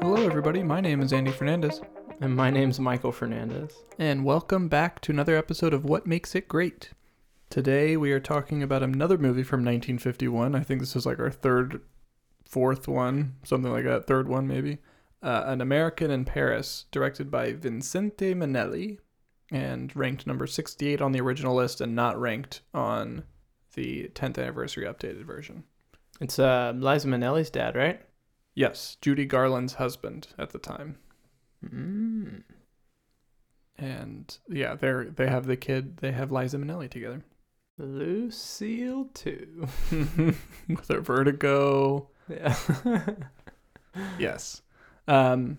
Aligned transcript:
Hello, 0.00 0.16
everybody. 0.26 0.62
My 0.62 0.80
name 0.80 1.00
is 1.00 1.12
Andy 1.12 1.30
Fernandez, 1.30 1.80
And 2.20 2.34
my 2.34 2.50
name's 2.50 2.78
Michael 2.80 3.12
Fernandez. 3.12 3.72
and 3.98 4.24
welcome 4.24 4.68
back 4.68 5.00
to 5.02 5.12
another 5.12 5.36
episode 5.36 5.72
of 5.74 5.84
What 5.84 6.06
Makes 6.06 6.34
It 6.34 6.48
Great. 6.48 6.90
Today, 7.50 7.96
we 7.96 8.12
are 8.12 8.20
talking 8.20 8.62
about 8.62 8.82
another 8.82 9.18
movie 9.18 9.42
from 9.42 9.60
1951. 9.60 10.54
I 10.54 10.60
think 10.60 10.80
this 10.80 10.94
is 10.96 11.06
like 11.06 11.18
our 11.18 11.30
third, 11.30 11.80
fourth 12.44 12.88
one, 12.88 13.36
something 13.44 13.70
like 13.72 13.84
that, 13.84 14.06
third 14.06 14.28
one 14.28 14.46
maybe. 14.46 14.78
Uh, 15.22 15.44
An 15.46 15.60
American 15.60 16.10
in 16.10 16.24
Paris, 16.24 16.86
directed 16.90 17.30
by 17.30 17.52
Vincente 17.52 18.34
Minnelli, 18.34 18.98
and 19.50 19.94
ranked 19.96 20.26
number 20.26 20.46
68 20.46 21.00
on 21.02 21.12
the 21.12 21.20
original 21.20 21.54
list 21.54 21.80
and 21.80 21.94
not 21.94 22.18
ranked 22.20 22.62
on 22.72 23.24
the 23.74 24.10
10th 24.14 24.38
anniversary 24.38 24.84
updated 24.86 25.24
version. 25.24 25.64
It's 26.20 26.38
uh, 26.38 26.72
Liza 26.76 27.08
Minnelli's 27.08 27.50
dad, 27.50 27.74
right? 27.76 28.00
Yes, 28.54 28.96
Judy 29.00 29.24
Garland's 29.26 29.74
husband 29.74 30.28
at 30.38 30.50
the 30.50 30.58
time. 30.58 30.96
Mm. 31.64 32.42
and 33.78 34.38
yeah, 34.48 34.74
they're 34.74 35.04
they 35.04 35.28
have 35.28 35.46
the 35.46 35.56
kid. 35.56 35.98
They 35.98 36.12
have 36.12 36.32
Liza 36.32 36.56
Minnelli 36.58 36.90
together 36.90 37.22
Lucille, 37.78 39.06
too. 39.14 39.66
with 40.68 40.88
her 40.88 41.00
vertigo. 41.00 42.08
Yeah. 42.28 42.56
Yes, 44.18 44.62
um, 45.08 45.58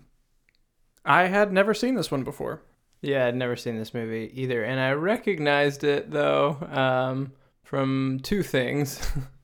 I 1.04 1.24
had 1.24 1.52
never 1.52 1.74
seen 1.74 1.96
this 1.96 2.10
one 2.10 2.24
before. 2.24 2.62
yeah, 3.02 3.26
I'd 3.26 3.36
never 3.36 3.56
seen 3.56 3.76
this 3.76 3.92
movie 3.92 4.30
either. 4.34 4.64
And 4.64 4.80
I 4.80 4.92
recognized 4.92 5.84
it, 5.84 6.10
though, 6.10 6.56
um, 6.70 7.32
from 7.62 8.20
two 8.22 8.42
things 8.42 9.06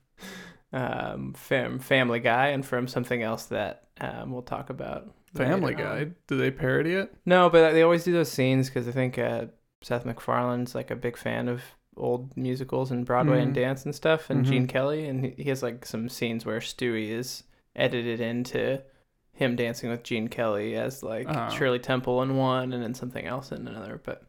um, 0.73 1.33
fam- 1.33 1.79
Family 1.79 2.19
Guy 2.19 2.47
and 2.49 2.65
from 2.65 2.87
something 2.87 3.21
else 3.23 3.45
that 3.47 3.87
um, 4.01 4.31
we'll 4.31 4.41
talk 4.41 4.69
about. 4.69 5.13
Family 5.35 5.75
later 5.75 5.87
on. 5.87 5.97
Guy. 6.05 6.11
Do 6.27 6.37
they 6.37 6.51
parody 6.51 6.93
it? 6.95 7.13
No, 7.25 7.49
but 7.49 7.71
they 7.73 7.81
always 7.83 8.03
do 8.03 8.11
those 8.13 8.31
scenes 8.31 8.67
because 8.69 8.87
I 8.87 8.91
think 8.91 9.17
uh, 9.19 9.45
Seth 9.81 10.05
MacFarlane's 10.05 10.73
like 10.73 10.89
a 10.91 10.95
big 10.95 11.17
fan 11.17 11.47
of 11.47 11.61
old 11.97 12.35
musicals 12.37 12.91
and 12.91 13.05
Broadway 13.05 13.41
and 13.41 13.51
Mhm. 13.51 13.55
dance 13.55 13.85
and 13.85 13.93
stuff, 13.93 14.29
and 14.29 14.45
Mhm. 14.45 14.49
Gene 14.49 14.67
Kelly, 14.67 15.07
and 15.07 15.25
he- 15.25 15.43
he 15.43 15.49
has 15.49 15.61
like 15.61 15.85
some 15.85 16.07
scenes 16.09 16.45
where 16.45 16.59
Stewie 16.59 17.09
is 17.09 17.43
edited 17.75 18.19
into 18.21 18.81
him 19.33 19.55
dancing 19.55 19.89
with 19.89 20.03
Gene 20.03 20.27
Kelly 20.29 20.75
as 20.75 21.03
like 21.03 21.27
Oh. 21.29 21.49
Shirley 21.49 21.79
Temple 21.79 22.21
in 22.23 22.35
one, 22.37 22.73
and 22.73 22.81
then 22.81 22.93
something 22.93 23.25
else 23.25 23.51
in 23.51 23.67
another. 23.67 24.01
But 24.03 24.23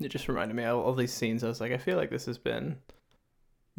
it 0.00 0.08
just 0.08 0.28
reminded 0.28 0.54
me 0.56 0.64
of 0.64 0.78
all 0.78 0.92
these 0.94 1.12
scenes. 1.12 1.42
I 1.42 1.48
was 1.48 1.60
like, 1.60 1.72
I 1.72 1.78
feel 1.78 1.96
like 1.96 2.10
this 2.10 2.26
has 2.26 2.36
been 2.38 2.76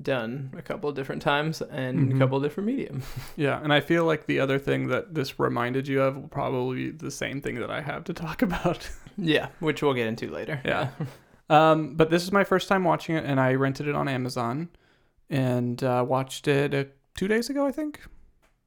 done 0.02 0.54
a 0.58 0.62
couple 0.62 0.90
of 0.90 0.96
different 0.96 1.22
times 1.22 1.62
and 1.62 2.12
Mhm. 2.12 2.16
a 2.16 2.20
couple 2.20 2.38
of 2.38 2.44
different 2.44 2.68
medium. 2.68 3.02
Yeah, 3.36 3.60
and 3.64 3.74
I 3.74 3.80
feel 3.80 4.06
like 4.06 4.26
the 4.28 4.40
other 4.40 4.60
thing 4.60 4.88
that 4.90 5.16
this 5.16 5.40
reminded 5.40 5.88
you 5.88 6.02
of 6.02 6.16
will 6.16 6.28
probably 6.28 6.92
be 6.92 6.92
the 6.92 7.10
same 7.12 7.42
thing 7.42 7.56
that 7.56 7.72
I 7.72 7.82
have 7.82 8.04
to 8.06 8.14
talk 8.14 8.42
about. 8.50 8.90
yeah, 9.18 9.48
which 9.60 9.82
we'll 9.82 9.94
get 9.96 10.08
into 10.08 10.30
later. 10.32 10.62
Yeah. 10.64 10.90
Um, 11.50 11.96
but 11.96 12.10
this 12.10 12.24
is 12.24 12.34
my 12.34 12.44
first 12.44 12.68
time 12.68 12.84
watching 12.84 13.16
it, 13.16 13.24
and 13.24 13.40
I 13.40 13.54
rented 13.54 13.88
it 13.88 13.96
on 13.96 14.10
Amazon, 14.10 14.68
and 15.30 15.82
uh, 15.82 16.04
watched 16.06 16.46
it 16.50 16.74
uh, 16.74 16.84
two 17.16 17.30
days 17.30 17.50
ago, 17.50 17.66
I 17.66 17.72
think, 17.72 18.02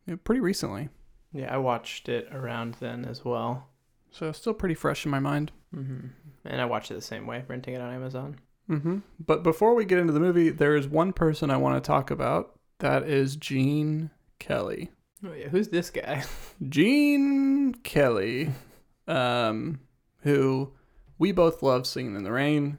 Yeah, 0.07 0.15
pretty 0.25 0.41
recently. 0.41 0.89
yeah, 1.31 1.55
I 1.55 1.59
watched 1.59 2.09
it 2.09 2.27
around 2.33 2.77
then 2.81 3.05
as 3.05 3.23
well. 3.23 3.69
So 4.11 4.33
still 4.33 4.55
pretty 4.55 4.75
fresh 4.75 5.05
in 5.05 5.11
my 5.11 5.19
mind. 5.21 5.53
Mm-hmm. 5.77 6.07
And 6.47 6.61
I 6.61 6.65
watched 6.65 6.91
it 6.91 6.95
the 6.95 7.03
same 7.03 7.27
way, 7.27 7.45
renting 7.49 7.75
it 7.75 7.83
on 7.83 7.93
Amazon. 7.93 8.37
Mm-hmm. 8.71 8.99
But 9.25 9.43
before 9.43 9.75
we 9.75 9.85
get 9.85 9.99
into 9.99 10.13
the 10.13 10.21
movie, 10.21 10.51
there 10.51 10.77
is 10.77 10.87
one 10.87 11.13
person 11.13 11.51
I 11.51 11.57
want 11.57 11.83
to 11.83 11.87
talk 11.87 12.11
about. 12.11 12.59
That 12.79 13.03
is 13.03 13.37
Gene 13.37 14.11
Kelly. 14.39 14.91
Oh 15.27 15.33
yeah, 15.35 15.49
who's 15.49 15.69
this 15.69 15.91
guy? 15.91 16.23
Gene 16.69 17.75
Kelly, 17.83 18.53
um, 19.07 19.81
who 20.21 20.73
we 21.19 21.33
both 21.33 21.63
love 21.63 21.87
singing 21.87 22.17
in 22.17 22.23
the 22.25 22.33
rain. 22.33 22.79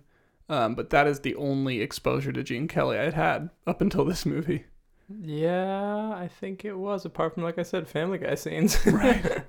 Um, 0.50 0.76
but 0.76 0.90
that 0.90 1.08
is 1.08 1.20
the 1.22 1.36
only 1.36 1.82
exposure 1.82 2.32
to 2.32 2.44
Gene 2.44 2.68
Kelly 2.68 2.98
I'd 2.98 3.14
had 3.14 3.50
up 3.68 3.80
until 3.80 4.04
this 4.06 4.26
movie. 4.26 4.66
yeah, 5.22 6.12
I 6.14 6.28
think 6.40 6.66
it 6.66 6.74
was. 6.74 7.06
Apart 7.06 7.36
from 7.36 7.44
like 7.44 7.60
I 7.60 7.64
said, 7.64 7.88
Family 7.88 8.18
Guy 8.18 8.36
scenes. 8.36 8.78
Right. 8.86 9.44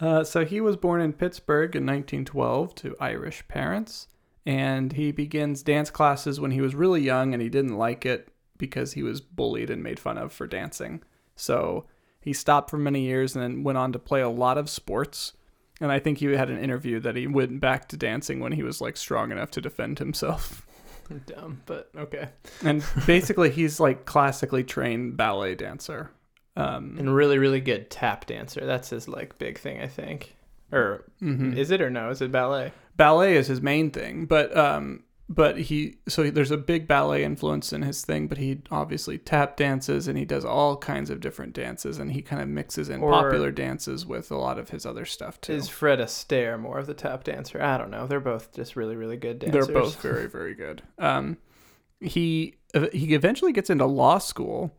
Uh, 0.00 0.24
so 0.24 0.42
he 0.46 0.58
was 0.60 0.74
born 0.76 1.02
in 1.02 1.12
Pittsburgh 1.12 1.76
in 1.76 1.84
1912 1.84 2.74
to 2.76 2.96
Irish 2.98 3.46
parents, 3.46 4.08
and 4.46 4.92
he 4.92 5.12
begins 5.12 5.62
dance 5.62 5.90
classes 5.90 6.40
when 6.40 6.52
he 6.52 6.60
was 6.60 6.74
really 6.74 7.02
young, 7.02 7.34
and 7.34 7.42
he 7.42 7.48
didn't 7.48 7.76
like 7.76 8.06
it 8.06 8.28
because 8.56 8.94
he 8.94 9.02
was 9.02 9.20
bullied 9.20 9.68
and 9.68 9.82
made 9.82 9.98
fun 9.98 10.16
of 10.16 10.32
for 10.32 10.46
dancing. 10.46 11.02
So 11.34 11.86
he 12.20 12.32
stopped 12.32 12.70
for 12.70 12.78
many 12.78 13.02
years 13.02 13.34
and 13.34 13.42
then 13.42 13.64
went 13.64 13.76
on 13.76 13.92
to 13.92 13.98
play 13.98 14.22
a 14.22 14.28
lot 14.28 14.56
of 14.56 14.70
sports. 14.70 15.32
And 15.80 15.92
I 15.92 15.98
think 15.98 16.18
he 16.18 16.26
had 16.32 16.48
an 16.48 16.58
interview 16.58 17.00
that 17.00 17.16
he 17.16 17.26
went 17.26 17.60
back 17.60 17.88
to 17.88 17.96
dancing 17.98 18.40
when 18.40 18.52
he 18.52 18.62
was 18.62 18.80
like 18.80 18.96
strong 18.96 19.30
enough 19.30 19.50
to 19.52 19.60
defend 19.60 19.98
himself. 19.98 20.66
Dumb, 21.26 21.62
but 21.66 21.90
okay. 21.96 22.28
And 22.64 22.82
basically, 23.06 23.50
he's 23.50 23.78
like 23.78 24.06
classically 24.06 24.64
trained 24.64 25.16
ballet 25.16 25.54
dancer. 25.54 26.10
Um, 26.56 26.96
And 26.98 27.14
really, 27.14 27.38
really 27.38 27.60
good 27.60 27.90
tap 27.90 28.26
dancer. 28.26 28.64
That's 28.64 28.88
his 28.90 29.06
like 29.06 29.38
big 29.38 29.58
thing, 29.58 29.82
I 29.82 29.86
think. 29.86 30.35
Or 30.72 31.04
mhm. 31.22 31.56
is 31.56 31.70
it 31.70 31.80
or 31.80 31.90
no? 31.90 32.10
Is 32.10 32.20
it 32.22 32.32
ballet? 32.32 32.72
ballet 32.96 33.36
is 33.36 33.46
his 33.46 33.60
main 33.60 33.90
thing 33.90 34.24
but 34.24 34.56
um 34.56 35.02
but 35.28 35.58
he 35.58 35.96
so 36.08 36.30
there's 36.30 36.50
a 36.50 36.56
big 36.56 36.88
ballet 36.88 37.22
influence 37.24 37.70
in 37.70 37.82
his 37.82 38.02
thing 38.02 38.26
but 38.26 38.38
he 38.38 38.62
obviously 38.70 39.18
tap 39.18 39.54
dances 39.56 40.08
and 40.08 40.16
he 40.16 40.24
does 40.24 40.46
all 40.46 40.78
kinds 40.78 41.10
of 41.10 41.20
different 41.20 41.52
dances 41.52 41.98
and 41.98 42.12
he 42.12 42.22
kind 42.22 42.40
of 42.40 42.48
mixes 42.48 42.88
in 42.88 43.02
Or- 43.02 43.10
popular 43.10 43.50
dances 43.50 44.06
with 44.06 44.30
a 44.30 44.36
lot 44.38 44.58
of 44.58 44.70
his 44.70 44.86
other 44.86 45.04
stuff 45.04 45.38
too 45.42 45.52
Is 45.52 45.68
Fred 45.68 45.98
Astaire 45.98 46.58
more 46.58 46.78
of 46.78 46.86
the 46.86 46.94
tap 46.94 47.24
dancer? 47.24 47.60
I 47.60 47.76
don't 47.76 47.90
know. 47.90 48.06
They're 48.06 48.18
both 48.18 48.54
just 48.54 48.76
really, 48.76 48.96
really 48.96 49.18
good 49.18 49.40
dancers. 49.40 49.66
they're 49.66 49.74
both 49.74 50.00
very 50.00 50.26
very 50.26 50.54
good 50.54 50.82
um 50.98 51.36
he 52.00 52.54
he 52.92 53.14
eventually 53.14 53.52
gets 53.52 53.68
into 53.68 53.84
law 53.84 54.16
school 54.16 54.72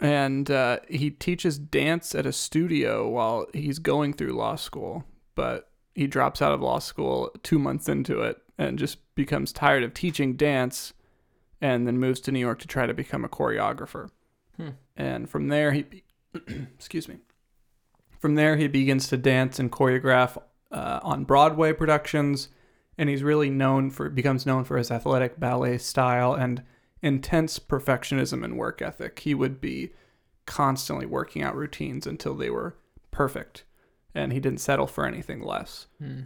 and 0.00 0.50
uh, 0.50 0.78
he 0.88 1.10
teaches 1.10 1.58
dance 1.58 2.14
at 2.14 2.26
a 2.26 2.32
studio 2.32 3.08
while 3.08 3.46
he's 3.54 3.78
going 3.78 4.12
through 4.12 4.32
law 4.32 4.54
school 4.56 5.04
but 5.34 5.70
he 5.94 6.06
drops 6.06 6.42
out 6.42 6.52
of 6.52 6.60
law 6.60 6.78
school 6.78 7.30
two 7.42 7.58
months 7.58 7.88
into 7.88 8.20
it 8.20 8.38
and 8.58 8.78
just 8.78 8.98
becomes 9.14 9.52
tired 9.52 9.82
of 9.82 9.94
teaching 9.94 10.34
dance 10.36 10.92
and 11.60 11.86
then 11.86 11.98
moves 11.98 12.20
to 12.20 12.30
new 12.32 12.38
york 12.40 12.58
to 12.58 12.66
try 12.66 12.86
to 12.86 12.94
become 12.94 13.24
a 13.24 13.28
choreographer 13.28 14.10
Hmm. 14.56 14.70
and 14.96 15.28
from 15.28 15.48
there 15.48 15.72
he 15.72 15.82
be- 15.82 16.04
excuse 16.74 17.08
me 17.08 17.18
from 18.18 18.34
there 18.36 18.56
he 18.56 18.68
begins 18.68 19.06
to 19.08 19.16
dance 19.18 19.58
and 19.58 19.70
choreograph 19.70 20.38
uh, 20.72 21.00
on 21.02 21.24
broadway 21.24 21.72
productions 21.74 22.48
and 22.98 23.10
he's 23.10 23.22
really 23.22 23.50
known 23.50 23.90
for 23.90 24.08
becomes 24.08 24.46
known 24.46 24.64
for 24.64 24.78
his 24.78 24.90
athletic 24.90 25.38
ballet 25.38 25.76
style 25.76 26.32
and 26.32 26.62
intense 27.02 27.58
perfectionism 27.58 28.44
and 28.44 28.56
work 28.58 28.80
ethic. 28.82 29.20
He 29.20 29.34
would 29.34 29.60
be 29.60 29.92
constantly 30.46 31.06
working 31.06 31.42
out 31.42 31.56
routines 31.56 32.06
until 32.06 32.34
they 32.34 32.50
were 32.50 32.76
perfect, 33.10 33.64
and 34.14 34.32
he 34.32 34.40
didn't 34.40 34.60
settle 34.60 34.86
for 34.86 35.06
anything 35.06 35.42
less. 35.42 35.86
Hmm. 35.98 36.20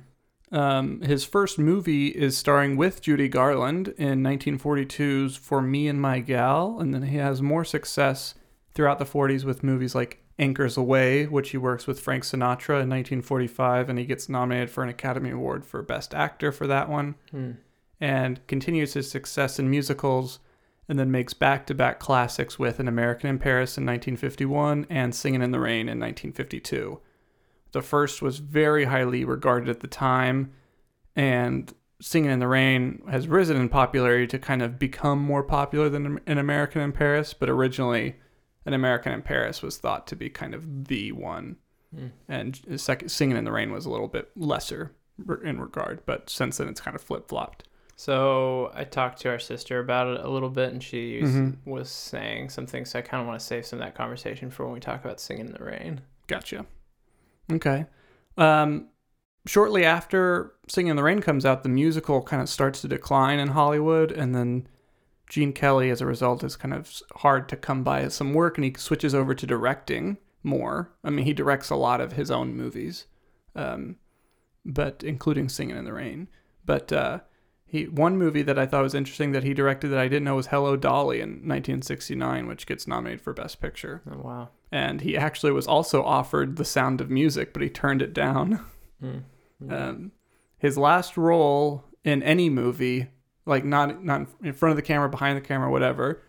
Um, 0.53 1.01
his 1.03 1.25
first 1.25 1.59
movie 1.61 2.09
is 2.09 2.37
starring 2.37 2.77
with 2.77 3.03
Judy 3.03 3.29
Garland 3.29 3.95
in 3.97 4.21
1942's 4.23 5.37
For 5.37 5.63
Me 5.63 5.87
and 5.87 6.01
My 6.01 6.19
Gal, 6.19 6.79
and 6.81 6.93
then 6.93 7.03
he 7.05 7.17
has 7.19 7.41
more 7.41 7.65
success 7.65 8.35
throughout 8.75 8.99
the 8.99 9.05
40s 9.05 9.45
with 9.45 9.63
movies 9.63 9.95
like 9.95 10.25
Anchors 10.41 10.77
Aweigh, 10.77 11.27
which 11.29 11.51
he 11.51 11.57
works 11.59 11.87
with 11.87 12.01
Frank 12.01 12.25
Sinatra 12.25 12.83
in 12.83 12.89
1945, 12.91 13.89
and 13.89 13.99
he 13.99 14.05
gets 14.05 14.29
nominated 14.29 14.71
for 14.71 14.83
an 14.83 14.89
Academy 14.89 15.31
Award 15.31 15.65
for 15.65 15.83
Best 15.83 16.15
Actor 16.15 16.51
for 16.53 16.67
that 16.67 16.89
one 16.89 17.15
Hmm. 17.31 17.53
and 18.01 18.45
continues 18.49 18.95
his 18.95 19.09
success 19.11 19.59
in 19.59 19.71
musicals 19.71 20.41
and 20.91 20.99
then 20.99 21.11
makes 21.13 21.33
back-to-back 21.33 22.01
classics 22.01 22.59
with 22.59 22.81
An 22.81 22.89
American 22.89 23.31
in 23.31 23.39
Paris 23.39 23.79
in 23.79 23.87
1951 23.87 24.87
and 24.91 25.15
Singing 25.15 25.41
in 25.41 25.53
the 25.53 25.61
Rain 25.61 25.89
in 25.89 26.01
1952. 26.01 27.01
The 27.71 27.81
first 27.81 28.21
was 28.21 28.39
very 28.39 28.87
highly 28.87 29.25
regarded 29.25 29.69
at 29.69 29.79
the 29.81 29.87
time 29.87 30.53
and 31.15 31.73
Singing 32.03 32.31
in 32.31 32.41
the 32.41 32.49
Rain 32.49 33.03
has 33.09 33.29
risen 33.29 33.57
in 33.57 33.69
popularity 33.69 34.27
to 34.27 34.39
kind 34.39 34.63
of 34.63 34.79
become 34.81 35.21
more 35.21 35.45
popular 35.45 35.89
than 35.89 36.19
An 36.27 36.39
American 36.39 36.81
in 36.83 36.91
Paris, 36.91 37.35
but 37.35 37.49
originally 37.49 38.17
An 38.67 38.73
American 38.73 39.13
in 39.13 39.23
Paris 39.23 39.63
was 39.63 39.79
thought 39.79 40.09
to 40.09 40.17
be 40.17 40.29
kind 40.29 40.55
of 40.55 40.87
the 40.89 41.13
one 41.13 41.57
Hmm. 41.95 42.07
and 42.29 42.61
second, 42.81 43.11
Singing 43.11 43.37
in 43.37 43.45
the 43.45 43.53
Rain 43.53 43.71
was 43.73 43.85
a 43.87 43.91
little 43.91 44.09
bit 44.09 44.31
lesser 44.37 44.93
in 45.45 45.61
regard, 45.61 46.03
but 46.07 46.31
since 46.31 46.57
then 46.57 46.69
it's 46.69 46.81
kind 46.81 46.95
of 46.95 47.03
flip-flopped. 47.03 47.65
So 48.01 48.73
I 48.75 48.85
talked 48.85 49.21
to 49.21 49.29
our 49.29 49.39
sister 49.39 49.79
about 49.79 50.07
it 50.07 50.25
a 50.25 50.31
little 50.31 50.49
bit, 50.49 50.73
and 50.73 50.83
she 50.83 51.21
was, 51.21 51.33
Mhm. 51.33 51.57
was 51.67 51.91
saying 51.91 52.49
something. 52.49 52.87
So 52.87 52.99
I 52.99 53.03
kind 53.03 53.21
of 53.21 53.27
want 53.27 53.39
to 53.39 53.45
save 53.45 53.67
some 53.67 53.79
of 53.79 53.85
that 53.85 53.95
conversation 53.95 54.51
for 54.51 54.65
when 54.65 54.73
we 54.73 54.81
talk 54.81 55.05
about 55.05 55.21
singing 55.21 55.49
in 55.49 55.53
the 55.53 55.63
rain. 55.63 56.01
Gotcha. 56.27 56.65
Okay. 57.53 57.85
Um, 58.39 58.89
shortly 59.47 59.85
after 59.85 60.55
Singing 60.67 60.93
in 60.93 60.97
the 60.97 61.03
Rain 61.03 61.21
comes 61.21 61.45
out, 61.45 61.63
the 61.63 61.69
musical 61.69 62.23
kind 62.23 62.41
of 62.41 62.49
starts 62.49 62.81
to 62.81 62.89
decline 62.89 63.39
in 63.39 63.49
Hollywood, 63.49 64.13
and 64.13 64.35
then 64.35 64.67
Gene 65.29 65.53
Kelly, 65.53 65.91
as 65.91 66.01
a 66.01 66.07
result, 66.07 66.43
is 66.43 66.57
kind 66.57 66.73
of 66.73 67.03
hard 67.17 67.51
to 67.51 67.57
come 67.57 67.85
by 67.85 68.09
some 68.09 68.33
work, 68.33 68.57
and 68.57 68.65
he 68.65 68.73
switches 68.79 69.15
over 69.15 69.35
to 69.35 69.47
directing 69.47 70.17
more. 70.43 70.91
I 71.05 71.11
mean, 71.11 71.27
he 71.27 71.35
directs 71.35 71.69
a 71.69 71.77
lot 71.77 72.01
of 72.01 72.13
his 72.13 72.31
own 72.31 72.57
movies, 72.57 73.05
um, 73.55 73.97
but 74.65 75.05
including 75.05 75.51
Singing 75.51 75.77
in 75.77 75.85
the 75.85 75.93
Rain. 75.93 76.29
But 76.65 76.93
uh, 76.93 77.21
he 77.71 77.85
one 77.85 78.19
movie 78.19 78.43
that 78.43 78.59
I 78.59 78.67
thought 78.67 78.83
was 78.83 78.97
interesting 78.97 79.31
that 79.31 79.45
he 79.45 79.55
directed 79.55 79.89
that 79.89 80.01
I 80.01 80.09
didn't 80.09 80.25
know 80.25 80.35
was 80.35 80.49
Hello 80.49 80.77
Dolly 80.77 81.21
in 81.21 81.31
1969, 81.31 82.49
which 82.49 82.67
gets 82.67 82.89
nominated 82.89 83.21
for 83.21 83.33
Best 83.33 83.61
Picture. 83.61 84.03
Oh, 84.11 84.19
wow. 84.19 84.49
And 84.73 85.03
he 85.03 85.17
actually 85.17 85.53
was 85.53 85.69
also 85.69 86.03
offered 86.03 86.57
The 86.57 86.65
Sound 86.65 87.01
of 87.01 87.11
Music, 87.11 87.53
but 87.53 87.63
he 87.63 87.69
turned 87.71 88.03
it 88.03 88.13
down. 88.13 88.65
Mm. 89.03 89.23
Um, 89.69 90.13
his 90.57 90.79
last 90.79 91.19
role 91.19 91.85
in 92.03 92.23
any 92.23 92.49
movie, 92.49 93.09
like 93.45 93.63
not 93.63 94.03
not 94.03 94.27
in 94.43 94.55
front 94.55 94.71
of 94.71 94.77
the 94.77 94.83
camera, 94.83 95.11
behind 95.11 95.37
the 95.37 95.43
camera, 95.43 95.71
whatever, 95.71 96.23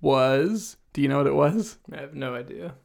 was. 0.00 0.78
Do 0.94 1.02
you 1.02 1.08
know 1.08 1.18
what 1.18 1.26
it 1.26 1.34
was? 1.34 1.76
I 1.92 2.00
have 2.00 2.14
no 2.14 2.34
idea. 2.34 2.76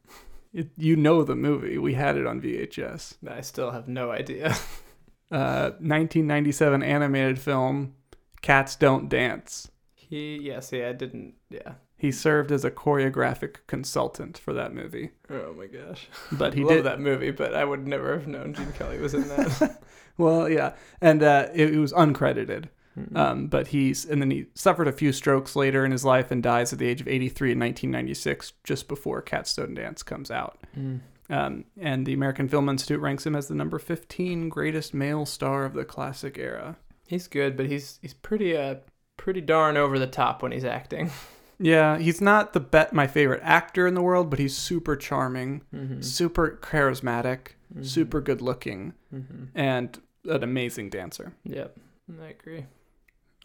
It, 0.52 0.72
you 0.76 0.98
know 0.98 1.24
the 1.24 1.34
movie. 1.34 1.78
We 1.78 1.94
had 1.94 2.18
it 2.18 2.28
on 2.28 2.42
VHS. 2.42 3.16
I 3.26 3.40
still 3.40 3.72
have 3.72 3.88
no 3.88 4.12
idea. 4.12 4.54
Uh, 5.32 5.72
1997 5.80 6.84
animated 6.84 7.40
film, 7.40 7.96
Cats 8.42 8.76
Don't 8.76 9.10
Dance. 9.10 9.70
He, 9.94 10.36
yes, 10.36 10.44
yeah, 10.44 10.60
see, 10.60 10.84
I 10.84 10.94
didn't, 10.94 11.34
yeah. 11.50 11.74
He 11.98 12.12
served 12.12 12.52
as 12.52 12.64
a 12.66 12.70
choreographic 12.72 13.58
consultant 13.68 14.38
for 14.38 14.54
that 14.54 14.74
movie, 14.74 15.12
Oh 15.30 15.54
my 15.58 15.66
gosh. 15.66 16.08
but 16.32 16.54
he 16.54 16.64
Love 16.64 16.74
did 16.74 16.86
that 16.86 17.00
movie, 17.00 17.32
but 17.32 17.56
I 17.56 17.66
would 17.66 17.88
never 17.88 18.14
have 18.14 18.28
known 18.28 18.54
Gene 18.54 18.72
Kelly 18.74 19.00
was 19.00 19.14
in 19.14 19.28
that. 19.30 19.82
well, 20.18 20.48
yeah, 20.50 20.74
and 21.02 21.24
uh, 21.24 21.48
it, 21.54 21.74
it 21.74 21.80
was 21.80 21.94
uncredited. 21.94 22.66
Mm. 22.98 23.18
Um, 23.18 23.48
but 23.48 23.68
he's 23.68 24.06
and 24.06 24.22
then 24.22 24.32
he 24.32 24.46
suffered 24.54 24.88
a 24.88 24.94
few 24.94 25.12
strokes 25.12 25.56
later 25.56 25.84
in 25.84 25.92
his 25.92 26.06
life 26.06 26.32
and 26.32 26.42
dies 26.42 26.72
at 26.72 26.80
the 26.80 26.88
age 26.88 27.02
of 27.02 27.08
83 27.10 27.52
in 27.52 27.60
1996, 27.60 28.54
just 28.64 28.88
before 28.88 29.22
Cats 29.22 29.54
Don't 29.56 29.74
Dance 29.74 30.02
comes 30.02 30.32
out. 30.32 30.60
Mm. 30.78 31.02
Um, 31.30 31.66
and 31.80 32.06
the 32.06 32.14
American 32.14 32.48
Film 32.48 32.70
Institute 32.70 33.00
ranks 33.02 33.26
him 33.26 33.36
as 33.36 33.48
the 33.48 33.56
number 33.56 33.80
15 33.80 34.48
greatest 34.50 34.94
male 34.94 35.26
star 35.26 35.66
of 35.66 35.74
the 35.74 35.84
classic 35.86 36.38
era. 36.38 36.78
He's 37.08 37.28
good, 37.28 37.58
but 37.58 37.66
he's 37.68 38.00
he's 38.02 38.14
pretty 38.14 38.56
uh 38.56 38.76
pretty 39.18 39.42
darn 39.42 39.78
over 39.78 39.98
the 39.98 40.08
top 40.08 40.42
when 40.44 40.52
he's 40.52 40.66
acting. 40.66 41.10
Yeah, 41.58 41.98
he's 42.00 42.20
not 42.20 42.52
the 42.52 42.60
bet 42.60 42.92
my 42.92 43.08
favorite 43.08 43.40
actor 43.42 43.88
in 43.88 43.94
the 43.94 44.02
world, 44.02 44.30
but 44.30 44.40
he's 44.40 44.54
super 44.58 44.98
charming, 44.98 45.62
Mm-hmm. 45.74 46.02
super 46.02 46.60
charismatic, 46.62 47.52
super 47.82 48.20
good 48.20 48.42
looking, 48.42 48.94
Mm-hmm. 49.14 49.44
and 49.56 49.98
an 50.26 50.44
amazing 50.44 50.90
dancer. 50.90 51.32
Yep, 51.46 51.78
I 52.22 52.26
agree. 52.28 52.66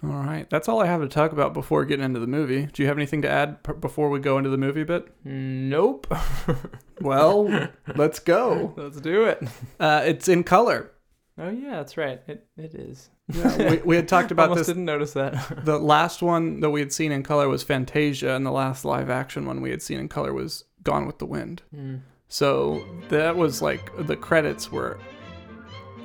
All 0.02 0.08
right, 0.10 0.48
that's 0.48 0.66
all 0.68 0.80
I 0.80 0.86
have 0.86 1.02
to 1.02 1.08
talk 1.08 1.32
about 1.32 1.52
before 1.52 1.84
getting 1.84 2.04
into 2.04 2.20
the 2.20 2.26
movie. 2.26 2.66
Do 2.72 2.82
you 2.82 2.88
have 2.88 2.96
anything 2.96 3.20
to 3.22 3.28
add 3.28 3.62
p- 3.62 3.74
before 3.74 4.08
we 4.08 4.18
go 4.18 4.38
into 4.38 4.48
the 4.48 4.56
movie 4.56 4.84
bit? 4.84 5.08
Nope. 5.24 6.06
Well, 7.02 7.68
let's 7.96 8.18
go. 8.18 8.74
Let's 8.76 9.00
do 9.00 9.24
it. 9.24 9.42
Uh, 9.80 10.02
it's 10.04 10.28
in 10.28 10.44
color. 10.44 10.90
Oh 11.38 11.48
yeah, 11.48 11.76
that's 11.76 11.96
right. 11.96 12.20
It 12.28 12.46
it 12.58 12.74
is. 12.74 13.08
Yeah, 13.32 13.70
we, 13.70 13.76
we 13.78 13.96
had 13.96 14.06
talked 14.06 14.30
about 14.32 14.50
Almost 14.50 14.58
this. 14.60 14.66
didn't 14.66 14.84
notice 14.84 15.14
that. 15.14 15.64
The 15.64 15.78
last 15.78 16.20
one 16.20 16.60
that 16.60 16.68
we 16.68 16.80
had 16.80 16.92
seen 16.92 17.10
in 17.12 17.22
color 17.22 17.48
was 17.48 17.62
Fantasia, 17.62 18.34
and 18.34 18.44
the 18.44 18.50
last 18.50 18.84
live 18.84 19.08
action 19.08 19.46
one 19.46 19.62
we 19.62 19.70
had 19.70 19.80
seen 19.80 19.98
in 19.98 20.08
color 20.10 20.34
was 20.34 20.64
Gone 20.82 21.06
with 21.06 21.18
the 21.18 21.24
Wind. 21.24 21.62
Mm. 21.74 22.00
So 22.28 22.84
that 23.08 23.34
was 23.36 23.62
like 23.62 23.90
the 24.06 24.16
credits 24.16 24.70
were 24.70 24.98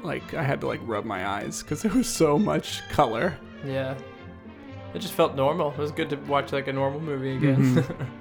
like 0.01 0.33
I 0.33 0.43
had 0.43 0.61
to 0.61 0.67
like 0.67 0.79
rub 0.83 1.03
my 1.03 1.27
eyes 1.27 1.61
because 1.61 1.81
there 1.81 1.91
was 1.93 2.07
so 2.07 2.39
much 2.39 2.87
color. 2.87 3.37
Yeah. 3.63 3.95
It 4.93 4.99
just 4.99 5.13
felt 5.13 5.35
normal. 5.35 5.71
It 5.71 5.77
was 5.77 5.91
good 5.91 6.09
to 6.11 6.15
watch 6.17 6.51
like 6.53 6.67
a 6.67 6.73
normal 6.73 6.99
movie 6.99 7.35
again. 7.35 7.75
Mhm. 7.75 8.07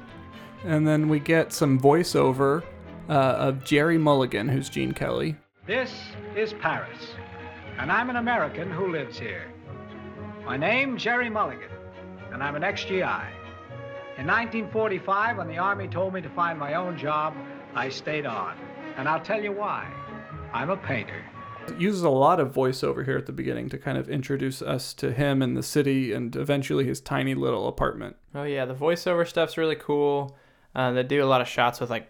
And 0.66 0.88
then 0.88 1.10
we 1.10 1.20
get 1.20 1.52
some 1.52 1.78
voiceover 1.78 2.62
uh, 3.10 3.12
of 3.12 3.64
Jerry 3.64 3.98
Mulligan, 3.98 4.48
who's 4.48 4.70
Gene 4.70 4.92
Kelly. 4.92 5.36
This 5.66 5.92
is 6.34 6.54
Paris, 6.54 7.10
and 7.78 7.92
I'm 7.92 8.08
an 8.08 8.16
American 8.16 8.70
who 8.70 8.90
lives 8.90 9.18
here. 9.18 9.52
My 10.46 10.56
name, 10.56 10.96
Jerry 10.96 11.28
Mulligan, 11.28 11.68
and 12.32 12.42
I'm 12.42 12.56
an 12.56 12.64
ex-GI. 12.64 12.94
In 14.16 14.26
1945, 14.26 15.36
when 15.36 15.48
the 15.48 15.58
Army 15.58 15.86
told 15.86 16.14
me 16.14 16.22
to 16.22 16.30
find 16.30 16.58
my 16.58 16.74
own 16.74 16.96
job, 16.96 17.34
I 17.74 17.90
stayed 17.90 18.24
on. 18.24 18.56
And 18.96 19.06
I'll 19.06 19.20
tell 19.20 19.42
you 19.42 19.52
why. 19.52 19.86
I'm 20.54 20.70
a 20.70 20.78
painter. 20.78 21.22
Uses 21.78 22.02
a 22.02 22.08
lot 22.10 22.40
of 22.40 22.52
voiceover 22.52 23.04
here 23.04 23.16
at 23.16 23.26
the 23.26 23.32
beginning 23.32 23.68
to 23.70 23.78
kind 23.78 23.98
of 23.98 24.08
introduce 24.08 24.60
us 24.62 24.94
to 24.94 25.12
him 25.12 25.42
and 25.42 25.56
the 25.56 25.62
city 25.62 26.12
and 26.12 26.34
eventually 26.36 26.84
his 26.84 27.00
tiny 27.00 27.34
little 27.34 27.68
apartment. 27.68 28.16
oh 28.34 28.44
yeah, 28.44 28.64
the 28.64 28.74
voiceover 28.74 29.26
stuff's 29.26 29.56
really 29.56 29.76
cool. 29.76 30.36
Uh, 30.74 30.90
they 30.92 31.02
do 31.02 31.22
a 31.22 31.26
lot 31.26 31.40
of 31.40 31.48
shots 31.48 31.80
with 31.80 31.90
like, 31.90 32.08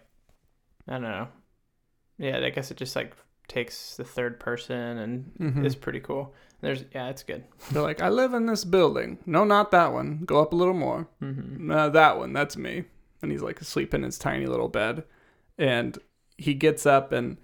I 0.87 0.93
don't 0.93 1.03
know. 1.03 1.27
Yeah, 2.17 2.39
I 2.43 2.49
guess 2.49 2.71
it 2.71 2.77
just 2.77 2.95
like 2.95 3.13
takes 3.47 3.95
the 3.95 4.03
third 4.03 4.39
person 4.39 4.97
and 4.97 5.31
Mhm. 5.39 5.65
is 5.65 5.75
pretty 5.75 5.99
cool. 5.99 6.33
There's 6.61 6.83
yeah, 6.93 7.09
it's 7.09 7.23
good. 7.23 7.43
They're 7.71 7.83
like, 7.83 8.01
I 8.01 8.09
live 8.09 8.33
in 8.33 8.45
this 8.47 8.63
building. 8.65 9.19
No, 9.25 9.43
not 9.43 9.71
that 9.71 9.93
one. 9.93 10.21
Go 10.25 10.41
up 10.41 10.53
a 10.53 10.55
little 10.55 10.73
more. 10.73 11.07
Mm-hmm. 11.21 11.69
Uh, 11.69 11.89
that 11.89 12.17
one, 12.17 12.33
that's 12.33 12.57
me. 12.57 12.85
And 13.21 13.31
he's 13.31 13.41
like 13.43 13.61
asleep 13.61 13.93
in 13.93 14.03
his 14.03 14.17
tiny 14.17 14.45
little 14.47 14.67
bed. 14.69 15.03
And 15.57 15.97
he 16.37 16.53
gets 16.53 16.85
up 16.85 17.11
and 17.11 17.37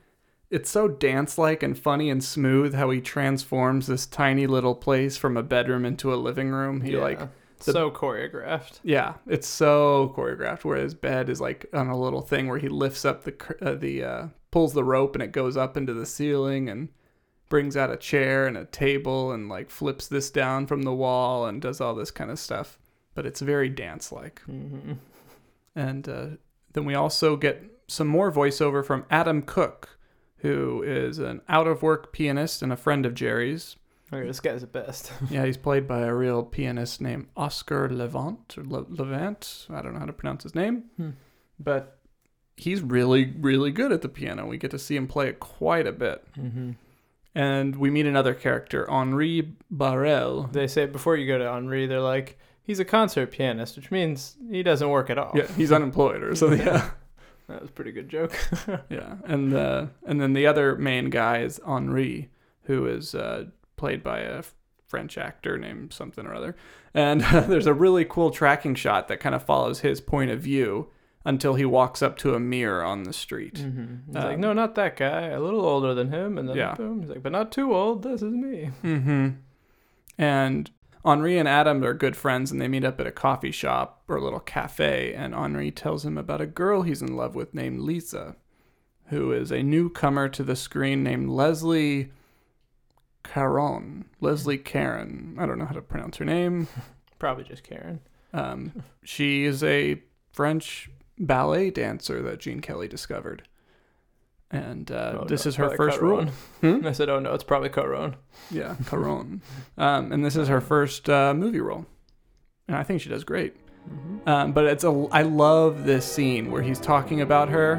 it's 0.52 0.70
so 0.70 0.88
dance 0.88 1.38
like 1.38 1.64
and 1.64 1.78
funny 1.78 2.10
and 2.10 2.24
smooth 2.24 2.76
how 2.76 2.90
he 2.90 3.02
transforms 3.02 3.88
this 3.88 4.06
tiny 4.06 4.46
little 4.46 4.76
place 4.76 5.18
from 5.18 5.38
a 5.38 5.44
bedroom 5.44 5.86
into 5.86 6.14
a 6.14 6.16
living 6.16 6.50
room. 6.50 6.82
He 6.82 6.98
like 6.98 7.20
the- 7.64 7.74
so 7.74 7.90
choreographed. 7.90 8.80
Yeah, 8.84 9.14
it's 9.26 9.48
so 9.48 10.14
choreographed. 10.16 10.64
Where 10.64 10.78
his 10.78 10.94
bed 10.94 11.30
is 11.30 11.40
like 11.42 11.66
on 11.74 11.88
a 11.88 12.00
little 12.00 12.22
thing 12.22 12.48
where 12.48 12.60
he 12.60 12.70
lifts 12.70 13.06
up 13.06 13.24
the 13.24 13.34
uh, 13.62 13.76
the 13.76 14.04
uh, 14.04 14.28
pulls 14.52 14.74
the 14.74 14.84
rope 14.84 15.16
and 15.16 15.24
it 15.24 15.32
goes 15.32 15.58
up 15.58 15.78
into 15.78 15.94
the 15.94 16.06
ceiling 16.06 16.70
and 16.70 16.90
brings 17.50 17.76
out 17.76 17.92
a 17.92 17.98
chair 17.98 18.48
and 18.48 18.58
a 18.58 18.66
table 18.66 19.32
and 19.32 19.50
like 19.50 19.70
flips 19.70 20.08
this 20.08 20.32
down 20.32 20.68
from 20.68 20.84
the 20.84 20.94
wall 20.94 21.46
and 21.46 21.62
does 21.62 21.82
all 21.82 21.96
this 21.96 22.12
kind 22.12 22.32
of 22.32 22.40
stuff. 22.40 22.78
But 23.14 23.26
it's 23.26 23.42
very 23.42 23.70
dance 23.70 24.12
like. 24.12 24.42
Mm-hmm. 24.50 24.94
And 25.76 26.10
uh, 26.10 26.28
then 26.74 26.86
we 26.86 26.96
also 26.96 27.36
get 27.36 27.64
some 27.88 28.08
more 28.08 28.32
voiceover 28.32 28.86
from 28.86 29.06
Adam 29.10 29.42
Cook, 29.42 29.98
who 30.42 30.82
is 30.84 31.20
an 31.20 31.42
out 31.50 31.68
of 31.68 31.82
work 31.82 32.12
pianist 32.14 32.62
and 32.62 32.72
a 32.72 32.78
friend 32.78 33.06
of 33.06 33.14
Jerry's. 33.14 33.76
Okay, 34.14 34.28
this 34.28 34.40
guy's 34.42 34.62
the 34.62 34.68
best. 34.68 35.12
Yeah, 35.30 35.46
he's 35.46 35.58
played 35.58 35.88
by 35.88 36.00
a 36.02 36.14
real 36.14 36.44
pianist 36.44 37.00
named 37.00 37.28
Oscar 37.38 37.88
Levant 37.90 38.58
or 38.58 38.64
Le- 38.64 38.86
Levant. 38.90 39.68
I 39.70 39.82
don't 39.82 39.94
know 39.94 40.00
how 40.00 40.06
to 40.06 40.14
pronounce 40.14 40.44
his 40.44 40.54
name, 40.56 40.84
Hmm. 40.98 41.10
but 41.60 41.98
he's 42.58 42.82
really, 42.82 43.34
really 43.40 43.72
good 43.72 43.92
at 43.92 44.02
the 44.02 44.10
piano. 44.10 44.46
We 44.48 44.58
get 44.58 44.72
to 44.72 44.80
see 44.80 44.96
him 44.98 45.08
play 45.08 45.30
it 45.30 45.40
quite 45.40 45.88
a 45.88 45.92
bit. 45.94 46.26
Mm-hmm. 46.38 46.72
And 47.34 47.78
we 47.78 47.90
meet 47.90 48.06
another 48.06 48.34
character, 48.34 48.90
Henri 48.92 49.54
Baurel. 49.74 50.52
They 50.52 50.68
say 50.68 50.86
before 50.86 51.16
you 51.16 51.26
go 51.28 51.38
to 51.38 51.50
Henri, 51.50 51.88
they're 51.88 52.02
like, 52.02 52.38
he's 52.62 52.82
a 52.82 52.86
concert 52.86 53.28
pianist, 53.32 53.78
which 53.78 53.90
means 53.90 54.36
he 54.50 54.62
doesn't 54.64 54.90
work 54.90 55.10
at 55.10 55.18
all. 55.18 55.32
Yeah, 55.34 55.48
he's 55.56 55.72
unemployed 55.80 56.22
or 56.24 56.36
something. 56.36 56.60
Yeah, 56.60 56.90
That 57.52 57.62
was 57.62 57.70
a 57.70 57.74
pretty 57.74 57.92
good 57.92 58.10
joke. 58.10 58.38
yeah. 58.90 59.16
And 59.26 59.54
uh, 59.54 59.88
and 60.06 60.20
then 60.22 60.34
the 60.34 60.48
other 60.48 60.76
main 60.76 61.10
guy 61.10 61.40
is 61.40 61.60
Henri, 61.66 62.30
who 62.64 62.86
is 62.88 63.14
uh, 63.16 63.46
played 63.78 64.02
by 64.04 64.20
a 64.20 64.44
French 64.88 65.18
actor 65.18 65.58
named 65.58 65.94
something 65.94 66.26
or 66.26 66.34
other. 66.34 66.56
And 66.94 67.22
there's 67.48 67.68
a 67.68 67.74
really 67.74 68.06
cool 68.06 68.32
tracking 68.32 68.76
shot 68.76 69.08
that 69.08 69.20
kind 69.20 69.36
of 69.36 69.44
follows 69.44 69.80
his 69.82 70.02
point 70.02 70.32
of 70.32 70.42
view 70.42 70.90
until 71.24 71.54
he 71.54 71.64
walks 71.66 72.02
up 72.02 72.18
to 72.18 72.34
a 72.34 72.40
mirror 72.40 72.84
on 72.84 73.04
the 73.04 73.14
street. 73.14 73.54
Mm-hmm. 73.56 73.96
He's 74.08 74.16
Um, 74.16 74.24
like, 74.24 74.40
no, 74.40 74.54
not 74.54 74.74
that 74.76 74.98
guy. 74.98 75.28
A 75.28 75.40
little 75.40 75.64
older 75.66 75.94
than 75.94 76.12
him, 76.12 76.38
and 76.38 76.50
then 76.50 76.58
Yeah. 76.58 76.74
boom. 76.76 77.02
He's 77.02 77.10
like, 77.12 77.22
but 77.24 77.32
not 77.32 77.52
too 77.52 77.74
old. 77.74 78.02
This 78.04 78.22
is 78.24 78.34
me. 78.34 78.72
Mm-hmm. 78.84 79.30
And 80.18 80.72
Henri 81.04 81.38
and 81.38 81.48
Adam 81.48 81.84
are 81.84 81.94
good 81.94 82.16
friends, 82.16 82.52
and 82.52 82.62
they 82.62 82.68
meet 82.68 82.84
up 82.84 83.00
at 83.00 83.08
a 83.08 83.12
coffee 83.12 83.52
shop 83.52 84.04
or 84.08 84.18
a 84.18 84.24
little 84.24 84.40
cafe. 84.40 85.14
And 85.14 85.34
Henri 85.34 85.72
tells 85.72 86.06
him 86.06 86.18
about 86.18 86.42
a 86.42 86.46
girl 86.46 86.84
he's 86.84 87.02
in 87.02 87.16
love 87.16 87.36
with 87.36 87.54
named 87.54 87.80
Lisa, 87.80 88.36
who 89.08 89.32
is 89.32 89.52
a 89.52 89.64
newcomer 89.64 90.30
to 90.30 90.44
the 90.44 90.56
screen 90.56 91.04
named 91.04 91.30
Leslie 91.30 92.12
Caron. 93.24 94.06
Leslie 94.20 94.58
Karen. 94.58 95.38
I 95.40 95.46
don't 95.46 95.58
know 95.58 95.66
how 95.66 95.74
to 95.74 95.82
pronounce 95.82 96.18
her 96.18 96.26
name. 96.26 96.68
Probably 97.20 97.44
just 97.44 97.64
Karen. 97.64 98.00
Um, 98.34 98.84
she 99.04 99.44
is 99.44 99.64
a 99.64 100.02
French 100.32 100.90
ballet 101.18 101.70
dancer 101.70 102.22
that 102.22 102.40
Gene 102.40 102.62
Kelly 102.62 102.88
discovered. 102.88 103.44
And 104.52 104.92
uh, 104.92 105.20
Oh, 105.22 105.26
this 105.26 105.46
no, 105.46 105.50
is 105.50 105.56
her 105.56 105.68
probably 105.70 105.78
first 105.78 106.02
role. 106.02 106.26
Caron. 106.62 106.80
Hmm? 106.82 106.88
I 106.88 106.92
said, 106.92 107.10
oh 107.10 107.20
no, 107.20 107.34
it's 107.34 107.44
probably 107.44 107.70
Caron. 107.70 108.16
Yeah, 108.50 108.76
Caron. 108.86 109.42
um, 109.78 110.12
and 110.12 110.26
this 110.26 110.36
is 110.36 110.48
her 110.50 110.60
first 110.60 111.10
uh, 111.10 111.34
movie 111.34 111.62
role, 111.62 111.86
and 112.68 112.76
I 112.76 112.84
think 112.84 113.00
she 113.02 113.10
does 113.10 113.24
great. 113.24 113.56
Mm-hmm. 113.90 114.30
Um, 114.30 114.52
but 114.52 114.66
it's 114.66 114.84
a 114.84 115.08
I 115.12 115.22
love 115.24 115.86
this 115.86 116.06
scene 116.06 116.52
where 116.52 116.62
he's 116.62 116.80
talking 116.80 117.22
about 117.22 117.48
her, 117.50 117.76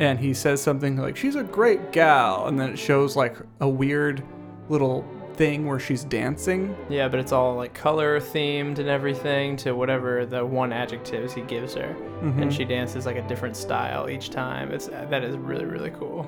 and 0.00 0.18
he 0.18 0.32
says 0.34 0.62
something 0.62 0.96
like 0.96 1.16
"She's 1.16 1.36
a 1.36 1.42
great 1.44 1.92
gal," 1.92 2.46
and 2.48 2.58
then 2.58 2.70
it 2.70 2.78
shows 2.78 3.14
like 3.14 3.36
a 3.60 3.68
weird 3.68 4.22
little 4.70 5.04
thing 5.36 5.66
where 5.66 5.78
she's 5.78 6.04
dancing. 6.04 6.76
Yeah, 6.88 7.08
but 7.08 7.20
it's 7.20 7.32
all 7.32 7.54
like 7.56 7.74
color 7.74 8.18
themed 8.20 8.78
and 8.78 8.88
everything 8.88 9.56
to 9.58 9.72
whatever 9.72 10.26
the 10.26 10.44
one 10.44 10.72
adjectives 10.72 11.32
he 11.34 11.42
gives 11.42 11.74
her, 11.74 11.94
Mhm. 12.22 12.42
and 12.42 12.52
she 12.52 12.64
dances 12.64 13.06
like 13.06 13.16
a 13.16 13.26
different 13.28 13.56
style 13.56 14.08
each 14.08 14.30
time. 14.30 14.70
It's 14.72 14.86
that 14.88 15.22
is 15.24 15.36
really 15.36 15.64
really 15.66 15.90
cool. 15.90 16.26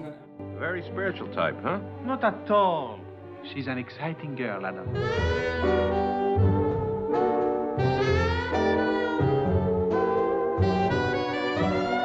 Very 0.58 0.82
spiritual 0.82 1.28
type, 1.28 1.56
huh? 1.62 1.78
Not 2.04 2.22
at 2.24 2.50
all. 2.50 2.98
She's 3.44 3.68
an 3.68 3.78
exciting 3.78 4.34
girl, 4.34 4.66
Adam. 4.66 5.97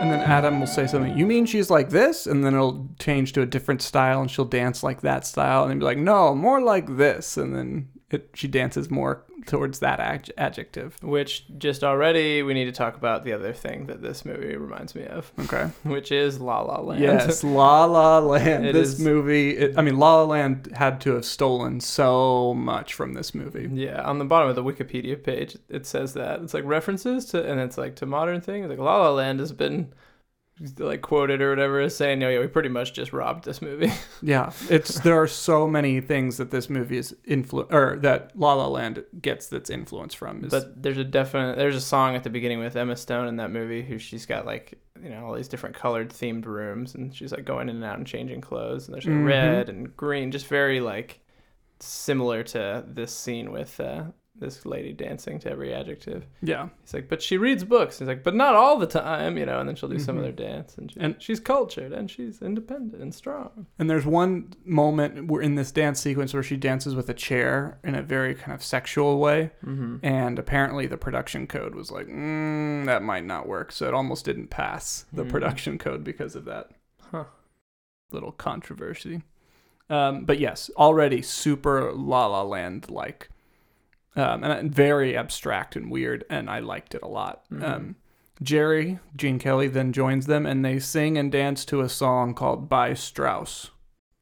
And 0.04 0.12
then 0.12 0.20
Adam 0.20 0.60
will 0.60 0.68
say 0.68 0.86
something, 0.86 1.18
You 1.18 1.26
mean 1.26 1.46
she's 1.46 1.70
like 1.70 1.90
this? 1.90 2.28
And 2.28 2.44
then 2.44 2.54
it'll 2.54 2.90
change 3.00 3.32
to 3.34 3.42
a 3.42 3.46
different 3.46 3.82
style 3.82 4.20
and 4.20 4.30
she'll 4.30 4.44
dance 4.44 4.84
like 4.84 5.00
that 5.00 5.26
style. 5.26 5.64
And 5.64 5.80
be 5.80 5.86
like, 5.86 5.98
No, 5.98 6.36
more 6.36 6.62
like 6.62 6.98
this. 6.98 7.38
And 7.38 7.56
then 7.56 7.88
it, 8.14 8.30
she 8.34 8.48
dances 8.48 8.90
more 8.90 9.24
towards 9.46 9.80
that 9.80 10.00
ad- 10.00 10.32
adjective. 10.38 10.98
Which 11.04 11.46
just 11.58 11.84
already 11.84 12.44
we 12.44 12.54
need 12.54 12.66
to 12.66 12.72
talk 12.72 12.96
about 12.96 13.24
the 13.26 13.34
other 13.34 13.52
thing 13.54 13.88
that 13.88 14.02
this 14.02 14.24
movie 14.26 14.56
reminds 14.56 14.96
me 14.96 15.06
of, 15.06 15.32
Okay. 15.40 15.70
which 15.84 16.12
is 16.12 16.40
La 16.40 16.62
La 16.62 16.80
Land. 16.80 17.02
Yes, 17.02 17.44
La 17.44 17.86
La 17.86 18.20
Land. 18.20 18.66
It 18.66 18.74
this 18.74 18.94
is- 18.94 19.00
movie, 19.00 19.52
it, 19.58 19.78
I 19.78 19.82
mean, 19.82 19.98
La 19.98 20.16
La 20.22 20.24
Land 20.24 20.72
had 20.76 21.02
to 21.02 21.14
have 21.16 21.26
stolen 21.26 21.80
so 21.82 22.54
much 22.54 22.94
from 22.94 23.14
this 23.14 23.36
movie. 23.36 23.70
Yeah, 23.74 24.02
on 24.04 24.20
the 24.20 24.26
bottom 24.26 24.50
of 24.50 24.56
the 24.56 24.64
Wikipedia 24.64 25.22
page, 25.22 25.58
it 25.70 25.86
says 25.86 26.14
that 26.14 26.42
it's 26.42 26.54
like 26.54 26.64
references 26.66 27.26
to, 27.26 27.44
and 27.50 27.60
it's 27.60 27.78
like 27.78 27.96
to 27.98 28.06
modern 28.06 28.40
things. 28.42 28.70
Like 28.70 28.80
La 28.80 28.98
La 29.02 29.12
Land 29.12 29.40
has 29.40 29.52
been 29.52 29.94
like 30.78 31.02
quoted 31.02 31.42
or 31.42 31.50
whatever 31.50 31.80
as 31.82 31.96
saying, 31.96 32.20
"No, 32.20 32.30
yeah, 32.30 32.40
we 32.40 32.48
pretty 32.48 32.70
much 32.70 32.94
just 32.94 33.12
robbed 33.12 33.44
this 33.44 33.62
movie." 33.62 33.92
Yeah, 34.22 34.52
it's 34.70 35.00
there 35.02 35.22
are 35.22 35.28
so 35.28 35.68
many 35.68 36.00
things 36.00 36.38
that 36.38 36.50
this 36.52 36.70
movie 36.70 36.98
is 36.98 37.14
influ 37.28 37.72
or 37.74 37.98
that 38.02 38.32
La 38.40 38.54
La 38.54 38.68
Land 38.68 39.04
gets 39.22 39.48
that's 39.48 39.70
influence 39.70 40.14
from. 40.14 40.46
Is, 40.46 40.52
but 40.52 40.82
there's 40.82 40.98
a 40.98 41.04
definite 41.04 41.58
there's 41.58 41.76
a 41.76 41.82
song 41.82 42.16
at 42.16 42.24
the 42.24 42.30
beginning 42.30 42.60
with 42.60 42.76
Emma 42.78 42.96
Stone 42.96 43.28
in 43.28 43.36
that 43.38 43.52
movie 43.52 43.82
who 43.82 43.98
she's 43.98 44.26
got 44.26 44.46
like 44.46 44.80
you 45.04 45.10
know 45.10 45.26
all 45.26 45.34
these 45.34 45.50
different 45.50 45.76
colored 45.76 46.10
themed 46.10 46.46
rooms 46.46 46.96
and 46.96 47.14
she's 47.14 47.34
like 47.34 47.44
going 47.44 47.68
in 47.68 47.76
and 47.78 47.84
out 47.84 47.98
and 47.98 48.08
changing 48.08 48.40
clothes 48.40 48.88
and 48.88 48.94
there's 48.96 49.06
like 49.06 49.16
Mhm. 49.16 49.26
red 49.26 49.68
and 49.70 49.98
green, 49.98 50.32
just 50.32 50.48
very 50.48 50.80
like 50.80 51.20
similar 51.80 52.44
to 52.44 52.86
this 52.88 53.14
scene 53.14 53.52
with 53.52 53.80
uh, 53.82 54.04
this 54.36 54.66
lady 54.66 54.92
dancing 54.94 55.38
to 55.40 55.50
every 55.52 55.74
adjective. 55.74 56.26
yeah, 56.42 56.70
He's 56.82 56.94
like, 56.94 57.08
but 57.08 57.22
she 57.22 57.38
reads 57.38 57.64
books. 57.64 58.00
He's 58.00 58.08
like, 58.08 58.24
but 58.24 58.34
not 58.36 58.56
all 58.56 58.78
the 58.80 58.88
time, 58.88 59.38
you 59.38 59.46
know. 59.46 59.60
And 59.60 59.70
then 59.70 59.76
she'll 59.76 59.88
do 59.90 60.00
some 60.00 60.18
of 60.18 60.24
Mhm. 60.24 60.36
their 60.36 60.48
dance, 60.48 60.76
and, 60.78 60.92
she, 60.92 61.00
And- 61.00 61.22
she's 61.22 61.40
cultured 61.40 61.92
and 61.94 62.10
she's 62.10 62.42
independent 62.42 63.02
and 63.02 63.14
strong. 63.14 63.68
and 63.78 63.90
there's 63.90 64.06
one 64.08 64.54
moment 64.66 65.28
where 65.28 65.42
in 65.42 65.54
this 65.56 65.72
dance 65.72 66.00
sequence 66.02 66.34
where 66.34 66.42
she 66.44 66.58
dances 66.58 66.96
with 66.96 67.08
a 67.10 67.14
chair 67.14 67.78
in 67.84 67.94
a 67.96 68.02
very 68.02 68.34
kind 68.34 68.54
of 68.54 68.64
sexual 68.64 69.20
way, 69.20 69.52
Mm-hmm. 69.64 69.98
and 70.04 70.40
apparently 70.40 70.88
the 70.88 70.98
production 70.98 71.46
code 71.48 71.76
was 71.76 71.92
like, 71.92 72.08
mm, 72.08 72.86
that 72.86 73.04
might 73.04 73.26
not 73.26 73.48
work, 73.48 73.72
so 73.72 73.88
it 73.88 73.94
almost 73.94 74.26
didn't 74.26 74.48
pass 74.50 75.06
the 75.14 75.24
Hmm. 75.24 75.30
production 75.30 75.78
code 75.78 76.04
because 76.04 76.36
of 76.36 76.46
that. 76.46 76.72
Huh. 77.12 77.26
Little 78.12 78.32
controversy. 78.32 79.22
Um, 79.90 80.26
but 80.26 80.40
yes, 80.40 80.72
already 80.76 81.22
super 81.22 81.92
La 81.94 82.26
La 82.26 82.42
Land 82.42 82.90
like, 82.90 83.30
um, 84.16 84.44
and 84.44 84.74
very 84.74 85.18
abstract 85.18 85.76
and 85.76 85.92
weird, 85.92 86.24
and 86.30 86.50
I 86.50 86.60
liked 86.60 86.96
it 86.96 87.02
a 87.04 87.08
lot. 87.08 87.44
Mhm. 87.52 87.64
Um, 87.64 87.96
Jerry, 88.42 89.00
Gene 89.16 89.40
Kelly, 89.40 89.68
then 89.68 89.94
joins 89.94 90.26
them, 90.26 90.46
and 90.46 90.64
they 90.66 90.80
sing 90.80 91.18
and 91.18 91.32
dance 91.32 91.64
to 91.66 91.82
a 91.82 91.90
song 91.90 92.34
called 92.34 92.68
"By 92.70 92.94
Strauss." 92.94 93.70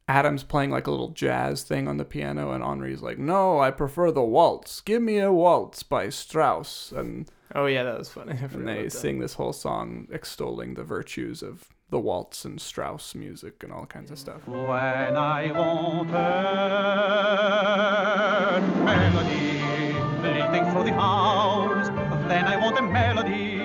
Adam's 0.07 0.43
playing 0.43 0.71
like 0.71 0.87
a 0.87 0.91
little 0.91 1.09
jazz 1.09 1.63
thing 1.63 1.87
on 1.87 1.97
the 1.97 2.05
piano, 2.05 2.51
and 2.51 2.63
Henri's 2.63 3.01
like, 3.01 3.17
"No, 3.17 3.59
I 3.59 3.71
prefer 3.71 4.11
the 4.11 4.21
waltz. 4.23 4.81
Give 4.81 5.01
me 5.01 5.17
a 5.19 5.31
waltz 5.31 5.83
by 5.83 6.09
Strauss." 6.09 6.91
And, 6.91 7.29
Oh 7.55 7.65
yeah, 7.65 7.83
that 7.83 7.97
was 7.97 8.09
funny. 8.09 8.33
And 8.53 8.67
they 8.67 8.89
sing 8.89 9.19
this 9.19 9.33
whole 9.35 9.53
song 9.53 10.07
extolling 10.11 10.73
the 10.75 10.83
virtues 10.83 11.41
of 11.41 11.69
the 11.89 11.99
waltz 11.99 12.45
and 12.45 12.59
Strauss 12.61 13.15
music 13.15 13.63
and 13.63 13.71
all 13.73 13.85
kinds 13.85 14.11
of 14.11 14.19
stuff. 14.19 14.45
When 14.47 14.57
I 15.17 15.51
want 15.51 16.09
a 16.11 16.13
melody, 18.85 19.61
leading 20.21 20.69
through 20.71 20.85
the 20.85 20.93
house, 20.93 21.89
then 22.27 22.45
I 22.45 22.57
want 22.57 22.77
a 22.77 22.81
melody. 22.81 23.57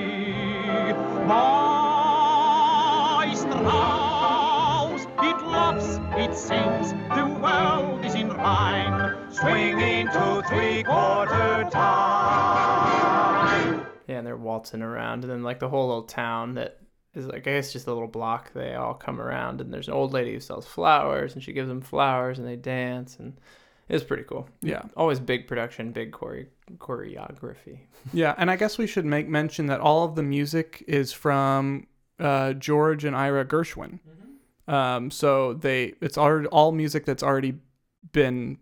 By 1.29 3.33
Strauss, 3.35 5.03
it 5.03 5.47
loves, 5.47 5.99
it 6.17 6.35
sings, 6.35 6.93
the 7.15 7.27
world 7.41 8.05
is 8.05 8.15
in 8.15 8.29
rhyme, 8.29 9.33
swinging 9.33 10.07
to 10.09 10.43
three-quarter 10.49 11.69
time. 11.71 13.87
Yeah, 14.07 14.19
and 14.19 14.27
they're 14.27 14.37
waltzing 14.37 14.83
around, 14.83 15.25
and 15.25 15.33
then 15.33 15.43
like 15.43 15.59
the 15.59 15.69
whole 15.69 15.89
little 15.89 16.05
town 16.05 16.55
that 16.55 16.79
is 17.15 17.27
like 17.27 17.49
I 17.49 17.53
guess 17.53 17.73
just 17.73 17.89
a 17.89 17.93
little 17.93 18.09
block. 18.09 18.53
They 18.53 18.75
all 18.75 18.95
come 18.95 19.21
around, 19.21 19.61
and 19.61 19.75
there's 19.75 19.89
an 19.89 19.95
old 19.95 20.13
lady 20.13 20.33
who 20.33 20.41
sells 20.41 20.67
flowers, 20.67 21.35
and 21.35 21.43
she 21.43 21.53
gives 21.53 21.69
them 21.69 21.81
flowers, 21.81 22.39
and 22.39 22.47
they 22.47 22.57
dance, 22.57 23.17
and 23.19 23.37
it's 23.89 24.05
pretty 24.05 24.25
cool. 24.25 24.49
Yeah. 24.63 24.83
Always 24.97 25.21
big 25.21 25.47
production, 25.47 25.93
big 25.93 26.13
chore- 26.17 26.49
choreography. 26.79 27.81
Yeah, 28.13 28.35
and 28.39 28.51
I 28.53 28.57
guess 28.57 28.79
we 28.79 28.87
should 28.87 29.05
make 29.05 29.29
mention 29.29 29.67
that 29.67 29.81
all 29.81 30.05
of 30.05 30.15
the 30.15 30.23
music 30.23 30.85
is 30.87 31.13
from 31.13 31.89
uh, 32.21 32.53
George 32.53 33.05
and 33.05 33.17
Ira 33.17 33.45
Gershwin. 33.45 33.99
Um, 34.69 35.11
so 35.11 35.55
they 35.55 35.95
it's 36.01 36.17
already 36.17 36.47
all 36.49 36.71
music 36.73 37.05
that's 37.05 37.23
already 37.25 37.55
been 38.13 38.59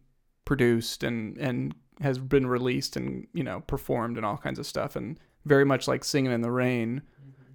produced 0.47 1.03
and 1.03 1.37
and 1.39 1.75
has 2.01 2.19
been 2.19 2.47
released 2.47 2.97
and 2.97 3.27
you 3.35 3.45
know 3.45 3.61
performed 3.67 4.17
and 4.17 4.25
all 4.27 4.37
kinds 4.39 4.59
of 4.59 4.67
stuff 4.67 4.97
and 4.97 5.19
very 5.45 5.65
much 5.65 5.87
like 5.87 6.05
Singing 6.05 6.33
in 6.33 6.41
the 6.41 6.51
Rain, 6.51 7.03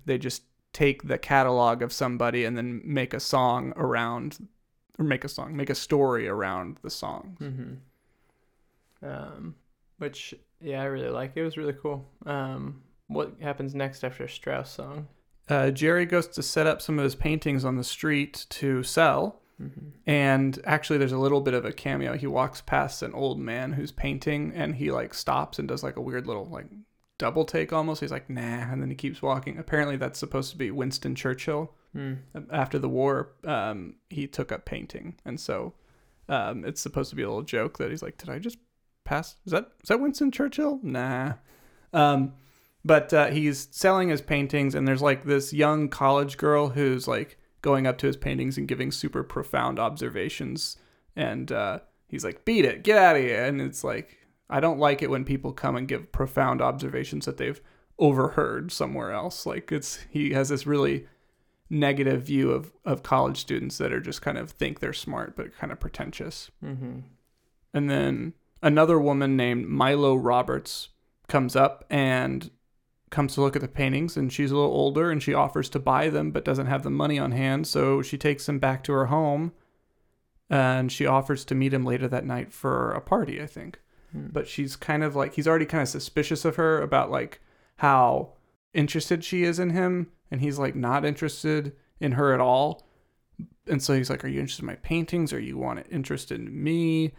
they 0.05 0.17
just 0.19 0.43
take 0.73 1.07
the 1.07 1.17
catalog 1.17 1.81
of 1.81 1.91
somebody 1.91 2.45
and 2.45 2.55
then 2.55 2.81
make 2.85 3.13
a 3.15 3.19
song 3.19 3.73
around 3.75 4.47
or 4.99 5.05
make 5.05 5.23
a 5.23 5.29
song, 5.29 5.55
make 5.55 5.69
a 5.69 5.75
story 5.75 6.27
around 6.27 6.77
the 6.83 6.89
song. 6.89 7.37
Mm-hmm. 7.39 9.07
Um, 9.07 9.55
which 9.97 10.35
yeah, 10.61 10.81
I 10.81 10.85
really 10.85 11.09
like. 11.09 11.31
It 11.35 11.43
was 11.43 11.57
really 11.57 11.73
cool. 11.73 12.05
Um, 12.25 12.81
what 13.07 13.33
happens 13.41 13.73
next 13.73 14.03
after 14.03 14.27
Strauss 14.27 14.71
song? 14.71 15.07
Uh, 15.47 15.71
Jerry 15.71 16.05
goes 16.05 16.27
to 16.27 16.43
set 16.43 16.67
up 16.67 16.81
some 16.81 16.99
of 16.99 17.03
his 17.03 17.15
paintings 17.15 17.65
on 17.65 17.75
the 17.75 17.83
street 17.83 18.45
to 18.49 18.83
sell. 18.83 19.41
Mm-hmm. 19.61 19.89
And 20.05 20.59
actually, 20.63 20.99
there's 20.99 21.11
a 21.11 21.17
little 21.17 21.41
bit 21.41 21.53
of 21.53 21.65
a 21.65 21.73
cameo. 21.73 22.15
He 22.15 22.27
walks 22.27 22.61
past 22.61 23.01
an 23.01 23.13
old 23.13 23.39
man 23.39 23.73
who's 23.73 23.91
painting, 23.91 24.53
and 24.55 24.75
he 24.75 24.91
like 24.91 25.13
stops 25.13 25.59
and 25.59 25.67
does 25.67 25.83
like 25.83 25.97
a 25.97 26.01
weird 26.01 26.27
little 26.27 26.47
like 26.47 26.67
double 27.19 27.45
take 27.45 27.71
almost. 27.71 28.01
He's 28.01 28.11
like, 28.11 28.29
nah, 28.29 28.71
and 28.71 28.81
then 28.81 28.89
he 28.89 28.95
keeps 28.95 29.21
walking. 29.21 29.59
Apparently, 29.59 29.97
that's 29.97 30.17
supposed 30.17 30.49
to 30.51 30.57
be 30.57 30.71
Winston 30.71 31.13
Churchill. 31.13 31.75
Mm. 31.95 32.19
After 32.51 32.79
the 32.79 32.89
war, 32.89 33.33
um, 33.45 33.95
he 34.09 34.25
took 34.25 34.51
up 34.51 34.65
painting, 34.65 35.15
and 35.25 35.39
so 35.39 35.73
um, 36.27 36.65
it's 36.65 36.81
supposed 36.81 37.09
to 37.09 37.15
be 37.15 37.23
a 37.23 37.27
little 37.27 37.43
joke 37.43 37.77
that 37.77 37.89
he's 37.91 38.01
like, 38.01 38.17
did 38.17 38.29
I 38.29 38.39
just 38.39 38.57
pass? 39.03 39.35
Is 39.45 39.51
that 39.51 39.71
is 39.83 39.89
that 39.89 39.99
Winston 39.99 40.31
Churchill? 40.31 40.79
Nah. 40.81 41.33
Um, 41.93 42.33
but 42.85 43.13
uh, 43.13 43.27
he's 43.27 43.67
selling 43.71 44.09
his 44.09 44.21
paintings, 44.21 44.75
and 44.75 44.87
there's 44.87 45.01
like 45.01 45.25
this 45.25 45.51
young 45.51 45.89
college 45.89 46.37
girl 46.37 46.69
who's 46.69 47.07
like 47.07 47.37
going 47.61 47.87
up 47.87 47.97
to 47.97 48.07
his 48.07 48.17
paintings 48.17 48.57
and 48.57 48.67
giving 48.67 48.91
super 48.91 49.23
profound 49.23 49.79
observations. 49.79 50.77
And 51.15 51.51
uh, 51.51 51.79
he's 52.07 52.23
like, 52.23 52.45
"Beat 52.45 52.65
it, 52.65 52.83
get 52.83 52.97
out 52.97 53.15
of 53.15 53.23
here!" 53.23 53.43
And 53.43 53.59
it's 53.59 53.83
like, 53.83 54.18
I 54.49 54.59
don't 54.59 54.79
like 54.79 55.01
it 55.01 55.09
when 55.09 55.25
people 55.25 55.53
come 55.53 55.75
and 55.75 55.87
give 55.87 56.11
profound 56.11 56.61
observations 56.61 57.25
that 57.25 57.37
they've 57.37 57.61
overheard 57.99 58.71
somewhere 58.71 59.11
else. 59.11 59.45
Like 59.45 59.71
it's 59.71 59.99
he 60.09 60.31
has 60.31 60.49
this 60.49 60.65
really 60.65 61.05
negative 61.69 62.23
view 62.23 62.51
of 62.51 62.71
of 62.83 63.03
college 63.03 63.37
students 63.37 63.77
that 63.77 63.93
are 63.93 63.99
just 63.99 64.21
kind 64.21 64.37
of 64.37 64.49
think 64.51 64.79
they're 64.79 64.93
smart 64.93 65.35
but 65.35 65.55
kind 65.55 65.71
of 65.71 65.79
pretentious. 65.79 66.49
Mm-hmm. 66.63 66.99
And 67.73 67.89
then 67.89 68.33
another 68.63 68.99
woman 68.99 69.37
named 69.37 69.67
Milo 69.67 70.15
Roberts 70.15 70.89
comes 71.27 71.55
up 71.55 71.85
and 71.89 72.49
comes 73.09 73.33
to 73.33 73.41
look 73.41 73.55
at 73.55 73.61
the 73.61 73.67
paintings 73.67 74.17
and 74.17 74.31
she's 74.31 74.51
a 74.51 74.55
little 74.55 74.71
older 74.71 75.09
and 75.09 75.21
she 75.21 75.33
offers 75.33 75.69
to 75.69 75.79
buy 75.79 76.09
them 76.09 76.31
but 76.31 76.45
doesn't 76.45 76.67
have 76.67 76.83
the 76.83 76.89
money 76.89 77.17
on 77.17 77.31
hand 77.31 77.65
so 77.65 78.01
she 78.01 78.17
takes 78.17 78.45
them 78.45 78.59
back 78.59 78.83
to 78.83 78.93
her 78.93 79.07
home 79.07 79.51
and 80.49 80.91
she 80.91 81.05
offers 81.05 81.43
to 81.45 81.55
meet 81.55 81.73
him 81.73 81.85
later 81.85 82.07
that 82.07 82.25
night 82.25 82.53
for 82.53 82.91
a 82.91 83.01
party 83.01 83.41
i 83.41 83.47
think 83.47 83.79
Hmm. 84.11 84.27
but 84.31 84.47
she's 84.47 84.75
kind 84.75 85.03
of 85.03 85.15
like 85.15 85.33
he's 85.35 85.47
already 85.47 85.65
kind 85.65 85.81
of 85.83 85.87
suspicious 85.89 86.43
of 86.45 86.55
her 86.55 86.81
about 86.81 87.11
like 87.11 87.39
how 87.77 88.33
interested 88.73 89.23
she 89.23 89.43
is 89.43 89.59
in 89.59 89.69
him 89.71 90.07
and 90.31 90.41
he's 90.41 90.57
like 90.57 90.75
not 90.75 91.05
interested 91.05 91.73
in 91.99 92.13
her 92.13 92.33
at 92.33 92.39
all 92.41 92.85
and 93.67 93.81
so 93.83 93.93
he's 93.93 94.09
like 94.09 94.23
are 94.23 94.27
you 94.27 94.39
interested 94.39 94.63
in 94.63 94.67
my 94.67 94.75
paintings 94.75 95.31
or 95.31 95.39
you 95.39 95.57
want 95.57 95.85
interested 95.91 96.39
in 96.39 96.63
me 96.63 97.13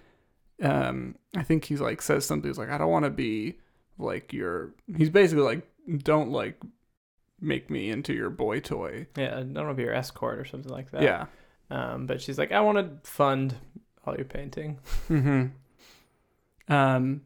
um 0.62 1.14
i 1.36 1.42
think 1.42 1.64
he's 1.64 1.80
like 1.80 2.02
says 2.02 2.24
something 2.26 2.48
he's 2.50 2.58
like 2.58 2.70
i 2.70 2.76
don't 2.78 2.90
want 2.90 3.04
to 3.04 3.10
be 3.10 3.58
like 3.98 4.32
your 4.32 4.70
he's 4.96 5.10
basically 5.10 5.44
like 5.44 5.66
don't 6.02 6.30
like 6.30 6.60
make 7.40 7.70
me 7.70 7.88
into 7.90 8.12
your 8.12 8.30
boy 8.30 8.60
toy 8.60 9.06
Yeah, 9.16 9.36
I 9.36 9.40
don't 9.42 9.54
want 9.54 9.68
to 9.70 9.74
be 9.74 9.82
your 9.84 9.94
escort 9.94 10.38
or 10.38 10.44
something 10.44 10.70
like 10.72 10.90
that. 10.90 11.02
yeah 11.02 11.26
Um, 11.70 12.06
but 12.06 12.20
she's 12.20 12.36
like, 12.36 12.52
I 12.52 12.60
want 12.60 12.78
to 12.78 13.08
fund 13.10 13.54
all 14.04 14.14
your 14.14 14.24
painting. 14.26 14.78
mm-hmm 15.08 15.46
Um, 16.70 17.22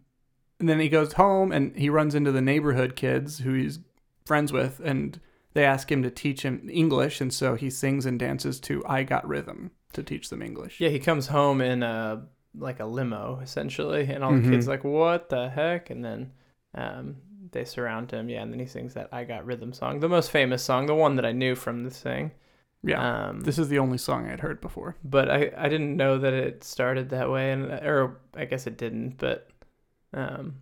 and 0.59 0.69
then 0.69 0.81
he 0.81 0.89
goes 0.89 1.13
home 1.13 1.53
and 1.53 1.77
he 1.77 1.91
runs 1.91 2.15
into 2.15 2.33
the 2.33 2.41
neighborhood 2.41 2.97
kids 2.97 3.39
who 3.41 3.53
he's 3.55 3.79
friends 4.25 4.53
with, 4.53 4.81
and 4.83 5.21
they 5.53 5.65
ask 5.65 5.93
him 5.93 6.03
to 6.03 6.11
teach 6.11 6.43
him 6.43 6.69
English, 6.73 7.21
and 7.21 7.33
so 7.33 7.55
he 7.55 7.71
sings 7.71 8.07
and 8.07 8.19
dances 8.19 8.59
to 8.61 8.83
"I 8.87 9.03
Got 9.05 9.29
Rhythm" 9.29 9.71
to 9.93 10.03
teach 10.03 10.31
them 10.31 10.43
English. 10.43 10.81
Yeah, 10.81 10.89
he 10.89 10.99
comes 10.99 11.29
home 11.29 11.61
in 11.61 11.83
a 11.83 12.27
like 12.57 12.81
a 12.81 12.87
limo 12.87 13.41
essentially, 13.43 14.05
and 14.09 14.25
all 14.25 14.33
the 14.33 14.39
Mhm. 14.41 14.51
kids 14.51 14.67
are 14.67 14.71
like, 14.73 14.85
"What 14.85 15.29
the 15.29 15.51
heck?" 15.51 15.91
And 15.91 16.05
then 16.05 16.33
um, 16.75 17.17
they 17.53 17.65
surround 17.65 18.11
him. 18.11 18.29
Yeah, 18.29 18.43
and 18.43 18.53
then 18.53 18.59
he 18.61 18.67
sings 18.67 18.95
that 18.95 19.09
"I 19.13 19.25
Got 19.25 19.45
Rhythm" 19.45 19.73
song, 19.73 20.01
the 20.01 20.09
most 20.09 20.31
famous 20.31 20.63
song, 20.65 20.87
the 20.87 20.95
one 20.95 21.17
that 21.17 21.27
I 21.27 21.33
knew 21.33 21.55
from 21.55 21.85
this 21.85 22.01
thing. 22.01 22.33
Yeah, 22.87 23.27
Um, 23.29 23.41
this 23.41 23.59
is 23.59 23.69
the 23.69 23.79
only 23.79 23.99
song 23.99 24.29
I'd 24.29 24.41
heard 24.41 24.61
before. 24.61 24.97
but 25.03 25.31
I, 25.31 25.51
I 25.57 25.69
didn't 25.69 25.97
know 25.97 26.19
that 26.19 26.33
it 26.35 26.63
started 26.65 27.11
that 27.11 27.31
way, 27.31 27.51
and 27.53 27.65
or 27.65 28.19
I 28.37 28.45
guess 28.45 28.67
it 28.67 28.77
didn't. 28.77 29.17
But 29.19 29.49
um, 30.13 30.57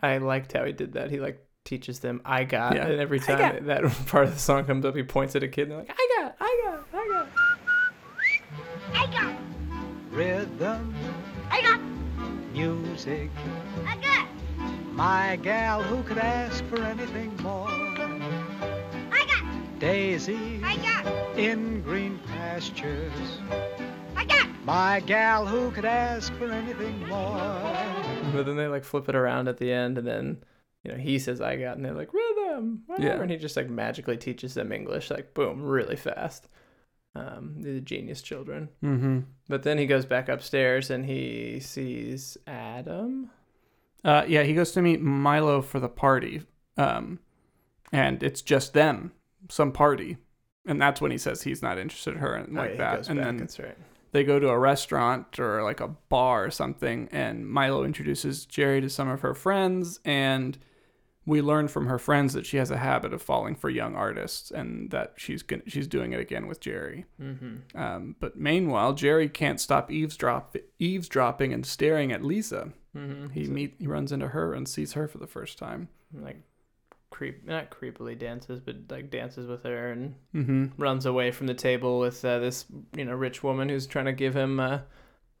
I 0.00 0.18
liked 0.18 0.52
how 0.52 0.64
he 0.64 0.72
did 0.72 0.92
that. 0.92 1.10
He 1.10 1.18
like 1.20 1.44
teaches 1.64 1.98
them 2.00 2.20
"I 2.24 2.44
got," 2.44 2.74
Yeah. 2.76 2.86
and 2.86 3.00
every 3.00 3.18
time 3.20 3.66
that 3.66 3.82
part 4.06 4.26
of 4.26 4.34
the 4.34 4.38
song 4.40 4.64
comes 4.66 4.84
up, 4.84 4.94
he 4.94 5.02
points 5.02 5.34
at 5.36 5.42
a 5.42 5.48
kid 5.48 5.62
and 5.62 5.72
they're 5.72 5.78
like, 5.78 5.90
"I 5.90 6.08
got, 6.22 6.36
I 6.40 6.60
got, 6.64 6.86
I 7.00 7.08
got." 7.08 7.28
I 8.94 9.06
got, 9.10 9.36
Rhythm, 10.12 10.94
I 11.50 11.60
got, 11.62 11.80
music, 12.52 13.30
I 13.86 13.96
got, 13.96 14.28
my 14.92 15.36
gal, 15.42 15.82
who 15.82 16.02
could 16.04 16.18
ask 16.18 16.64
for 16.66 16.80
anything 16.82 17.34
more? 17.42 17.66
I 17.68 19.26
got, 19.26 19.78
Daisy 19.80 20.60
I 20.62 20.76
got, 20.76 21.04
in 21.36 21.82
green 21.82 22.18
pastures. 22.26 23.12
I 24.16 24.24
got. 24.24 24.46
My 24.64 25.00
gal, 25.00 25.46
who 25.46 25.70
could 25.70 25.84
ask 25.84 26.32
for 26.34 26.50
anything 26.50 27.06
more? 27.08 27.38
But 28.32 28.46
then 28.46 28.56
they 28.56 28.66
like 28.66 28.84
flip 28.84 29.08
it 29.08 29.14
around 29.14 29.48
at 29.48 29.58
the 29.58 29.70
end, 29.72 29.98
and 29.98 30.06
then 30.06 30.42
you 30.82 30.92
know 30.92 30.98
he 30.98 31.18
says 31.18 31.40
"I 31.40 31.56
got," 31.56 31.76
and 31.76 31.84
they're 31.84 31.92
like 31.92 32.12
rhythm, 32.14 32.82
whatever, 32.86 33.08
Yeah. 33.16 33.22
and 33.22 33.30
he 33.30 33.36
just 33.36 33.56
like 33.56 33.68
magically 33.68 34.16
teaches 34.16 34.54
them 34.54 34.72
English, 34.72 35.10
like 35.10 35.34
boom, 35.34 35.62
really 35.62 35.96
fast. 35.96 36.48
Um, 37.16 37.56
they're 37.60 37.74
the 37.74 37.80
genius 37.80 38.22
children. 38.22 38.68
Mm-hmm. 38.82 39.20
But 39.48 39.62
then 39.62 39.78
he 39.78 39.86
goes 39.86 40.04
back 40.04 40.28
upstairs 40.28 40.90
and 40.90 41.04
he 41.06 41.60
sees 41.60 42.36
Adam. 42.48 43.30
Uh, 44.04 44.24
yeah, 44.26 44.42
he 44.42 44.52
goes 44.52 44.72
to 44.72 44.82
meet 44.82 45.00
Milo 45.00 45.62
for 45.62 45.78
the 45.78 45.88
party, 45.88 46.42
um, 46.76 47.20
and 47.92 48.22
it's 48.22 48.42
just 48.42 48.72
them, 48.74 49.12
some 49.48 49.70
party, 49.72 50.16
and 50.66 50.80
that's 50.80 51.00
when 51.00 51.10
he 51.10 51.18
says 51.18 51.42
he's 51.42 51.62
not 51.62 51.78
interested 51.78 52.14
in 52.14 52.20
her 52.20 52.34
and 52.34 52.56
Oh, 52.56 52.60
like 52.62 52.72
yeah, 52.72 52.96
that. 52.96 53.08
And 53.08 53.18
back. 53.18 53.26
then 53.26 53.36
That's 53.38 53.58
right. 53.58 53.76
they 54.12 54.24
go 54.24 54.38
to 54.38 54.48
a 54.48 54.58
restaurant 54.58 55.38
or 55.38 55.62
like 55.62 55.80
a 55.80 55.88
bar 55.88 56.44
or 56.46 56.50
something, 56.50 57.08
and 57.12 57.46
Milo 57.48 57.84
introduces 57.84 58.46
Jerry 58.46 58.80
to 58.80 58.88
some 58.88 59.08
of 59.08 59.20
her 59.20 59.34
friends, 59.34 60.00
and 60.04 60.56
we 61.26 61.40
learn 61.40 61.68
from 61.68 61.86
her 61.86 61.98
friends 61.98 62.34
that 62.34 62.44
she 62.44 62.58
has 62.58 62.70
a 62.70 62.76
habit 62.76 63.14
of 63.14 63.22
falling 63.22 63.54
for 63.54 63.70
young 63.70 63.94
artists, 63.96 64.50
and 64.50 64.90
that 64.90 65.14
she's 65.16 65.42
gonna, 65.42 65.62
she's 65.66 65.86
doing 65.86 66.12
it 66.12 66.20
again 66.20 66.46
with 66.46 66.60
Jerry. 66.60 67.06
Mm-hmm. 67.20 67.78
Um, 67.78 68.16
but 68.20 68.36
meanwhile, 68.38 68.92
Jerry 68.92 69.28
can't 69.28 69.58
stop 69.60 69.90
eavesdrop 69.90 70.54
eavesdropping 70.78 71.52
and 71.54 71.64
staring 71.64 72.12
at 72.12 72.22
Lisa. 72.22 72.72
Mm-hmm. 72.94 73.30
He 73.30 73.44
meet 73.48 73.74
he 73.78 73.86
runs 73.86 74.12
into 74.12 74.28
her 74.28 74.52
and 74.54 74.68
sees 74.68 74.92
her 74.92 75.08
for 75.08 75.16
the 75.18 75.26
first 75.26 75.58
time. 75.58 75.88
like 76.14 76.40
creep, 77.14 77.46
not 77.46 77.70
creepily 77.70 78.18
dances, 78.18 78.58
but 78.60 78.76
like 78.90 79.08
dances 79.10 79.46
with 79.46 79.62
her 79.62 79.92
and 79.92 80.14
Mm-hmm. 80.34 80.64
runs 80.76 81.06
away 81.06 81.30
from 81.30 81.46
the 81.46 81.54
table 81.54 82.00
with 82.00 82.24
uh, 82.24 82.40
this 82.40 82.66
you 82.96 83.04
know 83.04 83.14
rich 83.14 83.42
woman 83.44 83.68
who's 83.68 83.86
trying 83.86 84.06
to 84.06 84.12
give 84.12 84.34
him 84.34 84.58
uh, 84.58 84.80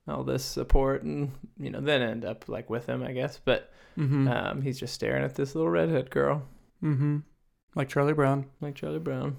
all 0.06 0.22
this 0.22 0.44
support 0.44 1.02
and 1.02 1.32
you 1.58 1.70
know 1.70 1.80
then 1.80 2.00
end 2.00 2.24
up 2.24 2.48
like 2.48 2.70
with 2.70 2.86
him, 2.86 3.02
I 3.02 3.12
guess. 3.12 3.40
But 3.44 3.70
Mm-hmm. 3.98 4.26
um, 4.26 4.62
he's 4.62 4.78
just 4.80 4.92
staring 4.94 5.22
at 5.24 5.34
this 5.36 5.54
little 5.54 5.70
redhead 5.70 6.10
girl, 6.10 6.42
mm-hmm. 6.82 7.18
Like 7.76 7.88
Charlie 7.88 8.12
Brown. 8.12 8.46
like 8.60 8.74
Charlie 8.76 8.98
Brown. 8.98 9.36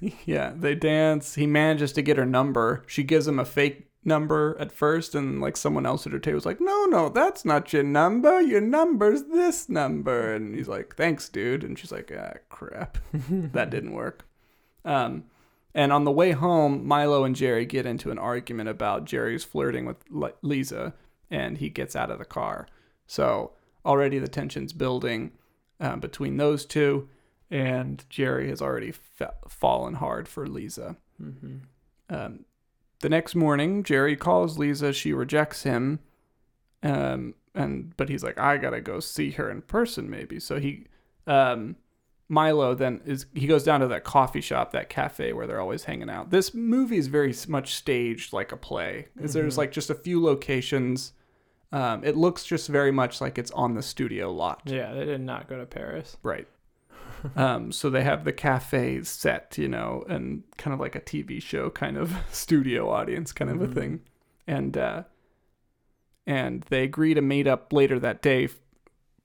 yeah, 0.24 0.52
they 0.56 0.74
dance. 0.76 1.34
He 1.36 1.46
manages 1.46 1.92
to 1.94 2.02
get 2.02 2.16
her 2.16 2.26
number. 2.26 2.82
She 2.86 3.02
gives 3.04 3.26
him 3.28 3.38
a 3.40 3.44
fake 3.44 3.88
number 4.06 4.56
at 4.58 4.72
first, 4.72 5.14
and 5.14 5.40
like 5.40 5.56
someone 5.56 5.84
else 5.86 6.06
at 6.06 6.12
her 6.12 6.18
table 6.18 6.36
was 6.36 6.46
like, 6.46 6.60
"No, 6.60 6.84
no, 6.86 7.08
that's 7.08 7.44
not 7.44 7.72
your 7.72 7.82
number. 7.82 8.40
Your 8.40 8.60
number's 8.60 9.24
this 9.24 9.68
number." 9.68 10.34
And 10.34 10.54
he's 10.54 10.68
like, 10.68 10.96
"Thanks, 10.96 11.28
dude." 11.28 11.64
And 11.64 11.78
she's 11.78 11.92
like, 11.92 12.12
"Ah, 12.16 12.34
crap, 12.48 12.98
that 13.12 13.70
didn't 13.70 13.92
work." 13.92 14.26
Um, 14.84 15.24
and 15.74 15.92
on 15.92 16.04
the 16.04 16.12
way 16.12 16.30
home, 16.32 16.86
Milo 16.86 17.24
and 17.24 17.36
Jerry 17.36 17.66
get 17.66 17.84
into 17.84 18.10
an 18.10 18.18
argument 18.18 18.68
about 18.68 19.04
Jerry's 19.04 19.44
flirting 19.44 19.84
with 19.84 19.98
Li- 20.08 20.30
Lisa, 20.40 20.94
and 21.30 21.58
he 21.58 21.68
gets 21.68 21.94
out 21.94 22.10
of 22.10 22.18
the 22.18 22.24
car. 22.24 22.66
So 23.06 23.52
already 23.84 24.18
the 24.18 24.28
tension's 24.28 24.72
building 24.72 25.32
uh, 25.78 25.96
between 25.96 26.38
those 26.38 26.64
two, 26.64 27.08
and 27.50 28.04
Jerry 28.08 28.48
has 28.48 28.62
already 28.62 28.92
fa- 28.92 29.34
fallen 29.48 29.94
hard 29.94 30.28
for 30.28 30.46
Lisa. 30.46 30.96
mm-hmm. 31.20 31.56
Um, 32.08 32.44
the 33.00 33.08
next 33.08 33.34
morning, 33.34 33.82
Jerry 33.82 34.16
calls 34.16 34.58
Lisa. 34.58 34.92
She 34.92 35.12
rejects 35.12 35.62
him, 35.64 36.00
um, 36.82 37.34
and 37.54 37.96
but 37.96 38.08
he's 38.08 38.22
like, 38.24 38.38
I 38.38 38.56
gotta 38.56 38.80
go 38.80 39.00
see 39.00 39.30
her 39.32 39.50
in 39.50 39.62
person, 39.62 40.08
maybe. 40.10 40.40
So 40.40 40.58
he, 40.58 40.86
um, 41.26 41.76
Milo 42.28 42.74
then 42.74 43.00
is 43.04 43.26
he 43.34 43.46
goes 43.46 43.62
down 43.64 43.80
to 43.80 43.88
that 43.88 44.04
coffee 44.04 44.40
shop, 44.40 44.72
that 44.72 44.88
cafe 44.88 45.32
where 45.32 45.46
they're 45.46 45.60
always 45.60 45.84
hanging 45.84 46.10
out. 46.10 46.30
This 46.30 46.52
movie 46.54 46.96
is 46.98 47.06
very 47.06 47.34
much 47.48 47.74
staged 47.74 48.32
like 48.32 48.50
a 48.52 48.56
play. 48.56 49.08
'cause 49.18 49.32
There's 49.32 49.56
like 49.58 49.72
just 49.72 49.90
a 49.90 49.94
few 49.94 50.22
locations. 50.22 51.12
Um, 51.72 52.02
it 52.04 52.16
looks 52.16 52.44
just 52.44 52.68
very 52.68 52.92
much 52.92 53.20
like 53.20 53.38
it's 53.38 53.50
on 53.52 53.74
the 53.74 53.82
studio 53.82 54.32
lot. 54.32 54.62
Yeah, 54.66 54.92
they 54.94 55.04
did 55.04 55.20
not 55.20 55.48
go 55.48 55.58
to 55.58 55.66
Paris. 55.66 56.16
Right. 56.22 56.48
Um, 57.34 57.72
so 57.72 57.90
they 57.90 58.04
have 58.04 58.24
the 58.24 58.32
cafe 58.32 59.02
set, 59.02 59.56
you 59.58 59.68
know, 59.68 60.04
and 60.08 60.42
kind 60.58 60.72
of 60.74 60.80
like 60.80 60.94
a 60.94 61.00
TV 61.00 61.42
show 61.42 61.70
kind 61.70 61.96
of 61.96 62.14
studio 62.30 62.88
audience 62.90 63.32
kind 63.32 63.50
of 63.50 63.60
a 63.62 63.66
Mhm. 63.66 63.74
thing. 63.74 64.00
And 64.46 64.76
uh, 64.76 65.02
and 66.26 66.62
they 66.70 66.82
agree 66.82 67.14
to 67.14 67.20
meet 67.22 67.46
up 67.46 67.72
later 67.72 67.98
that 68.00 68.22
day 68.22 68.44
f- 68.44 68.58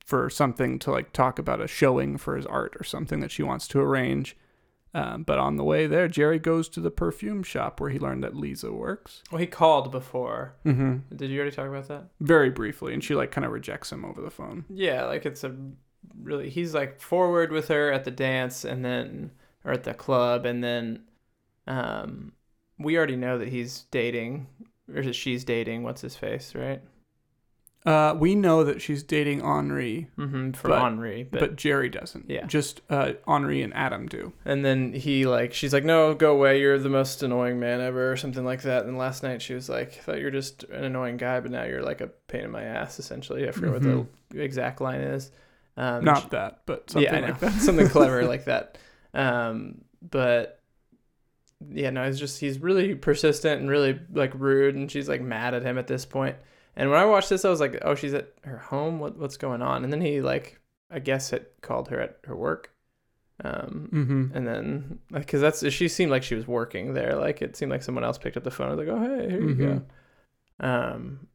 for 0.06 0.30
something 0.30 0.78
to 0.80 0.92
like 0.92 1.14
talk 1.14 1.40
about 1.40 1.62
a 1.62 1.68
showing 1.68 2.18
for 2.18 2.36
his 2.36 2.46
art 2.46 2.76
or 2.80 2.84
something 2.84 3.20
that 3.22 3.32
she 3.32 3.44
wants 3.44 3.68
to 3.70 3.80
arrange. 3.80 4.38
Um, 4.94 5.24
but 5.24 5.40
on 5.40 5.56
the 5.56 5.64
way 5.64 5.88
there, 5.88 6.10
Jerry 6.10 6.38
goes 6.38 6.68
to 6.70 6.82
the 6.82 6.92
perfume 6.92 7.44
shop 7.44 7.80
where 7.80 7.90
he 7.90 7.98
learned 7.98 8.24
that 8.26 8.36
Lisa 8.36 8.74
works. 8.74 9.24
Well, 9.32 9.40
he 9.40 9.48
called 9.48 9.90
before. 9.90 10.56
Mm-hmm. 10.66 11.16
Did 11.16 11.30
you 11.30 11.40
already 11.40 11.56
talk 11.56 11.68
about 11.70 11.88
that? 11.88 12.10
Very 12.20 12.50
briefly, 12.50 12.94
and 12.94 13.02
she 13.02 13.16
like 13.16 13.32
kind 13.32 13.46
of 13.46 13.52
rejects 13.54 13.92
him 13.92 14.04
over 14.04 14.22
the 14.22 14.30
phone. 14.30 14.66
Yeah, 14.70 15.06
like 15.06 15.26
it's 15.26 15.46
a 15.46 15.56
really 16.22 16.50
he's 16.50 16.74
like 16.74 17.00
forward 17.00 17.52
with 17.52 17.68
her 17.68 17.92
at 17.92 18.04
the 18.04 18.12
dance 18.12 18.64
and 18.66 18.84
then 18.84 19.32
or 19.64 19.72
at 19.72 19.84
the 19.84 19.94
club 19.94 20.46
and 20.46 20.64
then 20.64 21.02
um 21.68 22.32
we 22.80 22.98
already 22.98 23.16
know 23.16 23.38
that 23.38 23.48
he's 23.50 23.86
dating 23.92 24.48
or 24.94 25.02
that 25.04 25.14
she's 25.16 25.44
dating 25.44 25.84
what's 25.84 26.02
his 26.02 26.16
face, 26.16 26.56
right? 26.56 26.82
Uh, 27.84 28.16
we 28.20 28.36
know 28.36 28.64
that 28.64 28.80
she's 28.80 29.02
dating 29.02 29.42
Henri, 29.42 30.08
Mm-hmm. 30.16 30.52
For 30.52 30.68
But- 30.68 30.82
Henri, 30.84 31.24
but, 31.24 31.40
but, 31.40 31.56
Jerry 31.56 31.90
doesn't. 31.90 32.30
Yeah. 32.30 32.46
Just 32.46 32.82
uh, 32.92 33.14
Henri 33.28 33.64
and 33.64 33.74
Adam 33.74 34.06
do. 34.08 34.34
and 34.46 34.64
then 34.64 34.94
he 34.94 35.26
like 35.26 35.52
she's 35.54 35.74
like, 35.74 35.84
No, 35.84 36.14
go 36.14 36.32
away, 36.32 36.60
you're 36.60 36.78
the 36.78 36.90
most 36.90 37.24
annoying 37.24 37.60
man 37.60 37.82
ever 37.82 38.12
or 38.12 38.18
something 38.18 38.46
like 38.46 38.62
that. 38.64 38.86
And 38.86 38.98
last 39.00 39.24
night 39.24 39.42
she 39.42 39.56
was 39.56 39.68
like, 39.68 39.94
I 39.98 40.02
thought 40.02 40.20
you're 40.20 40.30
just 40.30 40.64
an 40.66 40.84
annoying 40.84 41.18
guy, 41.18 41.40
but 41.40 41.50
now 41.50 41.64
you're 41.64 41.82
like 41.82 42.02
a 42.02 42.08
pain 42.08 42.44
in 42.44 42.52
my 42.52 42.64
ass 42.64 43.00
essentially. 43.00 43.48
I 43.48 43.52
forget 43.52 43.72
what 43.74 43.82
the 43.82 44.06
exact 44.40 44.80
line 44.80 45.02
is. 45.02 45.32
Um 45.78 46.06
Not 46.06 46.32
that, 46.32 46.62
but 46.66 46.90
something 46.90 47.22
yeah, 47.22 47.22
like 47.22 47.40
that. 47.40 47.54
something 47.62 47.88
clever 47.88 48.26
like 48.28 48.46
that. 48.46 48.78
Um, 49.14 49.84
but 50.02 50.60
yeah, 51.70 51.92
no, 51.92 52.06
he's 52.06 52.20
just 52.20 52.40
he's 52.40 52.60
really 52.60 52.96
persistent 52.96 53.62
and 53.62 53.70
really 53.70 54.00
like 54.12 54.34
rude, 54.36 54.76
and 54.76 54.90
she's 54.92 55.08
like 55.08 55.22
mad 55.22 55.54
at 55.54 55.64
him 55.64 55.78
at 55.78 55.88
this 55.88 56.06
point. 56.06 56.36
And 56.76 56.90
when 56.90 57.00
I 57.00 57.06
watched 57.06 57.30
this, 57.30 57.46
I 57.46 57.50
was 57.50 57.60
like, 57.60 57.78
oh, 57.84 57.96
she's 57.96 58.14
at 58.14 58.34
her 58.44 58.58
home. 58.58 59.00
What 59.00 59.18
what's 59.18 59.38
going 59.38 59.62
on? 59.62 59.84
And 59.84 59.94
then 59.94 60.02
he 60.02 60.22
like 60.22 60.60
I 60.90 61.00
guess 61.00 61.30
had 61.30 61.46
called 61.62 61.90
her 61.90 62.00
at 62.02 62.18
her 62.26 62.36
work. 62.36 62.74
Um, 63.44 63.94
Mm-hmm. 63.94 64.26
and 64.32 64.48
then 64.48 65.00
because 65.14 65.42
that's 65.42 65.68
she 65.72 65.88
seemed 65.90 66.12
like 66.12 66.24
she 66.24 66.36
was 66.36 66.48
working 66.48 66.94
there. 66.94 67.16
Like 67.16 67.42
it 67.42 67.56
seemed 67.58 67.72
like 67.72 67.84
someone 67.84 68.04
else 68.06 68.18
picked 68.18 68.38
up 68.38 68.44
the 68.46 68.52
phone. 68.52 68.68
I 68.70 68.76
was 68.76 68.80
like, 68.88 68.96
oh 68.96 69.02
hey, 69.02 69.30
here 69.30 69.42
you 69.42 69.56
Mhm. 69.56 69.56
go. 69.56 69.84
Um, 70.60 71.28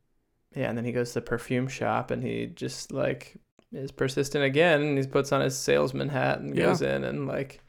yeah, 0.55 0.68
and 0.68 0.79
then 0.79 0.85
he 0.85 0.92
goes 0.92 1.11
to 1.11 1.14
the 1.16 1.22
perfume 1.22 1.68
shop 1.68 2.11
and 2.11 2.22
he 2.22 2.46
just 2.46 2.92
like 2.92 3.37
is 3.77 3.93
persistent 3.93 4.45
again. 4.45 4.81
And 4.83 4.99
he 4.99 5.07
puts 5.07 5.33
on 5.33 5.41
his 5.41 5.57
salesman 5.59 6.09
hat 6.09 6.41
and 6.41 6.57
Yeah. 6.57 6.67
goes 6.67 6.83
in 6.83 7.05
and 7.05 7.27
like 7.27 7.61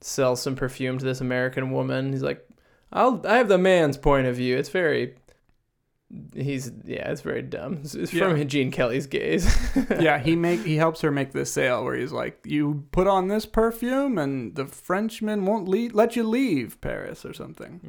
sells 0.00 0.42
some 0.42 0.54
perfume 0.56 0.98
to 0.98 1.04
this 1.04 1.20
American 1.20 1.70
woman. 1.70 2.12
He's 2.12 2.22
like, 2.22 2.46
I'll 2.92 3.20
I 3.26 3.36
have 3.38 3.48
the 3.48 3.58
man's 3.58 3.96
point 3.96 4.26
of 4.26 4.36
view. 4.36 4.56
It's 4.56 4.68
very. 4.68 5.14
He's 6.34 6.70
yeah, 6.84 7.10
it's 7.10 7.22
very 7.22 7.42
dumb. 7.42 7.78
It's, 7.82 7.94
it's 7.94 8.12
Yeah. 8.12 8.28
from 8.32 8.46
Gene 8.46 8.70
Kelly's 8.70 9.06
gaze. 9.06 9.46
yeah, 10.00 10.18
he 10.18 10.36
make 10.36 10.60
he 10.60 10.76
helps 10.76 11.00
her 11.00 11.10
make 11.10 11.32
this 11.32 11.50
sale 11.50 11.82
where 11.82 11.96
he's 11.96 12.12
like, 12.12 12.38
"You 12.44 12.86
put 12.92 13.08
on 13.08 13.26
this 13.28 13.46
perfume, 13.46 14.18
and 14.18 14.54
the 14.54 14.66
Frenchman 14.66 15.44
won't 15.44 15.66
le- 15.66 15.88
let 15.92 16.14
you 16.14 16.22
leave 16.22 16.80
Paris 16.80 17.24
or 17.24 17.32
something." 17.32 17.80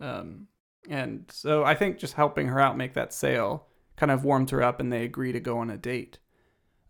hmm 0.00 0.04
Um, 0.04 0.48
and 0.88 1.26
so 1.30 1.62
I 1.64 1.74
think 1.74 1.98
just 1.98 2.14
helping 2.14 2.48
her 2.48 2.58
out 2.58 2.76
make 2.76 2.94
that 2.94 3.12
sale 3.12 3.66
kind 3.96 4.10
of 4.10 4.24
warms 4.24 4.50
her 4.50 4.62
up 4.62 4.80
and 4.80 4.92
they 4.92 5.04
agree 5.04 5.30
to 5.32 5.40
go 5.40 5.58
on 5.58 5.70
a 5.70 5.76
date. 5.76 6.18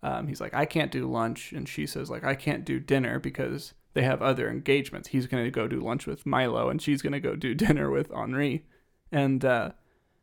Um, 0.03 0.29
he's 0.29 0.41
like, 0.41 0.55
I 0.55 0.65
can't 0.65 0.93
do 0.93 1.11
lunch. 1.11 1.53
And 1.53 1.69
she 1.69 1.87
says, 1.87 2.11
like, 2.11 2.25
I 2.25 2.35
can't 2.35 2.65
do 2.65 2.79
dinner 2.79 3.19
because 3.19 3.75
they 3.95 4.03
have 4.03 4.23
other 4.23 4.49
engagements. 4.49 5.09
He's 5.09 5.27
going 5.27 5.45
to 5.45 5.51
go 5.51 5.67
do 5.67 5.81
lunch 5.81 6.07
with 6.07 6.27
Milo 6.27 6.69
and 6.69 6.81
she's 6.81 7.03
going 7.03 7.13
to 7.13 7.21
go 7.21 7.35
do 7.35 7.55
dinner 7.67 7.91
with 7.91 8.13
Henri. 8.13 8.65
And 9.11 9.45
uh, 9.45 9.71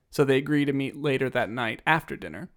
so 0.10 0.24
they 0.24 0.38
agree 0.38 0.66
to 0.66 0.74
meet 0.74 0.96
later 0.96 1.30
that 1.30 1.50
night 1.50 1.82
after 1.86 2.16
dinner. 2.16 2.50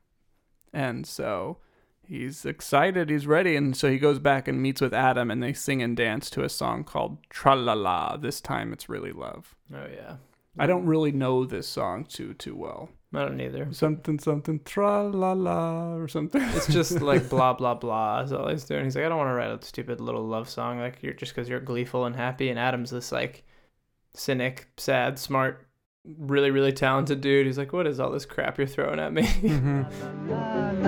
And 0.72 1.06
so 1.06 1.58
he's 2.06 2.44
excited, 2.44 3.10
he's 3.10 3.26
ready. 3.26 3.56
And 3.56 3.76
so 3.76 3.90
he 3.90 3.98
goes 3.98 4.18
back 4.18 4.46
and 4.46 4.62
meets 4.62 4.80
with 4.80 4.94
Adam 4.94 5.30
and 5.30 5.42
they 5.42 5.52
sing 5.52 5.82
and 5.82 5.96
dance 5.96 6.30
to 6.30 6.44
a 6.44 6.48
song 6.48 6.84
called 6.84 7.18
Tra 7.30 7.56
La 7.56 7.74
La. 7.74 8.16
This 8.16 8.40
time 8.40 8.72
it's 8.72 8.88
really 8.88 9.12
love. 9.12 9.56
Oh 9.74 9.86
yeah. 9.92 10.16
I 10.58 10.66
don't 10.66 10.86
really 10.86 11.12
know 11.12 11.44
this 11.44 11.68
song 11.68 12.04
too 12.04 12.34
too 12.34 12.56
well. 12.56 12.90
I 13.14 13.20
don't 13.20 13.40
either. 13.40 13.72
Something 13.72 14.18
something 14.18 14.60
tra 14.64 15.08
la 15.08 15.32
la 15.32 15.94
or 15.94 16.08
something. 16.08 16.42
It's 16.42 16.66
just 16.66 17.00
like 17.00 17.28
blah 17.30 17.54
blah 17.54 17.74
blah 17.74 18.20
is 18.20 18.32
all 18.32 18.48
he's 18.48 18.64
doing. 18.64 18.84
He's 18.84 18.96
like, 18.96 19.06
I 19.06 19.08
don't 19.08 19.18
want 19.18 19.30
to 19.30 19.34
write 19.34 19.50
a 19.50 19.64
stupid 19.64 20.00
little 20.00 20.26
love 20.26 20.48
song 20.48 20.78
like 20.78 21.02
you're 21.02 21.14
just 21.14 21.34
because 21.34 21.48
you're 21.48 21.60
gleeful 21.60 22.04
and 22.04 22.14
happy. 22.14 22.50
And 22.50 22.58
Adam's 22.58 22.90
this 22.90 23.10
like 23.10 23.44
cynic, 24.14 24.68
sad, 24.76 25.18
smart, 25.18 25.66
really 26.04 26.50
really 26.50 26.72
talented 26.72 27.22
dude. 27.22 27.46
He's 27.46 27.58
like, 27.58 27.72
what 27.72 27.86
is 27.86 27.98
all 27.98 28.10
this 28.10 28.26
crap 28.26 28.58
you're 28.58 28.66
throwing 28.66 29.00
at 29.00 29.12
me? 29.12 29.22
Mm-hmm. 29.22 30.84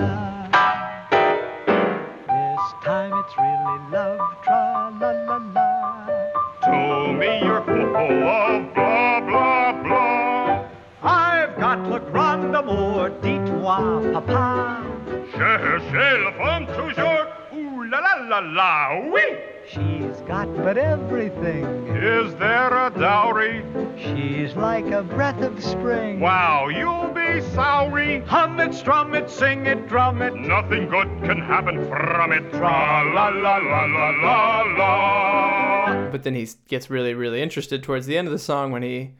papa. 14.21 14.83
Cherchez 15.31 16.23
la 16.23 16.31
femme 16.33 16.65
toujours. 16.67 17.27
Ooh 17.53 17.83
la 17.83 17.99
la 17.99 18.15
la 18.27 18.39
la, 18.39 19.09
oui. 19.11 19.21
She's 19.67 20.17
got 20.27 20.53
but 20.57 20.77
everything. 20.77 21.87
Is 21.95 22.33
there 22.35 22.73
a 22.73 22.89
dowry? 22.89 23.63
She's 23.97 24.55
like 24.55 24.87
a 24.87 25.03
breath 25.03 25.41
of 25.41 25.63
spring. 25.63 26.19
Wow, 26.19 26.67
you'll 26.67 27.13
be 27.13 27.41
sorry. 27.53 28.19
Hum 28.21 28.59
it, 28.59 28.73
strum 28.73 29.13
it, 29.13 29.29
sing 29.29 29.67
it, 29.67 29.87
drum 29.87 30.21
it. 30.21 30.35
Nothing 30.35 30.89
good 30.89 31.07
can 31.23 31.37
happen 31.39 31.87
from 31.87 32.31
it. 32.33 32.51
Tra 32.51 33.11
la 33.13 33.29
la 33.29 33.57
la 33.57 33.85
la 33.85 34.09
la 34.09 34.61
la. 34.77 36.09
but 36.11 36.23
then 36.23 36.35
he 36.35 36.47
gets 36.67 36.89
really 36.89 37.13
really 37.13 37.41
interested 37.41 37.83
towards 37.83 38.05
the 38.05 38.17
end 38.17 38.27
of 38.27 38.31
the 38.31 38.39
song 38.39 38.71
when 38.71 38.83
he 38.83 39.11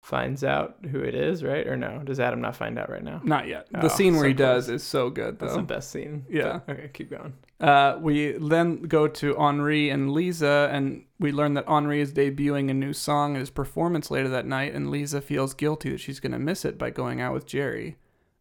finds 0.00 0.42
out 0.42 0.76
who 0.90 1.00
it 1.00 1.14
is, 1.14 1.42
right? 1.44 1.66
Or 1.66 1.76
no? 1.76 2.00
Does 2.04 2.18
Adam 2.20 2.40
not 2.40 2.56
find 2.56 2.78
out 2.78 2.88
right 2.88 3.02
now? 3.02 3.20
Not 3.24 3.46
yet. 3.46 3.68
Oh, 3.74 3.80
The 3.82 3.88
scene 3.88 4.14
where 4.14 4.22
so 4.24 4.28
he 4.28 4.34
does 4.34 4.66
close. 4.66 4.74
is 4.76 4.86
so 4.86 5.10
good 5.10 5.38
That's 5.38 5.54
the 5.54 5.62
best 5.62 5.90
scene. 5.90 6.24
Yeah. 6.30 6.60
Okay, 6.68 6.88
keep 6.92 7.10
going. 7.10 7.34
Uh, 7.60 7.98
we 8.00 8.32
then 8.32 8.82
go 8.82 9.08
to 9.08 9.36
Henri 9.36 9.90
and 9.90 10.12
Lisa, 10.12 10.70
and 10.72 11.04
we 11.18 11.32
learn 11.32 11.54
that 11.54 11.68
Henri 11.68 12.00
is 12.00 12.12
debuting 12.12 12.70
a 12.70 12.74
new 12.74 12.92
song 12.92 13.34
at 13.34 13.40
his 13.40 13.50
performance 13.50 14.10
later 14.10 14.28
that 14.28 14.46
night, 14.46 14.72
and 14.74 14.90
Lisa 14.90 15.20
feels 15.20 15.52
guilty 15.52 15.90
that 15.90 15.98
she's 16.00 16.20
going 16.20 16.32
to 16.32 16.38
miss 16.38 16.64
it 16.64 16.78
by 16.78 16.90
going 16.90 17.20
out 17.20 17.34
with 17.34 17.44
Jerry. 17.46 17.96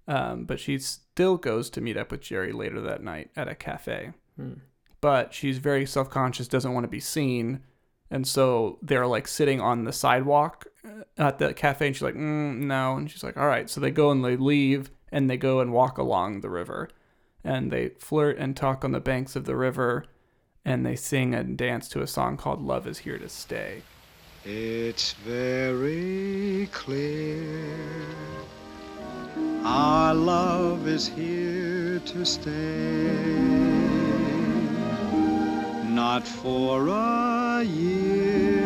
Um, 0.08 0.46
but 0.46 0.60
she 0.60 0.78
still 0.78 1.36
goes 1.38 1.70
to 1.72 1.82
meet 1.82 1.98
up 1.98 2.12
with 2.12 2.22
Jerry 2.22 2.54
later 2.54 2.80
that 2.82 3.04
night 3.04 3.30
at 3.36 3.50
a 3.50 3.56
cafe. 3.56 4.14
Hmm. 4.38 4.54
But 5.02 5.34
she's 5.34 5.58
very 5.58 5.86
self 5.86 6.10
conscious, 6.10 6.48
doesn't 6.48 6.74
want 6.74 6.86
to 6.86 6.90
be 6.90 7.00
seen. 7.02 7.62
And 8.10 8.26
so 8.26 8.80
they're 8.82 9.06
like 9.08 9.28
sitting 9.28 9.60
on 9.60 9.84
the 9.84 9.92
sidewalk 9.92 10.66
at 11.18 11.40
the 11.40 11.54
cafe, 11.54 11.88
and 11.88 11.96
she's 11.96 12.04
like, 12.04 12.16
mm, 12.16 12.60
no. 12.60 12.96
And 12.96 13.10
she's 13.10 13.24
like, 13.24 13.38
all 13.38 13.48
right. 13.48 13.70
So 13.70 13.80
they 13.80 13.92
go 13.92 14.12
and 14.12 14.24
they 14.24 14.38
leave, 14.38 14.90
and 15.12 15.30
they 15.30 15.38
go 15.38 15.60
and 15.60 15.72
walk 15.72 15.98
along 15.98 16.42
the 16.42 16.50
river 16.50 16.90
and 17.44 17.72
they 17.72 17.90
flirt 18.00 18.38
and 18.38 18.56
talk 18.56 18.84
on 18.84 18.92
the 18.92 19.00
banks 19.00 19.36
of 19.36 19.46
the 19.46 19.56
river 19.56 20.06
and 20.66 20.86
they 20.86 20.96
sing 20.96 21.34
and 21.34 21.58
dance 21.58 21.88
to 21.88 22.02
a 22.02 22.08
song 22.08 22.36
called 22.36 22.62
Love 22.62 22.86
is 22.88 23.00
Here 23.00 23.18
to 23.18 23.30
Stay. 23.30 23.82
It's 24.44 25.14
very 25.14 26.68
clear 26.72 27.74
our 29.64 30.14
love 30.14 30.88
is 30.88 31.08
here 31.08 32.00
to 32.00 32.26
stay. 32.26 32.52
Not 35.84 36.28
for 36.28 36.88
a 36.88 37.64
year, 37.64 38.57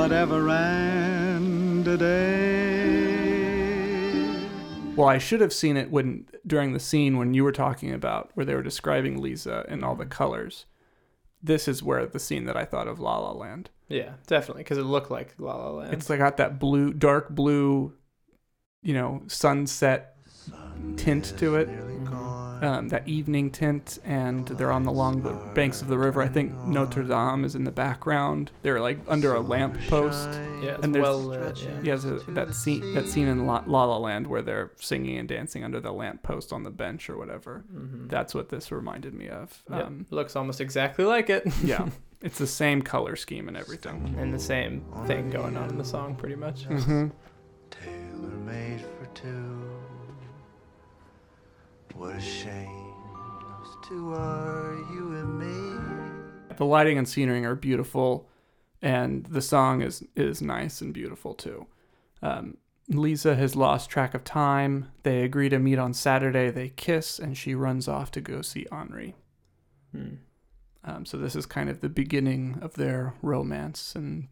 but 0.00 0.12
ever 0.12 0.48
and 0.48 1.86
a 1.86 1.98
day. 1.98 3.20
Well, 4.96 5.08
I 5.08 5.18
should 5.18 5.42
have 5.42 5.52
seen 5.52 5.76
it 5.76 5.90
when 5.90 6.24
during 6.46 6.72
the 6.72 6.80
scene 6.80 7.18
when 7.18 7.34
you 7.34 7.44
were 7.44 7.52
talking 7.52 7.92
about 7.92 8.30
where 8.32 8.46
they 8.46 8.54
were 8.54 8.62
describing 8.62 9.20
Lisa 9.20 9.66
and 9.68 9.84
all 9.84 9.94
the 9.94 10.04
mm-hmm. 10.04 10.12
colors. 10.12 10.64
This 11.42 11.68
is 11.68 11.82
where 11.82 12.06
the 12.06 12.18
scene 12.18 12.46
that 12.46 12.56
I 12.56 12.64
thought 12.64 12.88
of 12.88 12.98
La 12.98 13.18
La 13.18 13.32
Land. 13.32 13.68
Yeah, 13.88 14.12
definitely, 14.26 14.62
because 14.62 14.78
it 14.78 14.84
looked 14.84 15.10
like 15.10 15.34
La 15.36 15.54
La 15.54 15.68
Land. 15.68 15.92
It's 15.92 16.08
like 16.08 16.20
got 16.20 16.38
that 16.38 16.58
blue, 16.58 16.94
dark 16.94 17.28
blue, 17.28 17.92
you 18.82 18.94
know, 18.94 19.24
sunset 19.26 20.16
tint 20.96 21.34
to 21.36 21.56
it. 21.56 21.68
Mm-hmm. 21.68 22.19
Um, 22.62 22.88
that 22.88 23.06
evening 23.08 23.50
tint, 23.50 23.98
and 24.04 24.46
they're 24.48 24.72
on 24.72 24.82
the 24.84 24.92
long 24.92 25.22
the 25.22 25.32
banks 25.54 25.80
of 25.82 25.88
the 25.88 25.96
river. 25.98 26.20
I 26.22 26.28
think 26.28 26.52
Notre 26.66 27.02
Dame 27.02 27.44
is 27.44 27.54
in 27.54 27.64
the 27.64 27.70
background. 27.70 28.50
They're 28.62 28.80
like 28.80 28.98
under 29.08 29.34
a 29.34 29.40
lamp 29.40 29.78
post. 29.88 30.28
yeah, 30.62 30.76
and 30.82 30.94
there's- 30.94 31.02
well 31.06 31.18
lit. 31.18 31.62
Yeah. 31.62 31.80
Yeah, 31.82 31.96
so 31.96 32.18
that 32.28 32.54
scene 32.54 32.94
that 32.94 33.08
scene 33.08 33.28
in 33.28 33.46
La, 33.46 33.62
La 33.66 33.84
La 33.84 33.96
Land 33.98 34.26
where 34.26 34.42
they're 34.42 34.70
singing 34.76 35.16
and 35.18 35.28
dancing 35.28 35.64
under 35.64 35.80
the 35.80 35.92
lamp 35.92 36.22
post 36.22 36.52
on 36.52 36.62
the 36.62 36.70
bench 36.70 37.08
or 37.10 37.16
whatever. 37.16 37.64
That's 38.08 38.34
what 38.34 38.48
this 38.50 38.70
reminded 38.72 39.14
me 39.14 39.28
of. 39.28 39.62
Yep, 39.70 39.86
Um, 39.86 40.06
looks 40.10 40.36
almost 40.36 40.60
exactly 40.60 41.04
like 41.04 41.30
it. 41.30 41.44
yeah, 41.64 41.88
it's 42.22 42.38
the 42.38 42.46
same 42.46 42.82
color 42.82 43.16
scheme 43.16 43.48
and 43.48 43.56
everything. 43.56 44.14
and 44.18 44.32
the 44.34 44.38
same 44.38 44.84
thing 45.06 45.30
going 45.30 45.56
on 45.56 45.70
in 45.70 45.78
the 45.78 45.84
song, 45.84 46.14
pretty 46.14 46.34
much. 46.36 46.68
Mm-hmm. 46.68 47.08
Tailor 47.70 48.36
made 48.44 48.80
for 48.80 49.06
two. 49.14 49.59
What 52.00 52.16
a 52.16 52.20
shame 52.22 52.94
those 53.12 53.76
two 53.86 54.14
are, 54.14 54.74
you 54.90 55.12
and 55.16 55.38
me. 55.38 56.56
The 56.56 56.64
lighting 56.64 56.96
and 56.96 57.06
scenery 57.06 57.44
are 57.44 57.54
beautiful, 57.54 58.26
and 58.80 59.26
the 59.26 59.42
song 59.42 59.82
is 59.82 60.02
is 60.16 60.40
nice 60.40 60.80
and 60.80 60.94
beautiful 60.94 61.34
too. 61.34 61.66
Um, 62.22 62.56
Lisa 62.88 63.36
has 63.36 63.54
lost 63.54 63.90
track 63.90 64.14
of 64.14 64.24
time. 64.24 64.90
They 65.02 65.24
agree 65.24 65.50
to 65.50 65.58
meet 65.58 65.78
on 65.78 65.92
Saturday. 65.92 66.48
They 66.48 66.70
kiss, 66.70 67.18
and 67.18 67.36
she 67.36 67.54
runs 67.54 67.86
off 67.86 68.10
to 68.12 68.22
go 68.22 68.40
see 68.40 68.66
Henri. 68.72 69.14
Hmm. 69.92 70.14
Um, 70.82 71.04
so 71.04 71.18
this 71.18 71.36
is 71.36 71.44
kind 71.44 71.68
of 71.68 71.82
the 71.82 71.90
beginning 71.90 72.60
of 72.62 72.76
their 72.76 73.12
romance, 73.20 73.94
and 73.94 74.28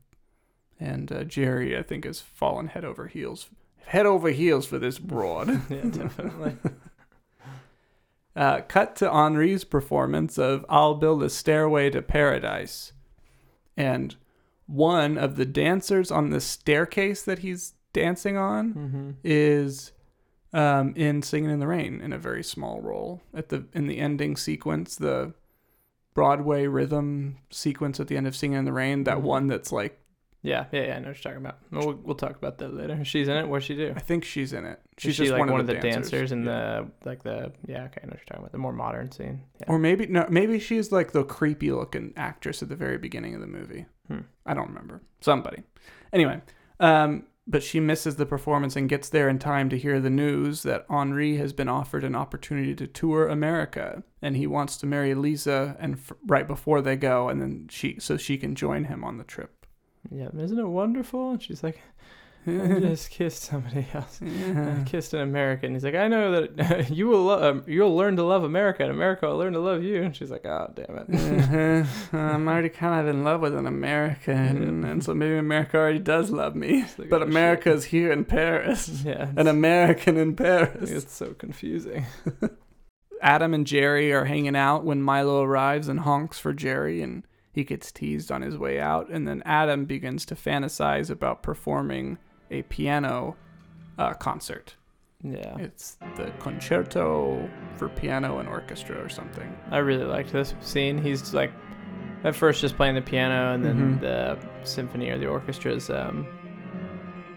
and 0.81 1.13
uh, 1.13 1.25
Jerry, 1.25 1.77
I 1.77 1.83
think, 1.83 2.07
has 2.07 2.19
fallen 2.19 2.69
head 2.69 2.87
over 2.87 3.09
heels, 3.09 3.51
head 3.85 4.07
over 4.07 4.31
heels 4.31 4.65
for 4.65 4.79
this 4.79 4.99
broad. 4.99 5.49
Yeah, 5.69 5.83
definitely. 5.83 6.57
Uh, 8.37 8.61
cut 8.61 8.95
to 8.97 9.11
Henri's 9.11 9.65
performance 9.65 10.39
of 10.39 10.65
"I'll 10.69 10.95
Build 10.95 11.23
a 11.23 11.31
Stairway 11.31 11.91
to 11.91 12.03
Paradise," 12.03 12.93
and 13.77 14.15
one 14.67 15.17
of 15.19 15.37
the 15.37 15.47
dancers 15.47 16.11
on 16.11 16.31
the 16.31 16.41
staircase 16.41 17.23
that 17.23 17.41
he's 17.41 17.75
dancing 17.93 18.37
on 18.37 18.75
mm-hmm. 18.75 19.11
is 19.25 19.93
um, 20.53 20.93
in 20.95 21.23
"Singing 21.23 21.51
in 21.51 21.59
the 21.59 21.67
Rain" 21.67 22.01
in 22.01 22.13
a 22.13 22.19
very 22.19 22.45
small 22.45 22.81
role 22.81 23.23
at 23.35 23.49
the 23.49 23.67
in 23.73 23.87
the 23.87 23.99
ending 23.99 24.37
sequence, 24.37 24.95
the 24.95 25.35
Broadway 26.15 26.67
rhythm 26.67 27.39
sequence 27.51 27.99
at 27.99 28.09
the 28.09 28.17
end 28.17 28.27
of 28.27 28.37
"Singing 28.37 28.59
in 28.59 28.65
the 28.65 28.73
Rain." 28.73 29.05
That 29.05 29.19
Mhm. 29.19 29.23
one 29.23 29.47
that's 29.47 29.73
like 29.73 29.99
Yeah, 30.43 30.67
yeah, 30.73 30.83
yeah. 30.87 30.97
I 30.97 30.99
know 31.01 31.09
what 31.09 31.25
you're 31.25 31.33
talking 31.33 31.39
about. 31.39 31.59
Well, 31.73 31.99
we'll, 32.05 32.15
talk 32.15 32.37
about 32.37 32.59
that 32.59 32.73
later. 32.73 33.05
She's 33.05 33.27
in 33.27 33.37
it. 33.37 33.49
What'd 33.49 33.67
she 33.67 33.75
do? 33.75 33.93
I 33.97 33.99
think 34.01 34.25
she's 34.25 34.53
in 34.53 34.65
it. 34.65 34.81
She's 34.97 35.11
She's 35.11 35.17
she 35.17 35.23
just 35.25 35.33
like 35.39 35.51
one, 35.51 35.59
of 35.61 35.67
the, 35.67 35.75
dancers, 35.75 36.31
in 36.31 36.45
Yeah. 36.45 36.83
the 36.83 36.91
like 37.09 37.23
the 37.25 37.53
yeah. 37.67 37.85
Okay, 37.85 38.01
I 38.03 38.07
know 38.07 38.11
what 38.11 38.19
you're 38.19 38.25
talking 38.27 38.43
about. 38.43 38.53
The 38.53 38.59
more 38.59 38.73
modern 38.73 39.11
scene. 39.11 39.43
Yeah. 39.61 39.67
Or 39.69 39.79
maybe 39.79 40.07
no, 40.07 40.27
maybe 40.31 40.59
she's 40.61 40.93
like 40.93 41.11
the 41.13 41.25
creepy 41.25 41.73
looking 41.73 42.13
actress 42.17 42.63
at 42.63 42.69
the 42.69 42.77
very 42.77 42.99
beginning 42.99 43.35
of 43.35 43.41
the 43.41 43.47
movie. 43.49 43.87
Hmm. 44.07 44.21
I 44.47 44.55
don't 44.55 44.69
remember. 44.69 45.03
Somebody. 45.21 45.65
Anyway, 46.13 46.41
um, 46.79 47.25
but 47.47 47.63
she 47.63 47.81
misses 47.81 48.17
the 48.17 48.27
performance 48.27 48.77
and 48.77 48.89
gets 48.89 49.09
there 49.09 49.29
in 49.29 49.39
time 49.39 49.69
to 49.71 49.79
hear 49.79 50.01
the 50.01 50.11
news 50.11 50.63
that 50.63 50.87
Henri 50.89 51.37
has 51.39 51.53
been 51.53 51.69
offered 51.69 52.05
an 52.05 52.15
opportunity 52.15 52.75
to 52.77 52.87
tour 52.87 53.27
America 53.27 54.03
and 54.23 54.37
he 54.37 54.47
wants 54.47 54.77
to 54.79 54.87
marry 54.87 55.15
Lisa 55.15 55.77
and 55.81 55.95
f- 55.95 56.13
right 56.27 56.47
before 56.47 56.81
they 56.83 56.95
go 56.97 57.29
and 57.29 57.41
then 57.41 57.67
she 57.71 57.97
so 57.99 58.17
she 58.17 58.37
can 58.39 58.55
join 58.55 58.85
him 58.85 59.03
on 59.03 59.17
the 59.19 59.25
trip. 59.25 59.58
Yeah, 60.11 60.29
isn't 60.39 60.59
it 60.59 60.67
wonderful? 60.67 61.31
And 61.33 61.43
she's 61.43 61.63
like, 61.63 61.81
I 62.47 62.79
just 62.81 63.11
kissed 63.11 63.43
somebody 63.43 63.87
else. 63.93 64.21
I 64.25 64.83
kissed 64.87 65.13
an 65.13 65.21
American. 65.21 65.75
He's 65.75 65.85
like, 65.85 65.97
I 65.97 66.09
know 66.09 66.47
that 66.47 66.89
you 66.91 67.09
will. 67.09 67.25
Lo- 67.25 67.51
um, 67.51 67.65
you'll 67.67 67.95
learn 67.95 68.17
to 68.17 68.23
love 68.23 68.43
America, 68.43 68.85
and 68.85 68.93
America 68.93 69.27
will 69.29 69.37
learn 69.37 69.53
to 69.53 69.59
love 69.59 69.83
you. 69.83 70.03
And 70.03 70.17
she's 70.17 70.31
like, 70.31 70.47
Oh, 70.47 70.73
damn 70.75 70.97
it. 70.99 71.15
Uh-huh. 71.83 72.17
I'm 72.17 72.49
already 72.49 72.71
kind 72.71 73.01
of 73.07 73.15
in 73.15 73.23
love 73.23 73.43
with 73.43 73.55
an 73.55 73.67
American, 73.67 74.85
and 74.85 75.05
so 75.05 75.13
maybe 75.15 75.37
America 75.37 75.77
already 75.77 75.99
does 75.99 76.31
love 76.31 76.55
me. 76.57 76.87
like, 76.97 77.11
But 77.11 77.17
oh, 77.23 77.27
shit. 77.27 77.29
America's 77.29 77.85
here 77.85 78.11
in 78.13 78.25
Paris. 78.25 79.03
yeah, 79.05 79.31
An 79.37 79.47
American 79.47 80.17
in 80.17 80.35
Paris. 80.35 80.91
it's 80.91 81.13
so 81.15 81.35
confusing. 81.35 82.07
Adam 83.21 83.53
and 83.53 83.67
Jerry 83.67 84.13
are 84.13 84.25
hanging 84.27 84.57
out 84.57 84.85
when 84.85 85.03
Milo 85.03 85.43
arrives 85.43 85.89
and 85.89 86.01
honks 86.01 86.39
for 86.39 86.53
Jerry, 86.55 87.03
and 87.03 87.25
he 87.53 87.65
gets 87.65 87.91
teased 87.93 88.31
on 88.33 88.43
his 88.43 88.57
way 88.57 88.79
out. 88.81 89.09
And 89.09 89.27
then 89.27 89.43
Adam 89.45 89.85
begins 89.85 90.25
to 90.27 90.35
fantasize 90.35 91.11
about 91.11 91.43
performing 91.43 92.19
a 92.51 92.63
piano 92.63 93.37
uh, 93.99 94.15
concert. 94.15 94.77
Yeah, 95.23 95.57
It's 95.59 95.97
the 96.17 96.33
concerto 96.39 97.51
for 97.77 97.89
piano 97.89 98.39
and 98.39 98.49
orchestra 98.49 98.97
or 99.03 99.09
something. 99.09 99.53
I 99.71 99.79
really 99.79 100.05
liked 100.05 100.33
this 100.33 100.55
scene. 100.61 100.97
He's 100.99 101.35
like, 101.35 101.51
at 102.25 102.37
first 102.37 102.61
just 102.61 102.77
playing 102.77 102.95
the 102.95 103.03
piano, 103.03 103.53
and 103.55 103.65
then 103.65 103.99
Mhm. 103.99 104.01
the 104.01 104.39
symphony 104.65 105.11
or 105.11 105.19
the 105.19 105.27
orchestra's 105.27 105.91
um, 105.91 106.27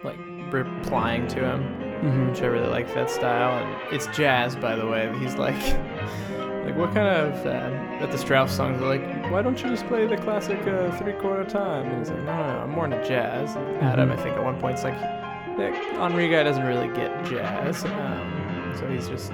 like 0.03 0.17
replying 0.51 1.27
to 1.29 1.39
him. 1.39 1.63
Mm-hmm. 2.01 2.29
which 2.29 2.41
I 2.41 2.47
really 2.47 2.67
like 2.67 2.91
that 2.95 3.11
style. 3.11 3.63
And 3.63 3.93
it's 3.93 4.07
jazz, 4.07 4.55
by 4.55 4.75
the 4.75 4.87
way. 4.87 5.13
He's 5.19 5.35
like, 5.35 5.53
like 6.65 6.75
what 6.75 6.93
kind 6.93 7.07
of 7.07 7.45
um, 7.47 7.73
at 8.03 8.11
the 8.11 8.17
Strauss 8.17 8.55
songs? 8.55 8.79
They're 8.79 8.97
like, 8.97 9.31
why 9.31 9.41
don't 9.41 9.61
you 9.61 9.69
just 9.69 9.85
play 9.87 10.05
the 10.05 10.17
classic 10.17 10.59
uh, 10.67 10.95
three 10.97 11.13
quarter 11.13 11.43
time? 11.43 11.87
And 11.87 11.99
he's 11.99 12.09
like, 12.09 12.19
no, 12.23 12.35
no, 12.37 12.53
no, 12.53 12.59
I'm 12.63 12.69
more 12.71 12.85
into 12.85 13.03
jazz. 13.07 13.55
And 13.55 13.77
Adam, 13.77 14.11
I 14.11 14.15
think 14.17 14.35
at 14.37 14.43
one 14.43 14.59
point, 14.59 14.75
it's 14.75 14.83
like, 14.83 14.97
Henri 14.97 16.29
guy 16.29 16.43
doesn't 16.43 16.63
really 16.65 16.87
get 16.95 17.25
jazz, 17.25 17.83
um, 17.85 18.73
so 18.79 18.87
he's 18.87 19.07
just. 19.07 19.31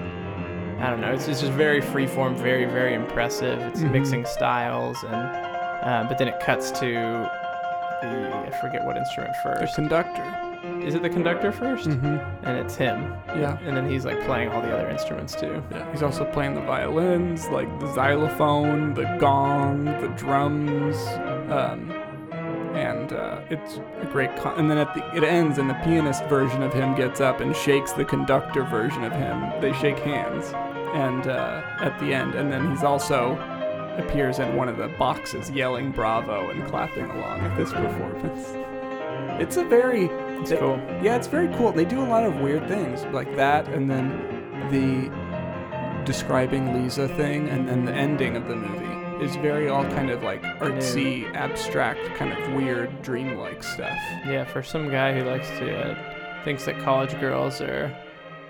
I 0.80 0.90
don't 0.92 1.02
know. 1.02 1.12
It's, 1.12 1.28
it's 1.28 1.42
just 1.42 1.54
very 1.54 1.82
freeform, 1.82 2.36
very 2.38 2.66
very 2.66 2.94
impressive. 2.94 3.60
It's 3.62 3.80
Mhm. 3.82 3.92
mixing 3.92 4.26
styles, 4.26 4.98
and 5.04 5.16
uh, 5.16 6.06
but 6.08 6.18
then 6.20 6.28
it 6.28 6.40
cuts 6.40 6.70
to 6.72 6.86
the 8.02 8.36
I 8.46 8.52
forget 8.62 8.86
what 8.86 8.96
instrument 8.98 9.36
first. 9.38 9.76
The 9.76 9.82
conductor. 9.82 10.47
Is 10.84 10.96
it 10.96 11.02
the 11.02 11.10
conductor 11.10 11.52
1st 11.52 11.88
Mm-hmm. 11.88 12.46
And 12.46 12.58
it's 12.58 12.76
him. 12.76 13.14
Yeah. 13.28 13.58
And 13.64 13.76
then 13.76 13.90
he's 13.90 14.06
like 14.06 14.20
playing 14.26 14.50
all 14.50 14.62
the 14.62 14.74
other 14.74 14.90
instruments 14.90 15.36
too. 15.36 15.64
Yeah, 15.72 15.90
he's 15.92 16.02
also 16.02 16.26
playing 16.26 16.56
the 16.56 16.62
violins, 16.62 17.48
like 17.50 17.68
the 17.80 17.94
xylophone, 17.94 18.94
the 18.94 19.04
gong, 19.20 19.86
the 19.86 20.08
drums, 20.18 20.96
um, 21.52 21.92
and 22.76 23.14
uh, 23.14 23.42
it's 23.50 23.80
a 24.02 24.06
great. 24.12 24.36
Con- 24.38 24.58
and 24.60 24.70
then 24.70 24.78
at 24.78 24.94
the 24.94 25.16
it 25.16 25.24
ends, 25.24 25.58
and 25.58 25.70
the 25.70 25.74
pianist 25.76 26.24
version 26.26 26.62
of 26.64 26.74
him 26.74 26.96
gets 26.96 27.22
up 27.22 27.40
and 27.42 27.56
shakes 27.56 27.92
the 27.94 28.06
conductor 28.06 28.64
version 28.64 29.04
of 29.04 29.12
him. 29.14 29.52
They 29.62 29.74
shake 29.74 29.98
hands, 30.00 30.52
and 30.94 31.28
uh, 31.28 31.62
at 31.80 31.98
the 32.00 32.14
end, 32.14 32.36
and 32.36 32.52
then 32.52 32.70
he's 32.70 32.84
also 32.84 33.36
appears 33.98 34.38
in 34.40 34.56
one 34.56 34.70
of 34.70 34.78
the 34.78 34.90
boxes, 35.00 35.50
yelling 35.50 35.92
"Bravo" 35.92 36.50
and 36.50 36.66
clapping 36.68 37.10
along 37.10 37.42
at 37.42 37.58
this 37.58 37.72
performance. 37.72 38.48
It's 39.40 39.58
a 39.58 39.64
very 39.64 40.08
It's 40.42 40.52
cool. 40.52 40.78
yeah, 41.02 41.16
it's 41.16 41.28
very 41.28 41.48
cool. 41.56 41.72
They 41.72 41.86
do 41.86 42.02
a 42.02 42.08
lot 42.08 42.24
of 42.24 42.40
weird 42.40 42.68
things 42.68 43.04
like 43.14 43.36
that, 43.36 43.68
and 43.70 43.90
then 43.90 44.10
the 44.72 46.06
describing 46.06 46.82
Lisa 46.82 47.08
thing, 47.08 47.50
and 47.50 47.68
then 47.68 47.86
the 47.86 47.94
ending 47.94 48.36
of 48.36 48.48
the 48.48 48.56
movie 48.56 49.24
is 49.24 49.36
very 49.38 49.68
all 49.68 49.84
kind 49.86 50.10
of 50.10 50.24
like 50.24 50.42
artsy, 50.60 51.32
abstract, 51.34 52.00
kind 52.16 52.32
of 52.32 52.54
weird, 52.54 53.02
dreamlike 53.02 53.64
stuff. 53.64 53.98
Yeah, 54.26 54.46
for 54.46 54.62
some 54.64 54.90
guy 54.90 55.18
who 55.18 55.28
likes 55.30 55.48
to 55.60 55.76
uh, 55.92 56.44
thinks 56.44 56.66
that 56.66 56.80
college 56.80 57.20
girls 57.20 57.60
are, 57.62 57.94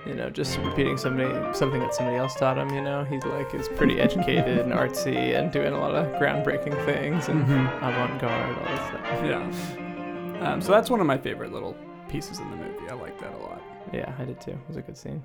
you 0.05 0.13
know, 0.13 0.29
just 0.29 0.57
repeating 0.59 0.97
somebody 0.97 1.29
something 1.57 1.79
that 1.79 1.95
somebody 1.95 2.17
else 2.17 2.35
taught 2.35 2.57
him. 2.57 2.69
You 2.69 2.81
know, 2.81 3.05
he's 3.05 3.23
like 3.23 3.53
is 3.55 3.69
pretty 3.69 3.99
educated 4.07 4.59
and 4.59 4.73
artsy 4.73 5.37
and 5.39 5.51
doing 5.51 5.73
a 5.73 5.79
lot 5.79 5.95
of 5.95 6.05
groundbreaking 6.21 6.85
things 6.85 7.27
and 7.29 7.45
Mhm. 7.47 7.77
avant-garde, 7.77 8.57
all 8.59 8.65
this 8.65 8.87
stuff. 8.87 9.25
Yeah. 9.25 9.86
Um, 10.41 10.61
so 10.61 10.71
that's 10.71 10.89
one 10.89 10.99
of 10.99 11.07
my 11.07 11.17
favorite 11.17 11.51
little 11.51 11.75
pieces 12.09 12.39
in 12.39 12.49
the 12.51 12.57
movie. 12.57 12.89
I 12.89 12.93
like 12.93 13.19
that 13.19 13.33
a 13.33 13.37
lot. 13.37 13.61
Yeah, 13.93 14.13
I 14.19 14.25
did 14.25 14.39
too. 14.39 14.51
It 14.51 14.67
was 14.67 14.77
a 14.77 14.81
good 14.81 14.97
scene. 14.97 15.23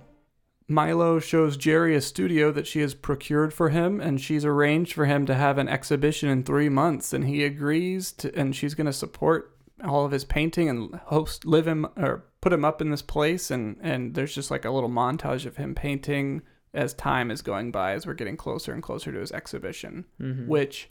Milo 0.68 1.18
shows 1.18 1.56
Jerry 1.56 1.94
a 1.94 2.00
studio 2.00 2.50
that 2.52 2.66
she 2.66 2.80
has 2.80 2.94
procured 2.94 3.52
for 3.52 3.68
him, 3.68 4.00
and 4.00 4.20
she's 4.20 4.44
arranged 4.44 4.94
for 4.94 5.04
him 5.04 5.26
to 5.26 5.34
have 5.34 5.58
an 5.58 5.68
exhibition 5.68 6.28
in 6.28 6.44
three 6.44 6.68
months. 6.68 7.12
And 7.12 7.26
he 7.26 7.44
agrees 7.44 8.12
to, 8.12 8.34
and 8.34 8.54
she's 8.56 8.74
going 8.74 8.86
to 8.86 8.92
support 8.92 9.54
all 9.84 10.04
of 10.06 10.12
his 10.12 10.24
painting 10.24 10.68
and 10.68 10.94
host, 11.06 11.44
live 11.44 11.66
him 11.66 11.86
or 11.96 12.24
put 12.40 12.52
him 12.52 12.64
up 12.64 12.80
in 12.80 12.90
this 12.90 13.02
place. 13.02 13.50
And 13.50 13.76
and 13.82 14.14
there's 14.14 14.34
just 14.34 14.50
like 14.50 14.64
a 14.64 14.70
little 14.70 14.88
montage 14.90 15.44
of 15.44 15.56
him 15.56 15.74
painting 15.74 16.42
as 16.72 16.94
time 16.94 17.30
is 17.30 17.42
going 17.42 17.70
by, 17.70 17.92
as 17.92 18.06
we're 18.06 18.14
getting 18.14 18.36
closer 18.36 18.72
and 18.72 18.82
closer 18.82 19.12
to 19.12 19.18
his 19.18 19.32
exhibition, 19.32 20.06
Mm-hmm. 20.20 20.46
which 20.46 20.90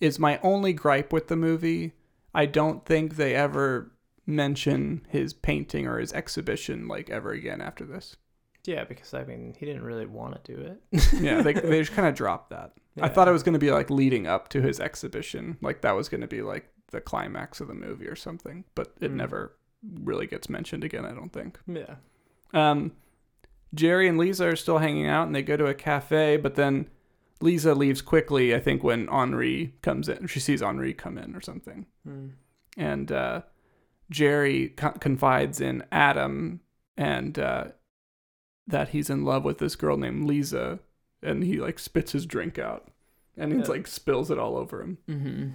is 0.00 0.18
my 0.18 0.40
only 0.42 0.72
gripe 0.72 1.12
with 1.12 1.28
the 1.28 1.36
movie. 1.36 1.92
I 2.36 2.46
don't 2.46 2.84
think 2.84 3.16
they 3.16 3.34
ever 3.34 3.90
mention 4.26 5.06
his 5.08 5.32
painting 5.32 5.86
or 5.86 5.98
his 5.98 6.12
exhibition 6.12 6.86
like 6.88 7.10
ever 7.10 7.30
again 7.32 7.60
after 7.60 7.84
this. 7.84 8.16
Yeah, 8.64 8.84
because 8.84 9.14
I 9.14 9.24
mean, 9.24 9.54
he 9.58 9.64
didn't 9.66 9.84
really 9.84 10.06
want 10.06 10.44
to 10.44 10.54
do 10.54 10.60
it. 10.60 11.12
yeah, 11.20 11.40
they, 11.42 11.52
they 11.54 11.80
just 11.80 11.92
kind 11.92 12.08
of 12.08 12.14
dropped 12.14 12.50
that. 12.50 12.72
I 13.00 13.08
thought 13.08 13.28
it 13.28 13.32
was 13.32 13.42
going 13.42 13.52
to 13.52 13.58
be 13.58 13.70
like 13.70 13.90
leading 13.90 14.26
up 14.26 14.48
to 14.50 14.60
his 14.62 14.80
exhibition, 14.80 15.56
like 15.60 15.82
that 15.82 15.92
was 15.94 16.08
going 16.08 16.22
to 16.22 16.26
be 16.26 16.42
like 16.42 16.68
the 16.90 17.00
climax 17.00 17.60
of 17.60 17.68
the 17.68 17.74
movie 17.74 18.06
or 18.08 18.16
something, 18.16 18.64
but 18.74 18.94
it 19.00 19.10
Mm. 19.12 19.16
never 19.16 19.56
really 20.02 20.26
gets 20.26 20.48
mentioned 20.48 20.82
again. 20.82 21.04
I 21.04 21.12
don't 21.12 21.32
think. 21.32 21.58
Yeah. 21.66 21.96
Um, 22.54 22.92
Jerry 23.74 24.08
and 24.08 24.16
Lisa 24.18 24.48
are 24.48 24.56
still 24.56 24.78
hanging 24.78 25.06
out, 25.06 25.26
and 25.26 25.34
they 25.34 25.42
go 25.42 25.56
to 25.56 25.66
a 25.66 25.74
cafe, 25.74 26.36
but 26.36 26.54
then 26.54 26.88
Lisa 27.40 27.74
leaves 27.74 28.00
quickly. 28.02 28.54
I 28.54 28.60
think 28.60 28.82
when 28.82 29.08
Henri 29.08 29.74
comes 29.82 30.08
in, 30.08 30.26
she 30.26 30.40
sees 30.40 30.62
Henri 30.62 30.94
come 30.94 31.18
in 31.18 31.34
or 31.34 31.40
something, 31.40 31.86
Mm. 32.08 32.30
and 32.76 33.12
uh, 33.12 33.42
Jerry 34.10 34.68
co- 34.70 34.92
confides 34.92 35.60
in 35.60 35.84
Adam 35.92 36.60
and 36.96 37.38
uh, 37.38 37.64
that 38.66 38.90
he's 38.90 39.10
in 39.10 39.24
love 39.24 39.44
with 39.44 39.58
this 39.58 39.76
girl 39.76 39.96
named 39.96 40.26
Lisa, 40.26 40.78
and 41.22 41.42
he 41.44 41.58
like 41.60 41.78
spits 41.78 42.12
his 42.12 42.24
drink 42.26 42.58
out, 42.58 42.88
and 43.36 43.52
he's 43.52 43.66
Yeah. 43.68 43.74
like 43.74 43.86
spills 43.86 44.30
it 44.30 44.38
all 44.38 44.56
over 44.56 44.80
him. 44.82 44.98
Mm-hmm. 45.08 45.48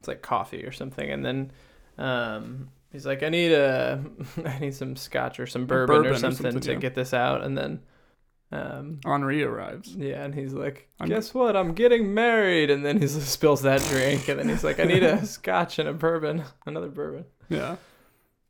It's 0.00 0.08
like 0.08 0.22
coffee 0.22 0.64
or 0.64 0.72
something, 0.72 1.10
and 1.10 1.24
then 1.24 1.52
um, 1.98 2.70
he's 2.90 3.06
like, 3.06 3.22
"I 3.22 3.28
need 3.28 3.52
a, 3.52 4.02
I 4.44 4.58
need 4.58 4.74
some 4.74 4.96
scotch 4.96 5.38
or 5.38 5.46
some 5.46 5.66
bourbon, 5.66 5.96
bourbon 5.96 6.10
or 6.12 6.14
or 6.14 6.18
something, 6.18 6.42
something, 6.52 6.60
to 6.62 6.72
yeah. 6.72 6.78
get 6.78 6.94
this 6.94 7.12
out." 7.14 7.42
And 7.44 7.56
then, 7.56 7.80
um, 8.52 9.00
Henri 9.04 9.42
arrives. 9.42 9.94
yeah, 9.94 10.24
and 10.24 10.34
he's 10.34 10.52
like, 10.52 10.88
"Guess 11.04 11.32
what? 11.34 11.56
I'm 11.56 11.72
getting 11.72 12.12
married." 12.14 12.70
And 12.70 12.84
then 12.84 13.00
he 13.00 13.06
spills 13.08 13.62
that 13.62 13.80
drink, 13.90 14.28
and 14.28 14.38
then 14.38 14.48
he's 14.48 14.64
like, 14.64 14.80
"I 14.80 14.84
need 14.84 15.02
a 15.02 15.24
scotch 15.36 15.78
and 15.78 15.88
a 15.88 15.92
bourbon, 15.92 16.42
another 16.66 16.88
bourbon." 16.88 17.24
Yeah. 17.48 17.76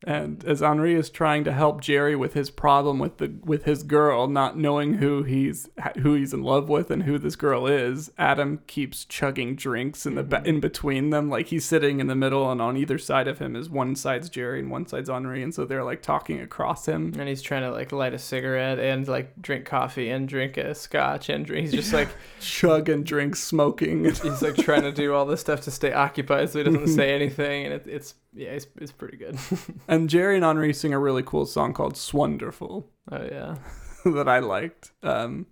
And 0.05 0.43
as 0.45 0.63
Henri 0.63 0.95
is 0.95 1.11
trying 1.11 1.43
to 1.43 1.51
help 1.51 1.79
Jerry 1.79 2.15
with 2.15 2.33
his 2.33 2.49
problem 2.49 2.97
with 2.97 3.17
the 3.17 3.33
with 3.43 3.65
his 3.65 3.83
girl, 3.83 4.27
not 4.27 4.57
knowing 4.57 4.95
who 4.95 5.21
he's 5.23 5.69
who 5.99 6.15
he's 6.15 6.33
in 6.33 6.41
love 6.41 6.69
with 6.69 6.89
and 6.89 7.03
who 7.03 7.19
this 7.19 7.35
girl 7.35 7.67
is, 7.67 8.11
Adam 8.17 8.61
keeps 8.65 9.05
chugging 9.05 9.55
drinks 9.55 10.07
in 10.07 10.15
the 10.15 10.23
ba- 10.23 10.41
in 10.43 10.59
between 10.59 11.11
them, 11.11 11.29
like 11.29 11.47
he's 11.47 11.65
sitting 11.65 11.99
in 11.99 12.07
the 12.07 12.15
middle, 12.15 12.51
and 12.51 12.59
on 12.61 12.77
either 12.77 12.97
side 12.97 13.27
of 13.27 13.37
him 13.37 13.55
is 13.55 13.69
one 13.69 13.95
side's 13.95 14.27
Jerry 14.27 14.59
and 14.59 14.71
one 14.71 14.87
side's 14.87 15.09
Henri, 15.09 15.43
and 15.43 15.53
so 15.53 15.65
they're 15.65 15.83
like 15.83 16.01
talking 16.01 16.41
across 16.41 16.87
him. 16.87 17.13
And 17.19 17.29
he's 17.29 17.43
trying 17.43 17.61
to 17.61 17.71
like 17.71 17.91
light 17.91 18.15
a 18.15 18.19
cigarette 18.19 18.79
and 18.79 19.07
like 19.07 19.39
drink 19.39 19.65
coffee 19.65 20.09
and 20.09 20.27
drink 20.27 20.57
a 20.57 20.73
scotch 20.73 21.29
and 21.29 21.45
drink. 21.45 21.67
He's 21.67 21.73
just 21.73 21.93
like 21.93 22.09
chug 22.39 22.89
and 22.89 23.05
drink, 23.05 23.35
smoking. 23.35 24.05
he's 24.05 24.41
like 24.41 24.57
trying 24.57 24.81
to 24.81 24.91
do 24.91 25.13
all 25.13 25.27
this 25.27 25.41
stuff 25.41 25.61
to 25.61 25.71
stay 25.71 25.93
occupied, 25.93 26.49
so 26.49 26.57
he 26.57 26.65
doesn't 26.65 26.87
say 26.95 27.13
anything, 27.13 27.65
and 27.65 27.75
it, 27.75 27.85
it's 27.85 28.15
yeah, 28.33 28.49
it's 28.49 28.67
it's 28.79 28.91
pretty 28.91 29.17
good. 29.17 29.37
and 29.87 30.09
Jerry 30.09 30.35
and 30.35 30.45
Henri 30.45 30.73
sing 30.73 30.93
a 30.93 30.99
really 30.99 31.23
cool 31.23 31.45
song 31.45 31.73
called 31.73 31.95
"Swonderful" 31.97 32.85
oh 33.11 33.23
yeah. 33.23 33.55
that 34.05 34.27
I 34.27 34.39
liked. 34.39 34.91
Um, 35.03 35.45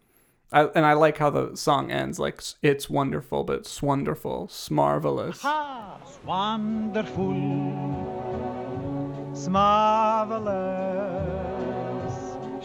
I, 0.52 0.64
and 0.64 0.84
I 0.84 0.94
like 0.94 1.18
how 1.20 1.30
the 1.30 1.56
song 1.56 1.92
ends 1.92 2.18
like 2.18 2.42
it's 2.64 2.90
wonderful, 2.90 3.44
but 3.44 3.58
it's 3.58 3.82
wonderful, 3.84 4.48
smarvelous. 4.48 5.46
It's 6.02 6.20
wonderful, 6.26 7.36
it's 9.32 9.48
marvelous. 9.48 10.50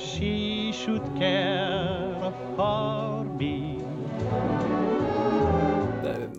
She 0.00 0.72
should 0.72 1.05
care 1.16 2.33
for 2.57 3.24
me. 3.24 3.73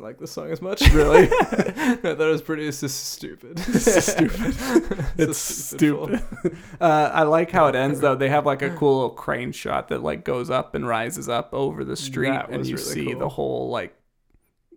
Like 0.05 0.19
this 0.19 0.31
song 0.31 0.51
as 0.51 0.61
much. 0.61 0.83
Really? 0.93 1.23
I 1.41 1.95
thought 1.95 2.21
it 2.21 2.31
was 2.31 2.43
pretty. 2.43 2.67
It's 2.67 2.79
just 2.79 3.05
stupid. 3.13 3.57
It's 3.67 4.05
stupid. 4.05 4.55
It's 5.17 5.37
stupid. 5.39 6.21
Uh, 6.79 7.09
I 7.11 7.23
like 7.23 7.49
how 7.49 7.65
it 7.67 7.75
ends 7.75 8.01
though. 8.01 8.13
They 8.13 8.29
have 8.29 8.45
like 8.45 8.61
a 8.61 8.69
cool 8.69 8.93
little 8.97 9.09
crane 9.09 9.51
shot 9.51 9.87
that 9.87 10.03
like 10.03 10.23
goes 10.23 10.51
up 10.51 10.75
and 10.75 10.87
rises 10.87 11.27
up 11.27 11.49
over 11.53 11.83
the 11.83 11.95
street, 11.95 12.39
and 12.49 12.67
you 12.67 12.75
really 12.75 12.85
see 12.85 13.05
cool. 13.07 13.19
the 13.19 13.29
whole 13.29 13.69
like 13.71 13.95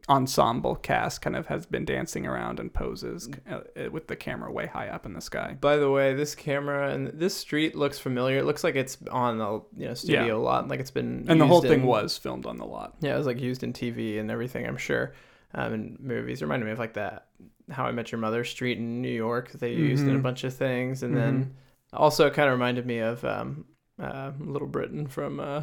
ensemble 0.09 0.75
cast 0.77 1.21
kind 1.21 1.37
of 1.37 1.47
has 1.49 1.66
been 1.66 1.85
dancing 1.85 2.27
around 2.27 2.59
and 2.61 2.73
poses 2.73 3.29
uh, 3.51 3.61
uh, 3.77 3.90
with 3.90 4.07
the 4.07 4.16
camera 4.16 4.51
way 4.51 4.66
high 4.66 4.88
up 4.88 5.05
in 5.07 5.12
the 5.12 5.21
sky. 5.21 5.57
By 5.61 5.77
the 5.77 5.90
way, 5.90 6.14
this 6.14 6.35
camera 6.35 6.92
and 6.92 7.09
this 7.09 7.35
street 7.37 7.75
looks 7.75 7.99
familiar. 7.99 8.38
It 8.38 8.44
looks 8.44 8.64
like 8.64 8.75
it's 8.77 8.97
on 9.11 9.38
the 9.38 9.62
you 9.77 9.88
know 9.88 9.94
studio 9.94 10.27
Yeah. 10.27 10.35
lot, 10.35 10.68
like 10.68 10.81
it's 10.81 10.90
been. 10.90 11.27
And 11.29 11.40
the 11.40 11.47
whole 11.47 11.59
used 11.59 11.68
thing 11.68 11.85
was 11.85 12.16
filmed 12.16 12.47
on 12.47 12.57
the 12.57 12.64
lot. 12.66 12.97
Yeah, 13.01 13.14
it 13.14 13.18
was 13.18 13.27
like 13.27 13.40
used 13.40 13.62
in 13.62 13.73
TV 13.73 14.18
and 14.18 14.31
everything. 14.31 14.66
I'm 14.66 14.77
sure, 14.79 15.12
um, 15.55 15.75
in 15.75 15.97
movies. 16.01 16.40
It 16.40 16.44
reminded 16.47 16.66
me 16.66 16.73
of 16.73 16.79
like 16.79 16.94
that 16.94 17.27
How 17.71 17.85
I 17.85 17.92
Met 17.92 18.11
Your 18.12 18.21
Mother 18.21 18.44
street 18.44 18.79
in 18.79 19.03
New 19.03 19.09
York. 19.14 19.51
that 19.51 19.61
They 19.61 19.73
used 19.73 20.07
in 20.07 20.14
a 20.14 20.18
Mhm. 20.18 20.23
bunch 20.23 20.44
of 20.44 20.55
things, 20.55 21.03
and 21.03 21.14
then 21.16 21.55
also 21.92 22.27
it 22.27 22.35
kind 22.35 22.49
of 22.49 22.53
reminded 22.53 22.87
me 22.87 22.99
of 23.01 23.25
um, 23.25 23.66
uh, 24.01 24.33
Little 24.40 24.68
Britain 24.68 25.07
from 25.07 25.40
uh, 25.40 25.62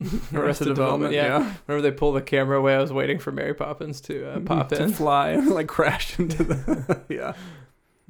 Arrested 0.34 0.66
Development. 0.66 1.12
Yeah. 1.12 1.54
Remember 1.66 1.80
they 1.82 1.94
pull 1.96 2.12
the 2.12 2.22
camera 2.22 2.58
away, 2.58 2.74
I 2.74 2.80
was 2.80 2.92
waiting 2.92 3.18
for 3.18 3.32
Mary 3.32 3.54
Poppins 3.54 4.00
to 4.02 4.28
uh, 4.28 4.40
pop 4.44 4.68
to 4.70 4.82
in. 4.82 4.92
fly 4.92 5.30
and 5.30 5.50
like 5.50 5.68
crash 5.68 6.18
into 6.18 6.44
the 6.44 7.00
yeah. 7.08 7.34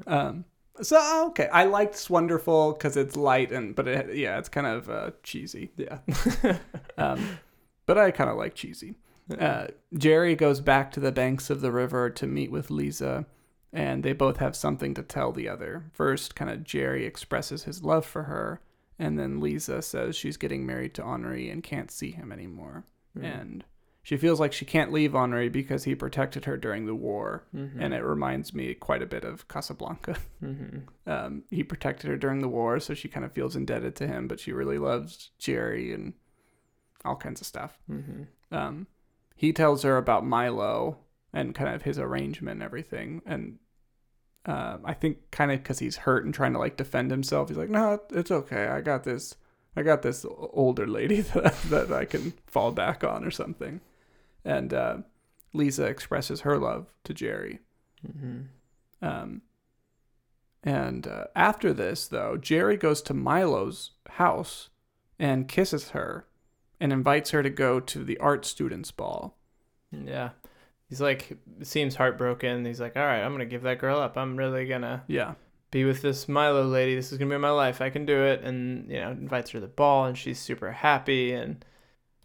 Um. 0.07 0.44
So 0.83 1.27
okay, 1.29 1.49
I 1.53 1.64
liked 1.66 2.11
Wonderful 2.11 2.73
because 2.73 2.97
it's 2.97 3.16
light 3.16 3.53
and 3.53 3.77
but 3.77 3.87
it, 3.87 4.16
yeah, 4.16 4.38
it's 4.38 4.49
kind 4.49 4.66
of 4.66 4.90
uh, 4.90 5.11
cheesy. 5.23 5.70
Yeah. 5.77 5.99
Um, 6.99 7.38
but 7.87 7.99
I 7.99 8.11
kind 8.11 8.31
of 8.31 8.37
like 8.37 8.55
cheesy. 8.55 8.97
Uh, 9.38 9.68
Jerry 9.97 10.35
goes 10.35 10.61
back 10.61 10.90
to 10.92 11.01
the 11.01 11.12
banks 11.12 11.49
of 11.49 11.61
the 11.61 11.73
river 11.73 12.11
to 12.11 12.27
meet 12.27 12.51
with 12.51 12.70
Lisa, 12.70 13.25
and 13.73 14.03
they 14.03 14.12
both 14.12 14.38
have 14.38 14.55
something 14.57 14.94
to 14.94 15.03
tell 15.03 15.33
the 15.33 15.49
other. 15.49 15.85
First, 15.92 16.35
kind 16.35 16.51
of 16.51 16.64
Jerry 16.64 17.07
expresses 17.07 17.64
his 17.64 17.83
love 17.83 18.05
for 18.05 18.25
her, 18.25 18.61
and 18.98 19.18
then 19.18 19.40
Lisa 19.40 19.83
says 19.83 20.16
she's 20.16 20.37
getting 20.37 20.64
married 20.66 20.94
to 20.94 21.04
Henri 21.04 21.50
and 21.50 21.62
can't 21.62 21.90
see 21.90 22.11
him 22.12 22.30
anymore. 22.33 22.85
And 23.20 23.64
she 24.02 24.16
feels 24.16 24.40
like 24.40 24.52
she 24.52 24.64
can't 24.64 24.92
leave 24.92 25.14
Henri 25.14 25.48
because 25.48 25.85
he 25.85 25.94
protected 25.94 26.44
her 26.46 26.57
during 26.57 26.85
the 26.87 26.94
war, 26.94 27.44
Mhm. 27.54 27.76
and 27.78 27.94
it 27.94 28.02
reminds 28.02 28.52
me 28.52 28.74
quite 28.74 29.02
a 29.02 29.07
bit 29.07 29.24
of 29.24 29.46
Casablanca. 29.48 30.16
Mhm. 30.42 30.83
Um, 31.07 31.44
he 31.50 31.62
protected 31.64 32.11
her 32.11 32.16
during 32.16 32.40
the 32.40 32.48
war, 32.48 32.80
so 32.80 32.92
she 32.92 33.09
kind 33.09 33.24
of 33.24 33.33
feels 33.33 33.57
indebted 33.57 33.94
to 33.96 34.07
him, 34.07 34.28
but 34.28 34.40
she 34.40 34.52
really 34.52 34.78
loves 34.78 35.30
Jerry 35.38 35.92
and 35.92 36.12
all 37.04 37.16
kinds 37.16 37.40
of 37.40 37.46
stuff. 37.46 37.78
Mhm. 37.90 38.26
Um, 38.50 38.87
he 39.37 39.52
tells 39.52 39.83
her 39.85 39.96
about 39.96 40.26
Milo 40.26 40.98
and 41.33 41.54
kind 41.54 41.74
of 41.74 41.83
his 41.83 41.98
arrangement 41.98 42.57
and 42.57 42.62
everything. 42.62 43.22
And 43.24 43.59
uh, 44.46 44.78
I 44.85 44.92
think 44.94 45.30
kind 45.30 45.50
of 45.50 45.62
because 45.62 45.78
he's 45.78 45.96
hurt 45.98 46.24
and 46.24 46.35
trying 46.35 46.52
to 46.52 46.59
like 46.59 46.76
defend 46.76 47.11
himself, 47.11 47.48
he's 47.48 47.59
like, 47.59 47.70
"No, 47.70 48.00
it's 48.11 48.30
okay. 48.30 48.66
I 48.66 48.80
got 48.80 49.04
this. 49.04 49.37
I 49.76 49.83
got 49.83 50.02
this 50.02 50.24
older 50.28 50.87
lady 50.87 51.20
that 51.35 51.54
that 51.70 51.92
I 51.92 52.04
can 52.04 52.33
fall 52.46 52.72
back 52.72 53.02
on 53.04 53.24
or 53.24 53.30
something." 53.30 53.80
And 54.44 54.74
uh, 54.74 54.98
Lisa 55.52 55.85
expresses 55.85 56.42
her 56.42 56.59
love 56.59 56.87
to 57.04 57.14
Jerry. 57.14 57.61
Mhm. 58.07 58.46
Um, 59.00 59.42
and 60.62 61.07
uh, 61.07 61.24
after 61.37 61.72
this, 61.72 62.07
though, 62.09 62.37
Jerry 62.37 62.76
goes 62.76 63.02
to 63.02 63.14
Milo's 63.14 63.92
house 64.11 64.70
and 65.18 65.48
kisses 65.48 65.90
her 65.90 66.26
and 66.80 66.92
invites 66.92 67.30
her 67.30 67.42
to 67.42 67.50
go 67.50 67.80
to 67.80 68.02
the 68.04 68.18
art 68.18 68.44
students' 68.44 68.90
ball. 68.90 69.37
Yeah. 69.92 70.30
He's 70.88 71.01
like, 71.01 71.37
seems 71.62 71.94
heartbroken. 71.97 72.64
He's 72.64 72.81
like, 72.81 72.97
all 72.97 73.03
right, 73.05 73.20
I'm 73.23 73.31
going 73.31 73.40
to 73.40 73.47
give 73.47 73.62
that 73.62 73.79
girl 73.79 73.99
up. 73.99 74.16
I'm 74.16 74.37
really 74.37 74.66
going 74.66 74.83
to 74.83 75.03
Yeah. 75.09 75.35
be 75.70 75.85
with 75.85 76.03
this 76.03 76.29
Milo 76.29 76.64
lady. 76.64 76.94
This 76.94 77.11
is 77.11 77.18
going 77.18 77.31
to 77.31 77.35
be 77.37 77.40
my 77.40 77.51
life. 77.51 77.81
I 77.81 77.90
can 77.90 78.05
do 78.07 78.23
it. 78.25 78.42
And, 78.42 78.90
you 78.90 79.01
know, 79.01 79.11
invites 79.11 79.51
her 79.51 79.57
to 79.59 79.61
the 79.61 79.66
ball 79.73 80.05
and 80.05 80.16
she's 80.16 80.38
super 80.38 80.70
happy. 80.73 81.33
And, 81.33 81.64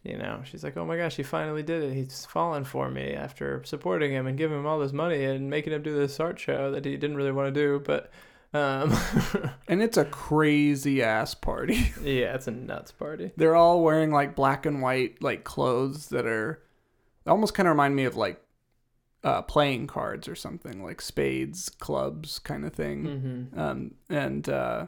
you 0.04 0.18
know, 0.18 0.42
she's 0.44 0.64
like, 0.64 0.78
oh 0.78 0.86
my 0.86 0.98
gosh, 0.98 1.16
he 1.16 1.24
finally 1.24 1.64
did 1.64 1.84
it. 1.84 1.94
He's 1.94 2.26
fallen 2.26 2.64
for 2.64 2.90
me 2.92 3.14
after 3.14 3.64
supporting 3.64 4.12
him 4.12 4.28
and 4.28 4.38
giving 4.38 4.60
him 4.60 4.66
all 4.68 4.80
this 4.80 4.94
money 4.94 5.24
and 5.24 5.50
making 5.50 5.74
him 5.74 5.82
do 5.82 5.96
this 5.98 6.20
art 6.20 6.40
show 6.40 6.70
that 6.72 6.86
he 6.86 6.96
didn't 6.98 7.18
really 7.18 7.32
want 7.32 7.54
to 7.54 7.60
do. 7.60 7.82
But, 7.84 8.12
um, 8.54 8.94
And 9.68 9.82
it's 9.82 9.98
a 9.98 10.06
crazy 10.06 11.02
ass 11.02 11.34
party. 11.34 11.94
yeah, 12.04 12.36
it's 12.36 12.48
a 12.48 12.52
nuts 12.52 12.92
party. 12.92 13.32
They're 13.38 13.56
all 13.56 13.82
wearing 13.84 14.12
like 14.12 14.36
black 14.36 14.66
and 14.66 14.82
white 14.82 15.24
like 15.24 15.44
clothes 15.44 16.10
that 16.10 16.26
are 16.26 16.62
almost 17.26 17.54
kind 17.54 17.68
of 17.68 17.72
remind 17.72 17.96
me 17.96 18.06
of 18.06 18.16
like 18.16 18.42
uh, 19.24 19.42
playing 19.42 19.88
cards 19.88 20.28
or 20.28 20.36
something 20.36 20.84
like 20.84 21.02
spades, 21.02 21.70
clubs 21.70 22.40
kind 22.40 22.66
of 22.66 22.74
thing. 22.74 23.04
Mm-hmm. 23.54 23.60
um, 23.60 23.92
and 24.10 24.48
uh, 24.50 24.88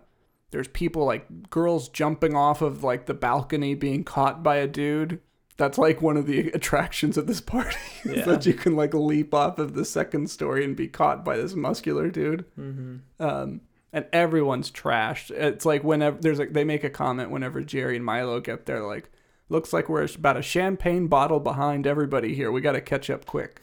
there's 0.52 0.68
people 0.70 1.06
like 1.06 1.50
girls 1.50 1.90
jumping 1.90 2.36
off 2.36 2.62
of 2.62 2.84
like 2.84 3.06
the 3.06 3.14
balcony 3.14 3.74
being 3.76 4.04
caught 4.04 4.42
by 4.44 4.58
a 4.58 4.68
dude 4.68 5.20
that's 5.58 5.78
like 5.78 6.02
one 6.02 6.18
of 6.18 6.26
the 6.28 6.50
attractions 6.54 7.18
of 7.18 7.28
this 7.28 7.42
party 7.42 7.76
is 8.06 8.18
Yeah. 8.20 8.26
that 8.26 8.46
you 8.46 8.54
can 8.54 8.76
like 8.76 8.94
leap 8.94 9.34
off 9.34 9.60
of 9.60 9.74
the 9.74 9.86
second 9.86 10.30
story 10.30 10.64
and 10.66 10.76
be 10.76 10.88
caught 10.88 11.24
by 11.26 11.38
this 11.38 11.54
muscular 11.54 12.10
dude 12.10 12.46
Mm-hmm. 12.60 12.98
um, 13.24 13.62
and 13.94 14.06
everyone's 14.14 14.72
trashed 14.72 15.30
it's 15.32 15.66
like 15.66 15.84
whenever 15.84 16.18
there's 16.22 16.40
like 16.40 16.54
they 16.54 16.64
make 16.64 16.84
a 16.86 16.90
comment 16.90 17.30
whenever 17.32 17.62
jerry 17.62 17.98
and 17.98 18.06
milo 18.06 18.40
get 18.40 18.66
there 18.66 18.82
like 18.84 19.12
looks 19.52 19.74
like 19.74 19.90
we're 19.90 20.08
about 20.16 20.38
a 20.38 20.42
champagne 20.42 21.08
bottle 21.08 21.40
behind 21.40 21.86
everybody 21.86 22.34
here 22.34 22.52
we 22.52 22.62
got 22.62 22.72
to 22.72 22.82
catch 22.82 23.10
up 23.10 23.26
quick 23.26 23.62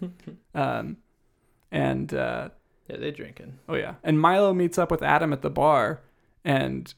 um, 0.54 0.96
and 1.70 2.12
uh, 2.14 2.48
Yeah, 2.88 2.96
they're 2.96 3.12
drinking. 3.12 3.58
Oh 3.68 3.74
yeah. 3.74 3.94
And 4.02 4.20
Milo 4.20 4.54
meets 4.54 4.78
up 4.78 4.90
with 4.90 5.02
Adam 5.02 5.32
at 5.32 5.42
the 5.42 5.50
bar 5.50 6.00
and 6.44 6.92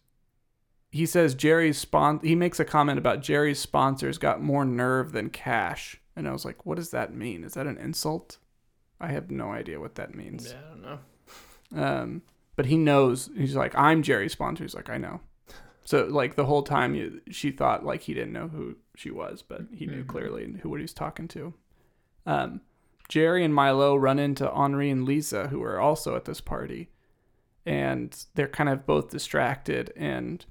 he 0.90 1.06
says 1.06 1.34
Jerry's 1.34 1.78
spon 1.78 2.20
he 2.22 2.34
makes 2.34 2.60
a 2.60 2.64
comment 2.64 2.98
about 2.98 3.22
Jerry's 3.22 3.58
sponsors 3.58 4.18
got 4.18 4.42
more 4.42 4.64
nerve 4.64 5.12
than 5.12 5.30
cash. 5.30 6.00
And 6.16 6.28
I 6.28 6.32
was 6.32 6.44
like, 6.44 6.66
what 6.66 6.76
does 6.76 6.90
that 6.90 7.14
mean? 7.14 7.44
Is 7.44 7.54
that 7.54 7.66
an 7.66 7.78
insult? 7.78 8.38
I 9.00 9.08
have 9.08 9.30
no 9.30 9.50
idea 9.50 9.80
what 9.80 9.94
that 9.96 10.14
means. 10.14 10.52
Yeah, 10.52 10.58
I 10.64 10.68
don't 10.70 10.82
know. 10.82 11.82
Um 11.82 12.22
but 12.56 12.66
he 12.66 12.76
knows 12.76 13.30
he's 13.36 13.56
like, 13.56 13.74
I'm 13.76 14.02
Jerry's 14.02 14.32
sponsor. 14.32 14.64
He's 14.64 14.74
like, 14.74 14.90
I 14.90 14.98
know. 14.98 15.20
So 15.84 16.04
like 16.06 16.36
the 16.36 16.44
whole 16.44 16.62
time 16.62 16.94
you, 16.94 17.20
she 17.30 17.50
thought 17.50 17.84
like 17.84 18.02
he 18.02 18.14
didn't 18.14 18.32
know 18.32 18.48
who 18.48 18.76
she 18.96 19.10
was, 19.10 19.42
but 19.42 19.62
he 19.72 19.86
knew 19.86 20.04
Mhm. 20.04 20.08
clearly 20.08 20.54
who 20.62 20.68
what 20.70 20.78
he 20.80 20.82
was 20.84 20.94
talking 20.94 21.26
to. 21.28 21.54
Um 22.26 22.60
Jerry 23.08 23.44
and 23.44 23.52
Milo 23.54 23.96
run 23.96 24.18
into 24.20 24.48
Henri 24.52 24.88
and 24.90 25.04
Lisa, 25.04 25.48
who 25.48 25.60
are 25.64 25.80
also 25.80 26.14
at 26.14 26.26
this 26.26 26.40
party, 26.40 26.90
and 27.66 28.24
they're 28.34 28.46
kind 28.46 28.68
of 28.68 28.86
both 28.86 29.10
distracted. 29.10 29.92
And 29.96 30.44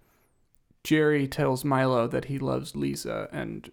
Jerry 0.84 1.26
tells 1.28 1.64
Milo 1.64 2.06
that 2.08 2.26
he 2.26 2.38
loves 2.38 2.76
Lisa, 2.76 3.30
and 3.32 3.72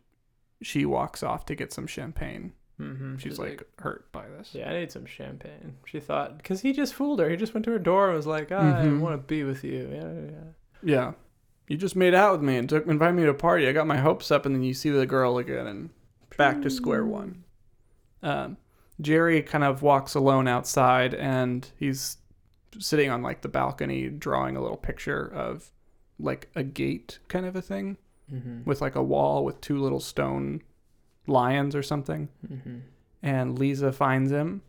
she 0.63 0.85
walks 0.85 1.23
off 1.25 1.47
to 1.47 1.55
get 1.57 1.73
some 1.73 1.87
champagne. 1.89 2.53
Mm-hmm. 2.81 3.17
She's 3.17 3.39
like 3.41 3.67
hurt 3.81 4.13
by 4.13 4.29
this. 4.29 4.51
Yeah, 4.55 4.71
I 4.71 4.79
need 4.81 4.93
some 4.93 5.07
champagne. 5.07 5.79
She 5.87 5.99
thought, 5.99 6.37
because 6.39 6.61
he 6.61 6.73
just 6.73 6.95
fooled 6.95 7.19
her. 7.21 7.29
He 7.29 7.37
just 7.37 7.55
went 7.55 7.65
to 7.65 7.73
her 7.73 7.79
door 7.81 8.09
and 8.09 8.17
was 8.17 8.27
like, 8.27 8.53
I 8.53 8.85
Mhm. 8.85 9.01
want 9.01 9.15
to 9.21 9.27
be 9.27 9.43
with 9.45 9.65
you. 9.65 9.89
Yeah, 9.93 10.13
yeah, 10.13 10.45
yeah. 10.83 11.13
You 11.69 11.77
just 11.77 11.97
made 11.97 12.15
out 12.15 12.33
with 12.33 12.43
me 12.43 12.57
and 12.57 12.69
took 12.69 12.87
invited 12.87 13.15
me 13.17 13.25
to 13.25 13.31
a 13.31 13.35
party. 13.35 13.69
I 13.69 13.73
got 13.73 13.87
my 13.87 13.97
hopes 13.97 14.31
up, 14.31 14.47
and 14.47 14.55
then 14.55 14.63
you 14.63 14.75
see 14.75 14.91
the 14.91 15.07
girl 15.07 15.39
again, 15.39 15.67
and 15.67 15.91
back 16.37 16.63
to 16.63 16.71
square 16.71 17.05
one. 17.05 17.45
Um, 18.23 18.57
Jerry 19.01 19.43
kind 19.43 19.65
of 19.65 19.83
walks 19.83 20.15
alone 20.15 20.47
outside, 20.49 21.13
and 21.15 21.69
he's 21.79 22.19
sitting 22.79 23.11
on 23.11 23.23
like 23.23 23.43
the 23.43 23.49
balcony, 23.49 24.09
drawing 24.09 24.57
a 24.57 24.61
little 24.63 24.77
picture 24.77 25.27
of 25.27 25.73
like 26.19 26.51
a 26.55 26.63
gate 26.63 27.19
kind 27.29 27.47
of 27.47 27.57
a 27.57 27.63
thing 27.63 27.97
Mm-hmm. 28.33 28.65
with 28.65 28.81
like 28.81 28.97
a 28.97 29.03
wall 29.05 29.45
with 29.45 29.61
two 29.61 29.79
little 29.81 30.01
stone 30.01 30.61
lions 31.29 31.77
or 31.77 31.83
something. 31.85 32.29
Mm-hmm. 32.45 32.79
And 33.23 33.57
Lisa 33.57 33.93
finds 33.93 34.33
him, 34.33 34.63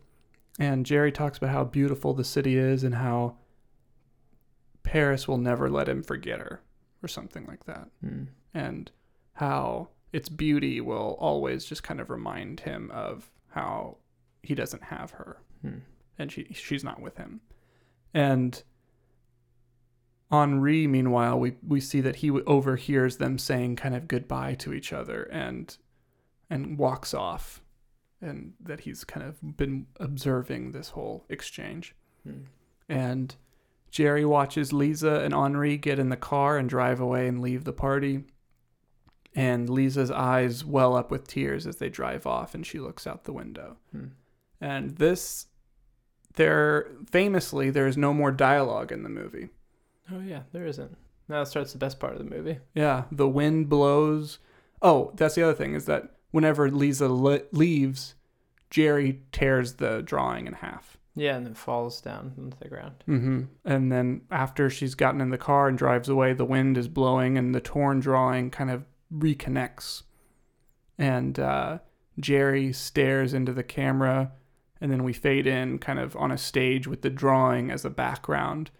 and 0.60 0.86
Jerry 0.86 1.10
talks 1.10 1.38
about 1.38 1.50
how 1.50 1.64
beautiful 1.64 2.14
the 2.14 2.22
city 2.22 2.56
is 2.56 2.84
and 2.84 2.94
how 2.94 3.34
Paris 4.84 5.26
will 5.26 5.38
never 5.38 5.68
let 5.68 5.88
him 5.88 6.04
forget 6.04 6.38
her, 6.38 6.60
or 7.02 7.08
something 7.08 7.46
like 7.46 7.64
that 7.64 7.88
Mm. 8.04 8.28
and 8.54 8.90
how 9.34 9.88
its 10.12 10.28
beauty 10.28 10.80
will 10.80 11.16
always 11.20 11.64
just 11.64 11.82
kind 11.82 12.00
of 12.00 12.10
remind 12.10 12.60
him 12.60 12.90
of 12.92 13.30
how 13.48 13.98
he 14.42 14.54
doesn't 14.54 14.84
have 14.84 15.12
her 15.12 15.38
Hmm. 15.62 15.78
and 16.18 16.30
she 16.32 16.44
she's 16.52 16.82
not 16.84 17.00
with 17.00 17.16
him. 17.18 17.40
And 18.14 18.62
Henri, 20.30 20.86
meanwhile, 20.86 21.38
we 21.40 21.56
we 21.66 21.80
see 21.80 22.00
that 22.02 22.16
he 22.16 22.30
overhears 22.30 23.16
them 23.16 23.38
saying 23.38 23.76
kind 23.76 23.94
of 23.94 24.06
goodbye 24.08 24.54
to 24.56 24.72
each 24.74 24.92
other 24.92 25.22
and 25.24 25.76
and 26.50 26.78
walks 26.78 27.12
off, 27.14 27.62
and 28.20 28.54
that 28.60 28.80
he's 28.80 29.04
kind 29.04 29.24
of 29.26 29.56
been 29.56 29.86
observing 29.96 30.72
this 30.72 30.90
whole 30.90 31.24
exchange. 31.28 31.94
Hmm. 32.24 32.42
And 32.88 33.36
Jerry 33.90 34.24
watches 34.24 34.72
Lisa 34.72 35.20
and 35.20 35.34
Henri 35.34 35.76
get 35.76 35.98
in 35.98 36.08
the 36.08 36.16
car 36.16 36.58
and 36.58 36.68
drive 36.68 37.00
away 37.00 37.26
and 37.26 37.40
leave 37.40 37.64
the 37.64 37.72
party. 37.72 38.24
And 39.34 39.68
Lisa's 39.68 40.10
eyes 40.10 40.64
well 40.64 40.96
up 40.96 41.10
with 41.10 41.26
tears 41.26 41.66
as 41.66 41.76
they 41.76 41.88
drive 41.88 42.26
off 42.26 42.54
and 42.54 42.66
she 42.66 42.78
looks 42.78 43.06
out 43.06 43.24
the 43.24 43.32
window. 43.32 43.76
Hmm. 43.92 44.06
And 44.60 44.96
this, 44.96 45.46
there, 46.34 46.88
famously, 47.10 47.70
there 47.70 47.86
is 47.86 47.96
no 47.96 48.12
more 48.12 48.32
dialogue 48.32 48.90
in 48.90 49.02
the 49.02 49.08
movie. 49.08 49.50
Oh, 50.12 50.20
yeah, 50.20 50.42
there 50.52 50.66
isn't. 50.66 50.96
Now 51.28 51.42
it 51.42 51.46
starts 51.46 51.72
the 51.72 51.78
best 51.78 52.00
part 52.00 52.14
of 52.14 52.18
the 52.18 52.24
movie. 52.36 52.58
Yeah, 52.74 53.04
the 53.12 53.28
wind 53.28 53.68
blows. 53.68 54.38
Oh, 54.80 55.12
that's 55.14 55.34
the 55.34 55.42
other 55.42 55.54
thing 55.54 55.74
is 55.74 55.84
that 55.84 56.16
whenever 56.30 56.70
Lisa 56.70 57.08
le- 57.08 57.42
leaves, 57.52 58.14
Jerry 58.70 59.22
tears 59.32 59.74
the 59.74 60.02
drawing 60.02 60.46
in 60.46 60.54
half. 60.54 60.96
Yeah, 61.18 61.36
and 61.36 61.44
then 61.44 61.54
falls 61.54 62.00
down 62.00 62.32
into 62.38 62.56
the 62.58 62.68
ground. 62.68 62.94
hmm 63.06 63.42
And 63.64 63.90
then 63.90 64.22
after 64.30 64.70
she's 64.70 64.94
gotten 64.94 65.20
in 65.20 65.30
the 65.30 65.38
car 65.38 65.68
and 65.68 65.76
drives 65.76 66.08
away, 66.08 66.32
the 66.32 66.44
wind 66.44 66.78
is 66.78 66.88
blowing 66.88 67.36
and 67.36 67.54
the 67.54 67.60
torn 67.60 68.00
drawing 68.00 68.50
kind 68.50 68.70
of 68.70 68.84
reconnects. 69.12 70.02
And 70.98 71.38
uh, 71.38 71.78
Jerry 72.18 72.72
stares 72.72 73.34
into 73.34 73.52
the 73.52 73.62
camera, 73.62 74.32
and 74.80 74.90
then 74.90 75.04
we 75.04 75.12
fade 75.12 75.46
in 75.46 75.78
kind 75.78 75.98
of 75.98 76.16
on 76.16 76.30
a 76.30 76.38
stage 76.38 76.86
with 76.86 77.02
the 77.02 77.10
drawing 77.10 77.70
as 77.70 77.84
a 77.84 77.90
background 77.90 78.70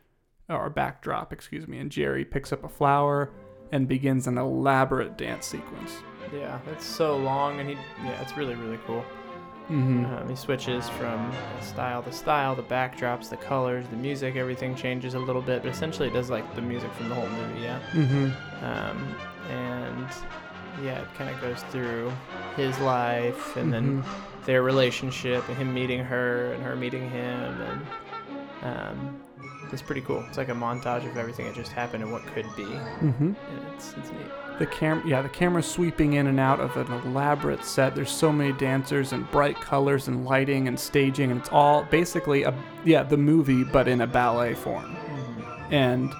or 0.48 0.70
backdrop, 0.70 1.32
excuse 1.32 1.68
me. 1.68 1.78
And 1.78 1.90
Jerry 1.90 2.24
picks 2.24 2.52
up 2.52 2.64
a 2.64 2.68
flower 2.68 3.30
and 3.72 3.86
begins 3.86 4.26
an 4.26 4.38
elaborate 4.38 5.18
dance 5.18 5.46
sequence. 5.46 5.92
Yeah, 6.32 6.58
it's 6.70 6.84
so 6.84 7.16
long, 7.16 7.60
and 7.60 7.68
he 7.68 7.74
yeah, 8.04 8.20
it's 8.20 8.36
really 8.36 8.54
really 8.54 8.78
cool. 8.86 9.04
Mm-hmm. 9.70 10.04
Um, 10.06 10.28
he 10.28 10.34
switches 10.36 10.88
from 10.88 11.30
style 11.60 12.02
to 12.02 12.12
style, 12.12 12.54
the 12.54 12.62
backdrops, 12.62 13.28
the 13.28 13.36
colors, 13.36 13.86
the 13.90 13.96
music, 13.96 14.36
everything 14.36 14.74
changes 14.74 15.14
a 15.14 15.18
little 15.18 15.42
bit, 15.42 15.62
but 15.62 15.68
essentially 15.70 16.08
it 16.08 16.14
does 16.14 16.30
like 16.30 16.54
the 16.54 16.62
music 16.62 16.90
from 16.94 17.08
the 17.10 17.14
whole 17.14 17.28
movie, 17.28 17.60
yeah. 17.60 17.78
Mm-hmm. 17.92 18.64
Um, 18.64 19.14
and 19.50 20.06
yeah, 20.82 21.00
it 21.02 21.14
kind 21.14 21.28
of 21.28 21.40
goes 21.40 21.62
through 21.70 22.10
his 22.56 22.78
life 22.80 23.56
and 23.56 23.72
then 23.72 24.02
Mm-hmm. 24.02 24.44
their 24.46 24.62
relationship 24.62 25.46
and 25.48 25.56
him 25.58 25.74
meeting 25.74 26.00
her 26.02 26.52
and 26.54 26.62
her 26.62 26.74
meeting 26.74 27.10
him, 27.10 27.60
and 27.60 27.86
um, 28.62 29.20
it's 29.70 29.82
pretty 29.82 30.00
cool. 30.00 30.24
It's 30.28 30.38
like 30.38 30.48
a 30.48 30.52
montage 30.52 31.06
of 31.08 31.16
everything 31.18 31.44
that 31.46 31.54
just 31.54 31.72
happened 31.72 32.02
and 32.02 32.10
what 32.12 32.22
could 32.28 32.46
be, 32.56 32.64
Mm-hmm. 32.64 33.32
it's 33.76 33.92
it's 33.98 34.10
neat. 34.12 34.30
The 34.58 34.66
cam, 34.66 35.02
yeah, 35.06 35.22
the 35.22 35.28
camera's 35.28 35.66
sweeping 35.70 36.14
in 36.14 36.26
and 36.26 36.40
out 36.40 36.58
of 36.58 36.76
an 36.76 36.92
elaborate 37.06 37.64
set. 37.64 37.94
There's 37.94 38.10
so 38.10 38.32
many 38.32 38.52
dancers 38.52 39.12
and 39.12 39.30
bright 39.30 39.54
colors 39.60 40.08
and 40.08 40.24
lighting 40.24 40.66
and 40.66 40.78
staging, 40.78 41.30
and 41.30 41.38
it's 41.40 41.48
all 41.50 41.84
basically 41.84 42.42
a 42.42 42.52
yeah 42.84 43.02
the 43.04 43.16
movie, 43.16 43.62
but 43.64 43.86
in 43.86 44.00
a 44.00 44.06
ballet 44.06 44.54
form. 44.54 44.96
And 45.70 46.12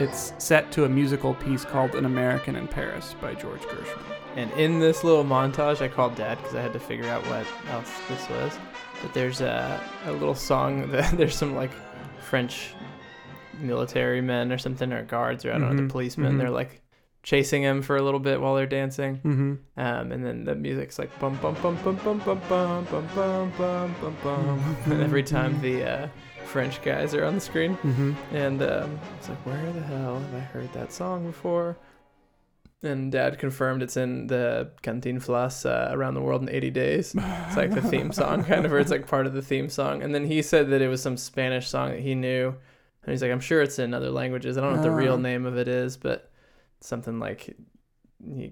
it's 0.00 0.32
set 0.38 0.72
to 0.72 0.84
a 0.84 0.88
musical 0.88 1.34
piece 1.34 1.64
called 1.64 1.94
An 1.94 2.04
American 2.04 2.56
in 2.56 2.66
Paris 2.68 3.14
by 3.20 3.34
George 3.34 3.60
Gershwin. 3.62 4.02
And 4.36 4.50
in 4.52 4.78
this 4.78 5.02
little 5.04 5.24
montage, 5.24 5.80
I 5.80 5.88
called 5.88 6.14
Dad 6.14 6.38
because 6.38 6.54
I 6.54 6.60
had 6.62 6.72
to 6.72 6.78
figure 6.80 7.06
out 7.08 7.22
what 7.26 7.46
else 7.70 7.90
this 8.08 8.28
was. 8.28 8.58
But 9.02 9.12
there's 9.14 9.40
a, 9.40 9.80
a 10.06 10.12
little 10.12 10.34
song 10.34 10.90
that 10.92 11.16
there's 11.16 11.36
some 11.36 11.54
like 11.54 11.72
French 12.20 12.74
military 13.60 14.20
men 14.20 14.52
or 14.52 14.58
something 14.58 14.92
or 14.92 15.02
guards 15.04 15.44
or 15.44 15.50
I 15.52 15.58
don't 15.58 15.62
know 15.76 15.82
Mhm, 15.82 15.86
the 15.88 15.92
policemen. 15.92 16.34
mhm. 16.34 16.38
They're 16.38 16.50
like 16.50 16.80
chasing 17.28 17.62
him 17.62 17.82
for 17.82 17.96
a 17.98 18.02
little 18.02 18.20
bit 18.20 18.40
while 18.40 18.54
they're 18.54 18.66
dancing. 18.80 19.16
Mm-hmm. 19.16 19.54
Um, 19.76 20.12
and 20.12 20.24
then 20.24 20.44
the 20.44 20.54
music's 20.54 20.98
like 20.98 21.10
bum 21.20 21.36
bum 21.42 21.54
bum 21.62 21.76
bum 21.84 21.96
bum 22.02 22.18
bum 22.24 22.40
bum 22.48 22.86
bum 22.88 23.06
bum 23.14 23.52
bum 23.58 23.94
bum 24.00 24.16
bum. 24.22 24.76
And 24.86 25.02
every 25.02 25.22
time 25.22 25.60
the 25.60 25.84
uh, 25.84 26.08
French 26.46 26.80
guys 26.80 27.14
are 27.14 27.24
on 27.26 27.34
the 27.34 27.40
screen, 27.50 27.76
Mm-hmm. 27.84 28.12
and 28.34 28.62
um, 28.62 28.98
it's 29.18 29.28
like, 29.28 29.44
where 29.44 29.72
the 29.72 29.82
hell 29.82 30.18
have 30.20 30.34
I 30.34 30.40
heard 30.40 30.72
that 30.72 30.90
song 30.90 31.26
before? 31.26 31.76
And 32.82 33.10
Dad 33.12 33.38
confirmed 33.38 33.82
it's 33.82 33.96
in 33.96 34.28
the 34.28 34.70
Cantinflas 34.82 35.66
uh, 35.66 35.92
Around 35.94 36.14
the 36.14 36.22
World 36.22 36.42
in 36.42 36.48
80 36.48 36.70
Days. 36.70 37.14
It's 37.14 37.56
like 37.56 37.72
the 37.74 37.82
theme 37.82 38.12
song, 38.12 38.44
kind 38.44 38.64
of, 38.64 38.72
or 38.72 38.78
it's 38.78 38.90
like 38.92 39.06
part 39.06 39.26
of 39.26 39.34
the 39.34 39.42
theme 39.42 39.68
song. 39.68 40.00
And 40.02 40.14
then 40.14 40.24
he 40.24 40.40
said 40.42 40.70
that 40.70 40.80
it 40.80 40.88
was 40.88 41.02
some 41.02 41.16
Spanish 41.16 41.68
song 41.68 41.90
that 41.90 42.00
he 42.00 42.14
knew. 42.14 42.54
And 43.02 43.12
he's 43.12 43.20
like, 43.20 43.32
I'm 43.32 43.40
sure 43.40 43.60
it's 43.62 43.78
in 43.80 43.92
other 43.94 44.10
languages. 44.10 44.56
I 44.56 44.60
don't 44.60 44.70
know 44.70 44.76
what 44.78 44.84
the 44.86 44.92
Ah. 44.92 44.96
real 44.96 45.18
name 45.18 45.44
of 45.44 45.58
it 45.58 45.66
is, 45.68 45.96
but 45.96 46.27
something 46.80 47.18
like 47.18 47.56
you, 48.24 48.50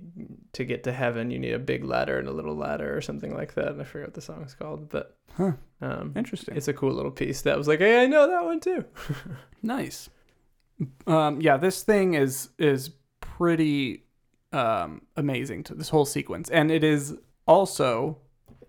to 0.53 0.65
get 0.65 0.85
to 0.85 0.93
heaven, 0.93 1.31
you 1.31 1.39
need 1.39 1.53
a 1.53 1.59
big 1.59 1.85
ladder 1.85 2.19
and 2.19 2.29
a 2.29 2.33
little 2.33 2.55
ladder 2.55 2.97
or 2.97 3.01
something 3.01 3.35
like 3.35 3.55
that. 3.55 3.69
And 3.69 3.81
I 3.81 3.85
forget 3.85 4.09
what 4.09 4.15
the 4.15 4.21
song's 4.21 4.55
called, 4.55 4.89
but 4.89 5.17
Huh. 5.37 5.53
um, 5.83 6.13
Interesting. 6.17 6.57
it's 6.57 6.69
a 6.69 6.73
cool 6.73 6.93
little 6.93 7.11
piece 7.11 7.43
that 7.43 7.59
was 7.59 7.69
like, 7.69 7.81
hey, 7.81 8.03
I 8.03 8.07
know 8.07 8.29
that 8.29 8.45
one 8.45 8.61
too. 8.61 8.85
Nice. 9.63 10.09
Um, 11.07 11.41
yeah, 11.41 11.57
this 11.57 11.83
thing 11.83 12.15
is 12.15 12.51
is 12.59 12.91
pretty 13.21 14.05
um, 14.53 15.03
amazing 15.17 15.65
to 15.65 15.75
this 15.75 15.89
whole 15.89 16.05
sequence, 16.05 16.49
and 16.51 16.71
it 16.71 16.85
is 16.85 17.17
also 17.47 18.19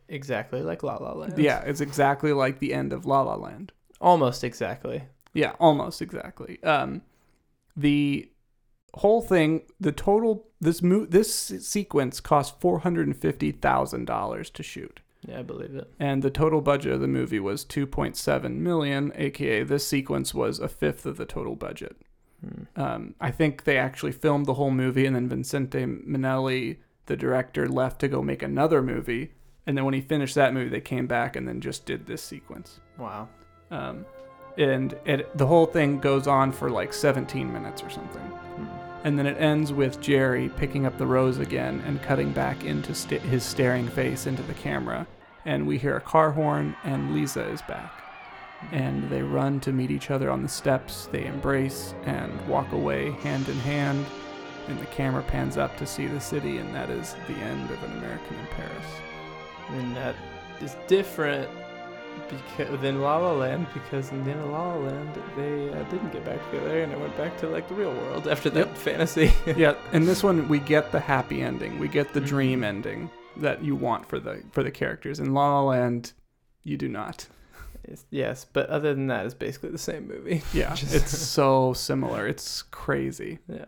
Exactly 0.09 0.61
like 0.61 0.83
La 0.83 0.95
La 0.95 1.11
Land. 1.13 1.37
yeah, 1.37 1.59
it's 1.65 1.81
exactly 1.81 2.31
like 2.33 2.59
the 2.59 2.73
end 2.73 2.93
of 2.93 3.05
La 3.05 3.21
La 3.21 3.35
Land. 3.35 3.73
Almost 4.01 4.43
exactly. 4.43 5.03
Yeah, 5.33 5.51
almost 5.59 6.01
exactly. 6.01 6.63
Um, 6.63 7.01
the 7.75 8.31
whole 8.97 9.21
thing, 9.21 9.63
the 9.79 9.91
total 9.91 10.47
this 10.59 10.81
mo- 10.81 11.05
this 11.05 11.33
sequence 11.33 12.19
cost 12.19 12.59
four 12.59 12.79
hundred 12.79 13.07
and 13.07 13.15
fifty 13.17 13.51
thousand 13.51 14.05
dollars 14.05 14.49
to 14.51 14.63
shoot, 14.63 14.99
Yeah, 15.27 15.39
I 15.39 15.43
believe 15.43 15.75
it. 15.75 15.91
and 15.99 16.21
the 16.23 16.29
total 16.31 16.61
budget 16.61 16.93
of 16.93 17.01
the 17.01 17.07
movie 17.07 17.39
was 17.39 17.63
two 17.63 17.85
point 17.87 18.17
seven 18.17 18.61
million. 18.63 19.11
AKA, 19.15 19.63
this 19.63 19.87
sequence 19.87 20.33
was 20.33 20.59
a 20.59 20.67
fifth 20.67 21.05
of 21.05 21.17
the 21.17 21.25
total 21.25 21.55
budget. 21.55 21.97
Hmm. 22.41 22.81
Um, 22.81 23.15
I 23.21 23.31
think 23.31 23.63
they 23.63 23.77
actually 23.77 24.11
filmed 24.11 24.45
the 24.45 24.53
whole 24.55 24.71
movie, 24.71 25.05
and 25.05 25.15
then 25.15 25.27
Vincente 25.29 25.85
Minnelli, 25.85 26.77
the 27.07 27.17
director, 27.17 27.67
left 27.67 27.99
to 28.01 28.07
go 28.07 28.21
make 28.21 28.43
another 28.43 28.81
movie. 28.81 29.31
And 29.65 29.75
then 29.77 29.83
when 29.85 29.93
he 29.93 30.01
finished 30.01 30.35
that 30.35 30.53
movie, 30.53 30.69
they 30.69 30.79
came 30.81 31.07
back 31.07 31.35
and 31.35 31.47
then 31.47 31.59
just 31.61 31.85
did 31.85 32.05
this 32.05 32.21
sequence. 32.23 32.79
Wow. 32.97 33.27
Um, 33.69 34.05
and 34.57 34.95
it, 35.05 35.37
the 35.37 35.45
whole 35.45 35.65
thing 35.65 35.99
goes 35.99 36.25
on 36.25 36.51
for 36.53 36.69
like 36.69 36.93
17 36.93 37.51
minutes 37.51 37.83
or 37.83 37.89
something. 37.89 38.21
And 39.03 39.17
then 39.17 39.25
it 39.25 39.39
ends 39.39 39.71
with 39.71 40.01
Jerry 40.01 40.49
picking 40.49 40.85
up 40.85 40.97
the 40.97 41.05
rose 41.05 41.37
again 41.37 41.83
and 41.85 42.01
cutting 42.01 42.31
back 42.31 42.63
into 42.63 42.93
st- 42.93 43.21
his 43.21 43.43
staring 43.43 43.87
face 43.87 44.25
into 44.25 44.41
the 44.43 44.53
camera. 44.53 45.07
And 45.45 45.65
we 45.67 45.77
hear 45.77 45.95
a 45.95 46.01
car 46.01 46.31
horn, 46.31 46.75
and 46.83 47.13
Lisa 47.13 47.47
is 47.47 47.61
back. 47.61 48.03
And 48.71 49.09
they 49.09 49.21
run 49.21 49.59
to 49.61 49.71
meet 49.71 49.91
each 49.91 50.11
other 50.11 50.29
on 50.29 50.41
the 50.41 50.49
steps. 50.49 51.07
They 51.11 51.25
embrace 51.25 51.93
and 52.05 52.47
walk 52.47 52.71
away 52.71 53.11
hand 53.11 53.47
in 53.47 53.57
hand. 53.59 54.05
And 54.67 54.79
the 54.79 54.85
camera 54.87 55.23
pans 55.23 55.55
up 55.55 55.77
to 55.77 55.85
see 55.85 56.07
the 56.07 56.19
city, 56.19 56.57
and 56.57 56.73
that 56.75 56.89
is 56.89 57.15
the 57.27 57.35
end 57.35 57.69
of 57.71 57.81
An 57.83 57.97
American 57.99 58.35
in 58.37 58.47
Paris. 58.47 58.85
And 59.69 59.95
that 59.95 60.15
is 60.59 60.75
different 60.87 61.49
because 62.29 62.79
than 62.81 63.01
La 63.01 63.17
La 63.17 63.31
Land 63.33 63.67
because 63.73 64.11
in 64.11 64.25
La 64.51 64.63
La 64.67 64.75
Land 64.75 65.09
they 65.35 65.69
uh, 65.71 65.83
didn't 65.89 66.11
get 66.11 66.25
back 66.25 66.43
together 66.51 66.81
and 66.83 66.91
it 66.91 66.99
went 66.99 67.15
back 67.17 67.37
to 67.39 67.47
like 67.47 67.67
the 67.67 67.73
real 67.75 67.91
world 67.93 68.27
after 68.27 68.49
that 68.51 68.67
Yep. 68.67 68.77
fantasy. 68.77 69.33
yeah, 69.57 69.75
in 69.93 70.05
this 70.05 70.23
one 70.23 70.47
we 70.47 70.59
get 70.59 70.91
the 70.91 70.99
happy 70.99 71.41
ending. 71.41 71.79
We 71.79 71.87
get 71.87 72.13
the 72.13 72.21
Mhm. 72.21 72.27
dream 72.27 72.63
ending 72.63 73.09
that 73.37 73.63
you 73.63 73.75
want 73.75 74.07
for 74.07 74.19
the 74.19 74.41
for 74.51 74.63
the 74.63 74.71
characters. 74.71 75.19
In 75.19 75.33
La 75.33 75.47
La 75.61 75.63
Land, 75.69 76.13
you 76.63 76.77
do 76.77 76.87
not. 76.89 77.27
It's- 77.83 78.05
yes, 78.09 78.45
but 78.51 78.69
other 78.69 78.93
than 78.93 79.07
that, 79.07 79.25
it's 79.25 79.33
basically 79.35 79.69
the 79.69 79.77
same 79.77 80.07
movie. 80.07 80.41
Yeah, 80.53 80.73
Just- 80.75 80.93
it's 80.95 81.17
so 81.17 81.73
similar. 81.73 82.27
It's 82.27 82.61
crazy. 82.63 83.39
Yeah. 83.47 83.65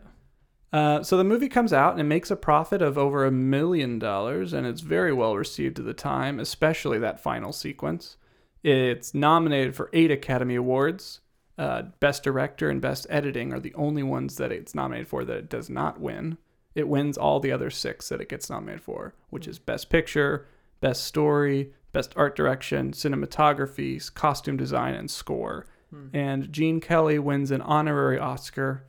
Uh, 0.72 1.02
so 1.02 1.18
the 1.18 1.24
movie 1.24 1.48
comes 1.50 1.74
out 1.74 1.94
and 1.94 2.02
it 2.02 2.04
makes 2.04 2.30
a 2.30 2.36
profit 2.36 2.80
of 2.82 2.96
over 2.98 3.26
a 3.26 3.32
million 3.32 3.98
dollars, 3.98 4.54
and 4.54 4.68
it's 4.68 4.82
very 4.82 5.12
well 5.12 5.36
received 5.36 5.80
at 5.80 5.86
the 5.86 5.94
time, 5.96 6.40
especially 6.40 7.00
that 7.00 7.20
final 7.20 7.52
sequence. 7.52 8.18
It's 8.64 9.14
nominated 9.14 9.76
for 9.76 9.90
eight 9.94 10.12
Academy 10.12 10.56
Awards. 10.56 11.22
Uh, 11.58 11.84
Best 12.00 12.24
Director 12.24 12.70
and 12.70 12.82
Best 12.82 13.06
Editing 13.10 13.54
are 13.54 13.60
the 13.60 13.74
only 13.74 14.04
ones 14.04 14.38
that 14.38 14.52
it's 14.52 14.74
nominated 14.76 15.08
for 15.08 15.26
that 15.26 15.38
it 15.38 15.50
does 15.50 15.70
not 15.70 16.00
win. 16.00 16.38
It 16.76 16.88
wins 16.88 17.18
all 17.18 17.40
the 17.40 17.52
other 17.52 17.70
six 17.70 18.10
that 18.10 18.22
it 18.22 18.30
gets 18.30 18.50
nominated 18.50 18.82
for, 18.82 19.14
which 19.30 19.48
is 19.48 19.60
Best 19.60 19.90
Picture, 19.90 20.48
Best 20.80 21.04
Story, 21.04 21.74
Best 21.92 22.14
Art 22.16 22.36
Direction, 22.36 22.92
Cinematography, 22.92 24.14
Costume 24.14 24.56
Design, 24.58 24.94
and 24.94 25.10
Score. 25.12 25.66
And 26.14 26.54
Gene 26.54 26.80
Kelly 26.82 27.18
wins 27.18 27.50
an 27.50 27.62
honorary 27.62 28.20
Oscar, 28.20 28.86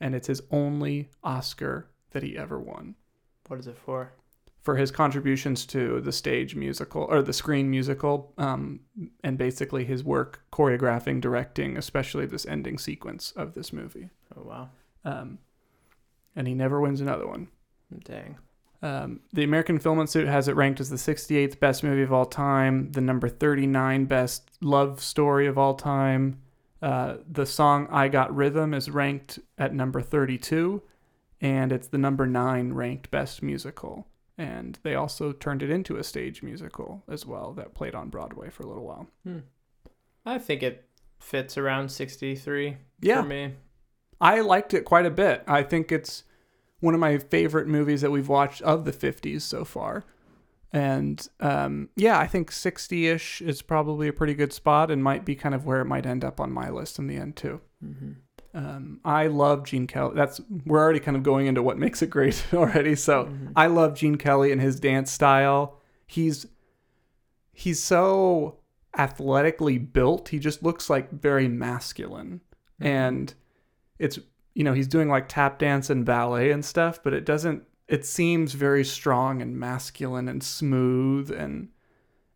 and 0.00 0.12
it's 0.12 0.26
his 0.26 0.42
only 0.50 1.08
Oscar 1.22 1.86
that 2.10 2.24
he 2.24 2.36
ever 2.36 2.58
won 2.58 2.96
What 3.46 3.60
is 3.60 3.68
it 3.68 3.78
for? 3.78 4.12
For 4.62 4.76
his 4.76 4.90
contributions 4.90 5.66
to 5.66 6.00
the 6.00 6.12
stage 6.12 6.54
musical 6.54 7.02
or 7.02 7.20
the 7.20 7.32
screen 7.32 7.68
musical, 7.68 8.32
um, 8.38 8.80
and 9.24 9.36
basically 9.36 9.84
his 9.84 10.04
work 10.04 10.40
choreographing, 10.52 11.20
directing, 11.20 11.76
especially 11.76 12.26
this 12.26 12.46
ending 12.46 12.78
sequence 12.78 13.32
of 13.32 13.54
this 13.54 13.72
movie. 13.72 14.08
Oh 14.36 14.42
wow. 14.42 14.70
Um, 15.04 15.38
and 16.36 16.46
he 16.46 16.54
never 16.54 16.80
wins 16.80 17.00
another 17.00 17.26
one. 17.26 17.48
Dang. 18.04 18.38
Um, 18.82 19.20
the 19.32 19.44
American 19.44 19.78
Film 19.78 20.00
Institute 20.00 20.28
has 20.28 20.48
it 20.48 20.56
ranked 20.56 20.80
as 20.80 20.90
the 20.90 20.96
68th 20.96 21.60
best 21.60 21.84
movie 21.84 22.02
of 22.02 22.12
all 22.12 22.24
time, 22.24 22.90
the 22.92 23.00
number 23.00 23.28
39 23.28 24.06
best 24.06 24.50
love 24.60 25.00
story 25.00 25.46
of 25.46 25.58
all 25.58 25.74
time. 25.74 26.40
Uh, 26.80 27.18
the 27.30 27.46
song 27.46 27.86
I 27.90 28.08
Got 28.08 28.34
Rhythm 28.34 28.74
is 28.74 28.90
ranked 28.90 29.38
at 29.56 29.72
number 29.72 30.00
32, 30.00 30.82
and 31.40 31.70
it's 31.70 31.86
the 31.86 31.98
number 31.98 32.26
nine 32.26 32.72
ranked 32.72 33.10
best 33.12 33.40
musical. 33.40 34.08
And 34.42 34.76
they 34.82 34.96
also 34.96 35.30
turned 35.30 35.62
it 35.62 35.70
into 35.70 35.96
a 35.96 36.02
stage 36.02 36.42
musical 36.42 37.04
as 37.08 37.24
well 37.24 37.52
that 37.52 37.74
played 37.74 37.94
on 37.94 38.08
Broadway 38.08 38.50
for 38.50 38.64
a 38.64 38.66
little 38.66 38.84
while. 38.84 39.06
Hmm. 39.22 39.38
I 40.26 40.38
think 40.38 40.62
it 40.64 40.88
fits 41.20 41.56
around 41.56 41.90
63 41.90 42.76
Yeah. 43.00 43.22
for 43.22 43.28
me. 43.28 43.54
I 44.20 44.40
liked 44.40 44.74
it 44.74 44.84
quite 44.84 45.06
a 45.06 45.10
bit. 45.10 45.44
I 45.46 45.62
think 45.62 45.92
it's 45.92 46.24
one 46.80 46.94
of 46.94 46.98
my 47.00 47.18
favorite 47.18 47.68
movies 47.68 48.00
that 48.00 48.10
we've 48.10 48.28
watched 48.28 48.62
of 48.62 48.84
the 48.84 48.92
50s 48.92 49.42
so 49.42 49.64
far. 49.64 50.04
And 50.72 51.24
um, 51.38 51.90
yeah, 51.94 52.18
I 52.18 52.26
think 52.26 52.50
60 52.50 53.06
ish 53.06 53.42
is 53.42 53.62
probably 53.62 54.08
a 54.08 54.12
pretty 54.12 54.34
good 54.34 54.52
spot 54.52 54.90
and 54.90 55.04
might 55.04 55.24
be 55.24 55.36
kind 55.36 55.54
of 55.54 55.66
where 55.66 55.80
it 55.80 55.86
might 55.86 56.06
end 56.06 56.24
up 56.24 56.40
on 56.40 56.50
my 56.50 56.68
list 56.70 56.98
in 56.98 57.06
the 57.06 57.16
end, 57.16 57.36
too. 57.36 57.60
Mm-hmm. 57.84 58.12
Um, 58.54 59.00
I 59.04 59.28
love 59.28 59.64
Gene 59.64 59.86
Kelly. 59.86 60.12
That's 60.14 60.40
we're 60.66 60.78
already 60.78 61.00
kind 61.00 61.16
of 61.16 61.22
going 61.22 61.46
into 61.46 61.62
what 61.62 61.78
makes 61.78 62.02
it 62.02 62.10
great 62.10 62.44
already. 62.54 62.94
So 62.94 63.24
Mhm. 63.24 63.52
I 63.56 63.66
love 63.68 63.94
Gene 63.94 64.16
Kelly 64.16 64.52
and 64.52 64.60
his 64.60 64.78
dance 64.78 65.10
style. 65.10 65.78
He's 66.06 66.46
he's 67.52 67.82
so 67.82 68.58
athletically 68.98 69.78
built. 69.78 70.28
He 70.28 70.38
just 70.38 70.62
looks 70.62 70.90
like 70.90 71.10
very 71.10 71.48
masculine. 71.48 72.40
Mhm. 72.80 72.86
And 72.86 73.34
it's 73.98 74.18
you 74.54 74.64
know, 74.64 74.74
he's 74.74 74.86
doing 74.88 75.08
like 75.08 75.28
tap 75.30 75.58
dance 75.58 75.88
and 75.88 76.04
ballet 76.04 76.50
and 76.50 76.62
stuff, 76.62 77.02
but 77.02 77.14
it 77.14 77.24
doesn't 77.24 77.62
it 77.88 78.04
seems 78.04 78.52
very 78.52 78.84
strong 78.84 79.40
and 79.42 79.58
masculine 79.58 80.28
and 80.28 80.42
smooth 80.42 81.30
and 81.30 81.68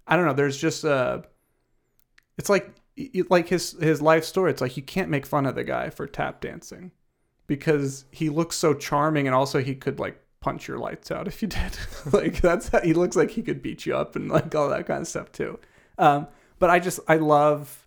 I 0.06 0.16
don't 0.16 0.24
know, 0.24 0.32
there's 0.32 0.56
just 0.56 0.82
a 0.84 1.24
it's 2.38 2.48
like 2.48 2.70
like 3.28 3.48
his 3.48 3.72
his 3.80 4.00
life 4.00 4.24
story. 4.24 4.50
It's 4.50 4.60
like 4.60 4.76
you 4.76 4.82
can't 4.82 5.10
make 5.10 5.26
fun 5.26 5.46
of 5.46 5.54
the 5.54 5.64
guy 5.64 5.90
for 5.90 6.06
tap 6.06 6.40
dancing 6.40 6.92
because 7.46 8.04
he 8.10 8.28
looks 8.28 8.56
so 8.56 8.74
charming 8.74 9.26
and 9.26 9.34
also 9.34 9.60
he 9.60 9.74
could 9.74 9.98
like 9.98 10.20
punch 10.40 10.68
your 10.68 10.78
lights 10.78 11.10
out 11.10 11.28
if 11.28 11.42
you 11.42 11.48
did. 11.48 11.76
like 12.12 12.40
that's 12.40 12.68
how 12.68 12.80
he 12.80 12.94
looks 12.94 13.16
like 13.16 13.30
he 13.30 13.42
could 13.42 13.62
beat 13.62 13.86
you 13.86 13.96
up 13.96 14.16
and 14.16 14.30
like 14.30 14.54
all 14.54 14.68
that 14.68 14.86
kind 14.86 15.02
of 15.02 15.08
stuff 15.08 15.32
too. 15.32 15.58
Um, 15.98 16.28
but 16.58 16.70
I 16.70 16.78
just 16.78 17.00
I 17.08 17.16
love 17.16 17.86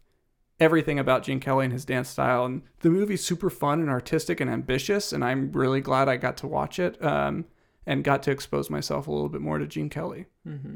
everything 0.59 0.99
about 0.99 1.23
Gene 1.23 1.39
Kelly 1.39 1.65
and 1.65 1.73
his 1.73 1.85
dance 1.85 2.09
style 2.09 2.45
and 2.45 2.61
the 2.81 2.89
movie's 2.89 3.23
super 3.23 3.49
fun 3.49 3.79
and 3.79 3.89
artistic 3.89 4.41
and 4.41 4.49
ambitious 4.49 5.13
and 5.13 5.23
I'm 5.23 5.53
really 5.53 5.79
glad 5.79 6.09
I 6.09 6.17
got 6.17 6.35
to 6.37 6.47
watch 6.47 6.79
it 6.79 7.01
um, 7.03 7.45
and 7.85 8.03
got 8.03 8.23
to 8.23 8.31
expose 8.31 8.69
myself 8.69 9.07
a 9.07 9.11
little 9.11 9.29
bit 9.29 9.41
more 9.41 9.57
to 9.57 9.65
Gene 9.65 9.89
Kelly. 9.89 10.25
Mm-hmm. 10.45 10.75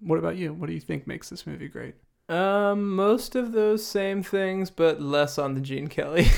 What 0.00 0.18
about 0.18 0.36
you? 0.36 0.52
What 0.52 0.66
do 0.66 0.74
you 0.74 0.80
think 0.80 1.06
makes 1.06 1.30
this 1.30 1.46
movie 1.46 1.68
great? 1.68 1.94
Um, 2.28 2.94
most 2.96 3.34
of 3.34 3.52
those 3.52 3.86
same 3.86 4.22
things, 4.22 4.70
but 4.70 5.00
less 5.00 5.38
on 5.38 5.54
the 5.54 5.60
Gene 5.60 5.88
Kelly. 5.88 6.28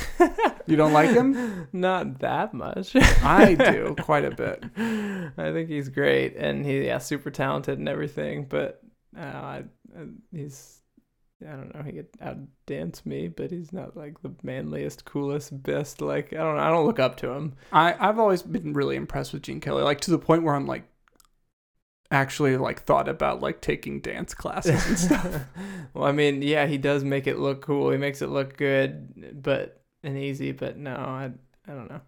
You 0.66 0.76
don't 0.76 0.92
like 0.92 1.10
him? 1.10 1.68
Not 1.72 2.18
that 2.20 2.52
much. 2.52 2.96
I 2.96 3.54
do 3.54 3.94
quite 4.00 4.24
a 4.24 4.30
bit. 4.30 4.64
I 4.76 5.52
think 5.52 5.68
he's 5.68 5.88
great, 5.88 6.36
and 6.36 6.66
he 6.66 6.86
yeah, 6.86 6.98
super 6.98 7.30
talented 7.30 7.78
and 7.78 7.88
everything. 7.88 8.46
But 8.48 8.82
uh, 9.16 9.20
I, 9.22 9.64
uh, 9.96 10.04
he's 10.32 10.80
I 11.42 11.52
don't 11.52 11.74
know. 11.74 11.82
He 11.82 11.92
could 11.92 12.12
outdance 12.14 13.06
me, 13.06 13.28
but 13.28 13.50
he's 13.50 13.72
not 13.72 13.96
like 13.96 14.20
the 14.22 14.32
manliest, 14.42 15.04
coolest, 15.04 15.62
best. 15.62 16.00
Like 16.00 16.32
I 16.32 16.38
don't 16.38 16.56
know. 16.56 16.62
I 16.62 16.70
don't 16.70 16.86
look 16.86 17.00
up 17.00 17.16
to 17.18 17.30
him. 17.30 17.54
I, 17.72 17.94
I've 17.98 18.18
always 18.18 18.42
been 18.42 18.72
really 18.72 18.96
impressed 18.96 19.32
with 19.32 19.42
Gene 19.42 19.60
Kelly, 19.60 19.84
like 19.84 20.00
to 20.02 20.10
the 20.10 20.18
point 20.18 20.42
where 20.42 20.54
I'm 20.54 20.66
like 20.66 20.84
actually 22.10 22.56
like 22.56 22.82
thought 22.82 23.08
about 23.08 23.40
like 23.40 23.60
taking 23.60 24.00
dance 24.00 24.34
classes 24.34 24.86
and 24.86 24.98
stuff. 24.98 25.44
well, 25.94 26.04
I 26.04 26.12
mean, 26.12 26.42
yeah, 26.42 26.66
he 26.66 26.78
does 26.78 27.04
make 27.04 27.26
it 27.26 27.38
look 27.38 27.62
cool. 27.62 27.90
He 27.90 27.98
makes 27.98 28.22
it 28.22 28.28
look 28.28 28.56
good, 28.56 29.42
but 29.42 29.82
and 30.02 30.16
easy. 30.16 30.52
But 30.52 30.76
no, 30.76 30.94
I 30.94 31.32
I 31.66 31.72
don't 31.72 31.90
know. 31.90 32.00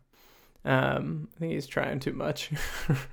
Um, 0.64 1.28
I 1.36 1.40
think 1.40 1.52
he's 1.52 1.66
trying 1.66 2.00
too 2.00 2.12
much. 2.12 2.50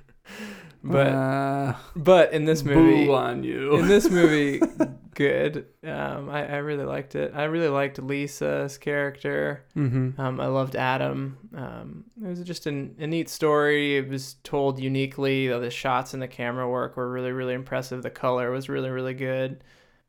but 0.84 1.06
uh, 1.06 1.74
but 1.94 2.32
in 2.32 2.44
this 2.44 2.62
movie, 2.62 3.08
on 3.10 3.44
you. 3.44 3.76
in 3.76 3.88
this 3.88 4.10
movie, 4.10 4.60
good. 5.16 5.66
Um, 5.82 6.30
I 6.30 6.46
I 6.46 6.56
really 6.58 6.84
liked 6.84 7.16
it. 7.16 7.32
I 7.34 7.44
really 7.44 7.68
liked 7.68 7.98
Lisa's 8.00 8.78
character. 8.78 9.64
mm-hmm. 9.76 10.20
Um, 10.20 10.40
I 10.40 10.46
loved 10.46 10.76
Adam. 10.76 11.36
Um, 11.52 12.04
it 12.22 12.28
was 12.28 12.40
just 12.44 12.66
an, 12.66 12.94
a 13.00 13.06
neat 13.08 13.28
story. 13.28 13.96
It 13.96 14.08
was 14.08 14.34
told 14.44 14.78
uniquely. 14.78 15.48
The 15.48 15.70
shots 15.70 16.14
and 16.14 16.22
the 16.22 16.28
camera 16.28 16.68
work 16.70 16.96
were 16.96 17.10
really, 17.10 17.32
really 17.32 17.54
impressive. 17.54 18.02
The 18.04 18.10
color 18.10 18.52
was 18.52 18.68
really, 18.68 18.90
really 18.90 19.14
good. 19.14 19.64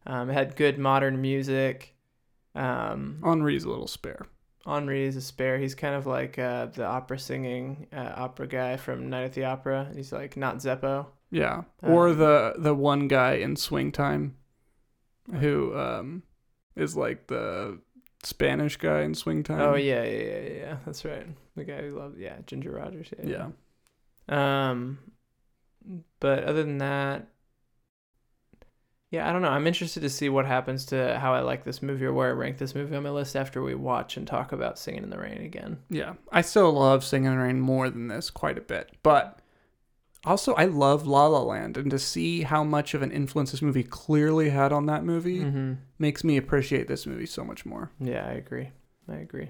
Um, 0.06 0.30
it 0.30 0.34
had 0.34 0.56
good 0.56 0.78
modern 0.78 1.20
music. 1.22 1.96
Um, 2.54 3.20
Henri's 3.24 3.64
a 3.64 3.70
little 3.70 3.88
spare. 3.88 4.28
Henri 4.66 5.06
is 5.06 5.16
a 5.16 5.22
spare. 5.22 5.58
He's 5.58 5.76
kind 5.76 5.96
of 5.96 6.06
like 6.06 6.38
uh, 6.38 6.68
the 6.68 6.86
opera 6.86 7.18
singing 7.18 7.88
uh, 7.94 8.14
opera 8.16 8.48
guy 8.48 8.78
from 8.78 9.10
Night 9.10 9.24
at 9.24 9.34
the 9.34 9.46
Opera. 9.46 9.92
He's 9.96 10.12
like 10.12 10.36
not 10.38 10.58
Zeppo. 10.58 11.08
Yeah. 11.32 11.64
Or 11.82 12.10
Um, 12.10 12.18
the 12.18 12.54
the 12.58 12.76
one 12.76 13.08
guy 13.08 13.34
in 13.34 13.56
Swing 13.56 13.92
Time 13.92 14.36
who 15.32 15.78
um 15.78 16.24
is 16.76 16.96
like 16.96 17.28
the 17.28 17.80
Spanish 18.24 18.78
guy 18.78 19.02
in 19.02 19.14
Swing 19.14 19.44
Time. 19.44 19.62
Oh 19.62 19.76
yeah, 19.76 20.04
yeah, 20.04 20.24
yeah, 20.24 20.50
yeah. 20.60 20.78
That's 20.86 21.06
right. 21.06 21.28
The 21.56 21.64
guy 21.64 21.82
who 21.82 21.98
loved 21.98 22.18
yeah 22.18 22.38
Ginger 22.46 22.72
Rogers. 22.72 23.10
Yeah. 23.24 23.50
Yeah. 24.30 24.74
Um, 24.74 25.00
but 26.20 26.44
other 26.44 26.64
than 26.64 26.80
that, 26.80 27.28
yeah, 29.10 29.30
I 29.30 29.32
don't 29.32 29.42
know. 29.42 29.50
I'm 29.50 29.68
interested 29.68 30.02
to 30.02 30.10
see 30.10 30.28
what 30.28 30.46
happens 30.46 30.86
to 30.88 31.18
how 31.18 31.34
I 31.34 31.40
like 31.40 31.64
this 31.64 31.82
movie 31.82 32.06
or 32.06 32.12
where 32.12 32.30
I 32.30 32.34
rank 32.34 32.58
this 32.58 32.76
movie 32.76 32.96
on 32.96 33.04
my 33.04 33.10
list 33.10 33.38
after 33.38 33.64
we 33.64 33.74
watch 33.74 34.18
and 34.18 34.28
talk 34.28 34.52
about 34.52 34.78
Singing 34.78 35.04
in 35.04 35.10
the 35.10 35.18
Rain 35.18 35.42
again. 35.46 35.78
Yeah. 35.90 36.16
I 36.32 36.42
still 36.42 36.74
love 36.74 37.06
Singing 37.06 37.32
in 37.32 37.38
the 37.38 37.44
Rain 37.44 37.60
more 37.60 37.90
than 37.90 38.10
this 38.10 38.30
quite 38.30 38.58
a 38.58 38.62
bit. 38.62 38.92
But 39.04 39.40
also 40.28 40.54
I 40.54 40.66
love 40.66 41.08
La 41.08 41.26
La 41.28 41.42
Land 41.42 41.78
and 41.78 41.90
to 41.92 42.00
see 42.00 42.44
how 42.44 42.64
much 42.64 42.94
of 42.94 43.02
an 43.02 43.12
influence 43.12 43.52
this 43.52 43.62
movie 43.62 43.84
clearly 43.84 44.50
had 44.50 44.72
on 44.72 44.86
that 44.88 45.04
movie 45.04 45.40
Mm-hmm. 45.42 45.74
makes 46.00 46.24
me 46.24 46.38
appreciate 46.38 46.88
this 46.88 47.06
movie 47.08 47.26
so 47.26 47.44
much 47.44 47.66
more. 47.66 47.92
Yeah, 48.00 48.26
I 48.26 48.34
agree. 48.34 48.70
I 49.10 49.16
agree. 49.16 49.50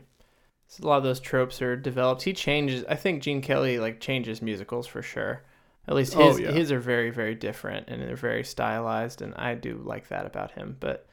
So 0.68 0.84
a 0.84 0.88
lot 0.88 0.98
of 0.98 1.04
those 1.04 1.20
tropes 1.20 1.62
are 1.62 1.76
developed. 1.76 2.24
He 2.24 2.34
changes. 2.34 2.84
I 2.90 2.96
think 2.96 3.24
Gene 3.24 3.42
Kelly 3.42 3.80
like 3.80 4.00
changes 4.00 4.42
musicals 4.42 4.86
for 4.88 5.02
sure. 5.02 5.44
At 5.88 5.96
least 5.96 6.14
his 6.14 6.36
Oh, 6.36 6.40
yeah. 6.40 6.52
his 6.52 6.72
are 6.72 6.80
very 6.80 7.10
very 7.10 7.36
different 7.36 7.88
and 7.88 8.02
they're 8.02 8.16
very 8.18 8.44
stylized, 8.44 9.22
and 9.22 9.34
I 9.36 9.56
do 9.56 9.82
like 9.84 10.10
that 10.10 10.26
about 10.26 10.52
him. 10.52 10.76
But 10.80 11.08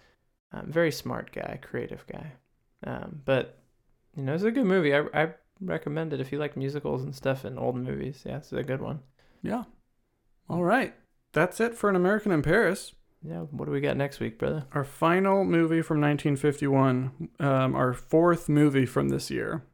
um, 0.53 0.71
very 0.73 0.91
smart 0.93 1.33
guy, 1.33 1.59
creative 1.63 2.05
guy. 2.07 2.33
Um, 2.85 3.23
but 3.25 3.59
you 4.17 4.25
know, 4.25 4.35
it's 4.35 4.43
a 4.45 4.51
good 4.51 4.67
movie. 4.67 4.95
I 4.95 5.03
I 5.15 5.35
recommend 5.61 6.13
it 6.13 6.21
if 6.21 6.33
you 6.33 6.39
like 6.39 6.57
musicals 6.57 7.03
and 7.05 7.15
stuff 7.15 7.45
and 7.45 7.59
old 7.59 7.77
movies. 7.77 8.23
Yeah, 8.27 8.39
it's 8.39 8.53
a 8.53 8.63
good 8.65 8.81
one. 8.83 9.01
Yeah. 9.45 9.65
All 10.49 10.65
right. 10.65 10.95
That's 11.33 11.61
it 11.61 11.75
for 11.75 11.89
An 11.91 11.97
American 11.97 12.33
in 12.33 12.43
Paris. 12.43 12.95
Yeah. 13.23 13.41
What 13.51 13.67
do 13.67 13.71
we 13.71 13.81
got 13.81 13.97
next 13.97 14.19
week, 14.21 14.39
brother? 14.39 14.67
Our 14.73 14.85
final 14.85 15.45
movie 15.45 15.83
from 15.83 16.01
1951, 16.01 17.29
um, 17.41 17.75
our 17.75 17.93
fourth 17.93 18.49
movie 18.49 18.87
from 18.87 19.09
this 19.11 19.31
year, 19.31 19.65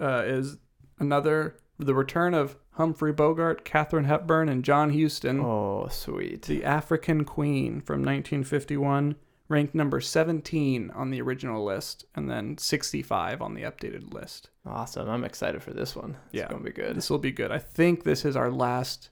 uh, 0.00 0.22
is 0.26 0.56
another 0.98 1.56
the 1.78 1.94
return 1.94 2.34
of 2.34 2.56
Humphrey 2.72 3.12
Bogart, 3.12 3.64
Katharine 3.64 4.04
Hepburn, 4.04 4.48
and 4.48 4.64
John 4.64 4.98
Huston, 4.98 5.40
Oh, 5.40 5.88
sweet. 5.90 6.42
the 6.42 6.64
African 6.64 7.24
Queen 7.24 7.80
from 7.80 8.02
1951, 8.04 9.16
ranked 9.52 9.74
number 9.74 10.00
17 10.00 10.90
on 10.90 11.10
the 11.10 11.20
original 11.22 11.64
list, 11.64 12.04
and 12.14 12.28
then 12.30 12.56
65 12.58 13.40
on 13.42 13.54
the 13.54 13.62
updated 13.62 14.12
list. 14.12 14.50
Awesome. 14.66 15.08
I'm 15.08 15.24
excited 15.24 15.62
for 15.62 15.72
this 15.72 15.94
one. 15.94 16.16
It's 16.26 16.34
Yeah. 16.42 16.48
gonna 16.48 16.64
be 16.64 16.70
good. 16.72 16.96
This 16.96 17.10
will 17.10 17.18
be 17.18 17.32
good. 17.32 17.50
I 17.52 17.58
think 17.58 18.04
this 18.04 18.24
is 18.24 18.36
our 18.36 18.50
last 18.50 19.10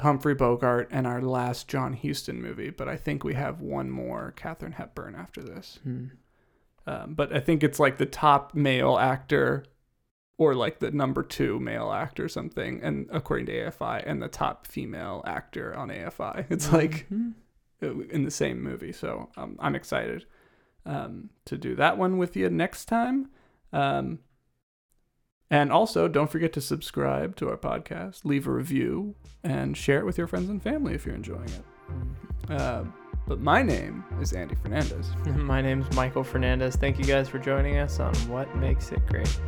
Humphrey 0.00 0.34
Bogart 0.34 0.88
and 0.90 1.06
our 1.06 1.22
last 1.22 1.68
John 1.68 1.92
Huston 1.94 2.42
movie, 2.42 2.70
but 2.70 2.88
I 2.88 2.96
think 2.96 3.22
we 3.22 3.34
have 3.34 3.60
one 3.60 3.90
more 3.90 4.32
Katharine 4.36 4.72
Hepburn 4.72 5.14
after 5.14 5.40
this. 5.42 5.78
Hmm. 5.84 6.06
Um, 6.86 7.14
but 7.14 7.32
I 7.34 7.40
think 7.40 7.62
it's 7.62 7.78
like 7.78 7.96
the 7.98 8.04
top 8.06 8.54
male 8.54 8.98
actor 8.98 9.64
or 10.36 10.54
like 10.54 10.80
the 10.80 10.90
number 10.90 11.22
two 11.22 11.60
male 11.60 11.92
actor 11.92 12.24
or 12.24 12.28
something, 12.28 12.80
and 12.82 13.06
according 13.12 13.46
to 13.46 13.52
AFI, 13.52 14.02
and 14.04 14.20
the 14.20 14.26
top 14.28 14.66
female 14.66 15.22
actor 15.26 15.72
on 15.76 15.90
AFI. 15.90 16.44
It's 16.50 16.72
like 16.72 17.06
Mhm. 17.12 17.34
In 18.10 18.24
the 18.24 18.30
same 18.30 18.62
movie. 18.62 18.92
So 18.92 19.30
um, 19.36 19.56
I'm 19.58 19.74
excited 19.74 20.26
um, 20.86 21.30
to 21.46 21.56
do 21.56 21.74
that 21.76 21.98
one 21.98 22.18
with 22.18 22.36
you 22.36 22.50
next 22.50 22.86
time. 22.86 23.28
Um, 23.72 24.20
and 25.50 25.70
also, 25.70 26.08
don't 26.08 26.30
forget 26.30 26.52
to 26.54 26.60
subscribe 26.60 27.36
to 27.36 27.48
our 27.48 27.56
podcast, 27.56 28.24
leave 28.24 28.46
a 28.46 28.50
review, 28.50 29.14
and 29.42 29.76
share 29.76 29.98
it 29.98 30.06
with 30.06 30.18
your 30.18 30.26
friends 30.26 30.48
and 30.48 30.62
family 30.62 30.94
if 30.94 31.04
you're 31.04 31.14
enjoying 31.14 31.48
it. 31.48 32.50
Uh, 32.50 32.84
but 33.26 33.40
my 33.40 33.62
name 33.62 34.04
is 34.20 34.32
Andy 34.32 34.54
Fernandez. 34.56 35.10
My 35.26 35.62
name's 35.62 35.90
Michael 35.94 36.24
Fernandez. 36.24 36.76
Thank 36.76 36.98
you 36.98 37.04
guys 37.04 37.28
for 37.28 37.38
joining 37.38 37.78
us 37.78 38.00
on 38.00 38.14
What 38.28 38.54
Makes 38.56 38.92
It 38.92 39.06
Great. 39.06 39.40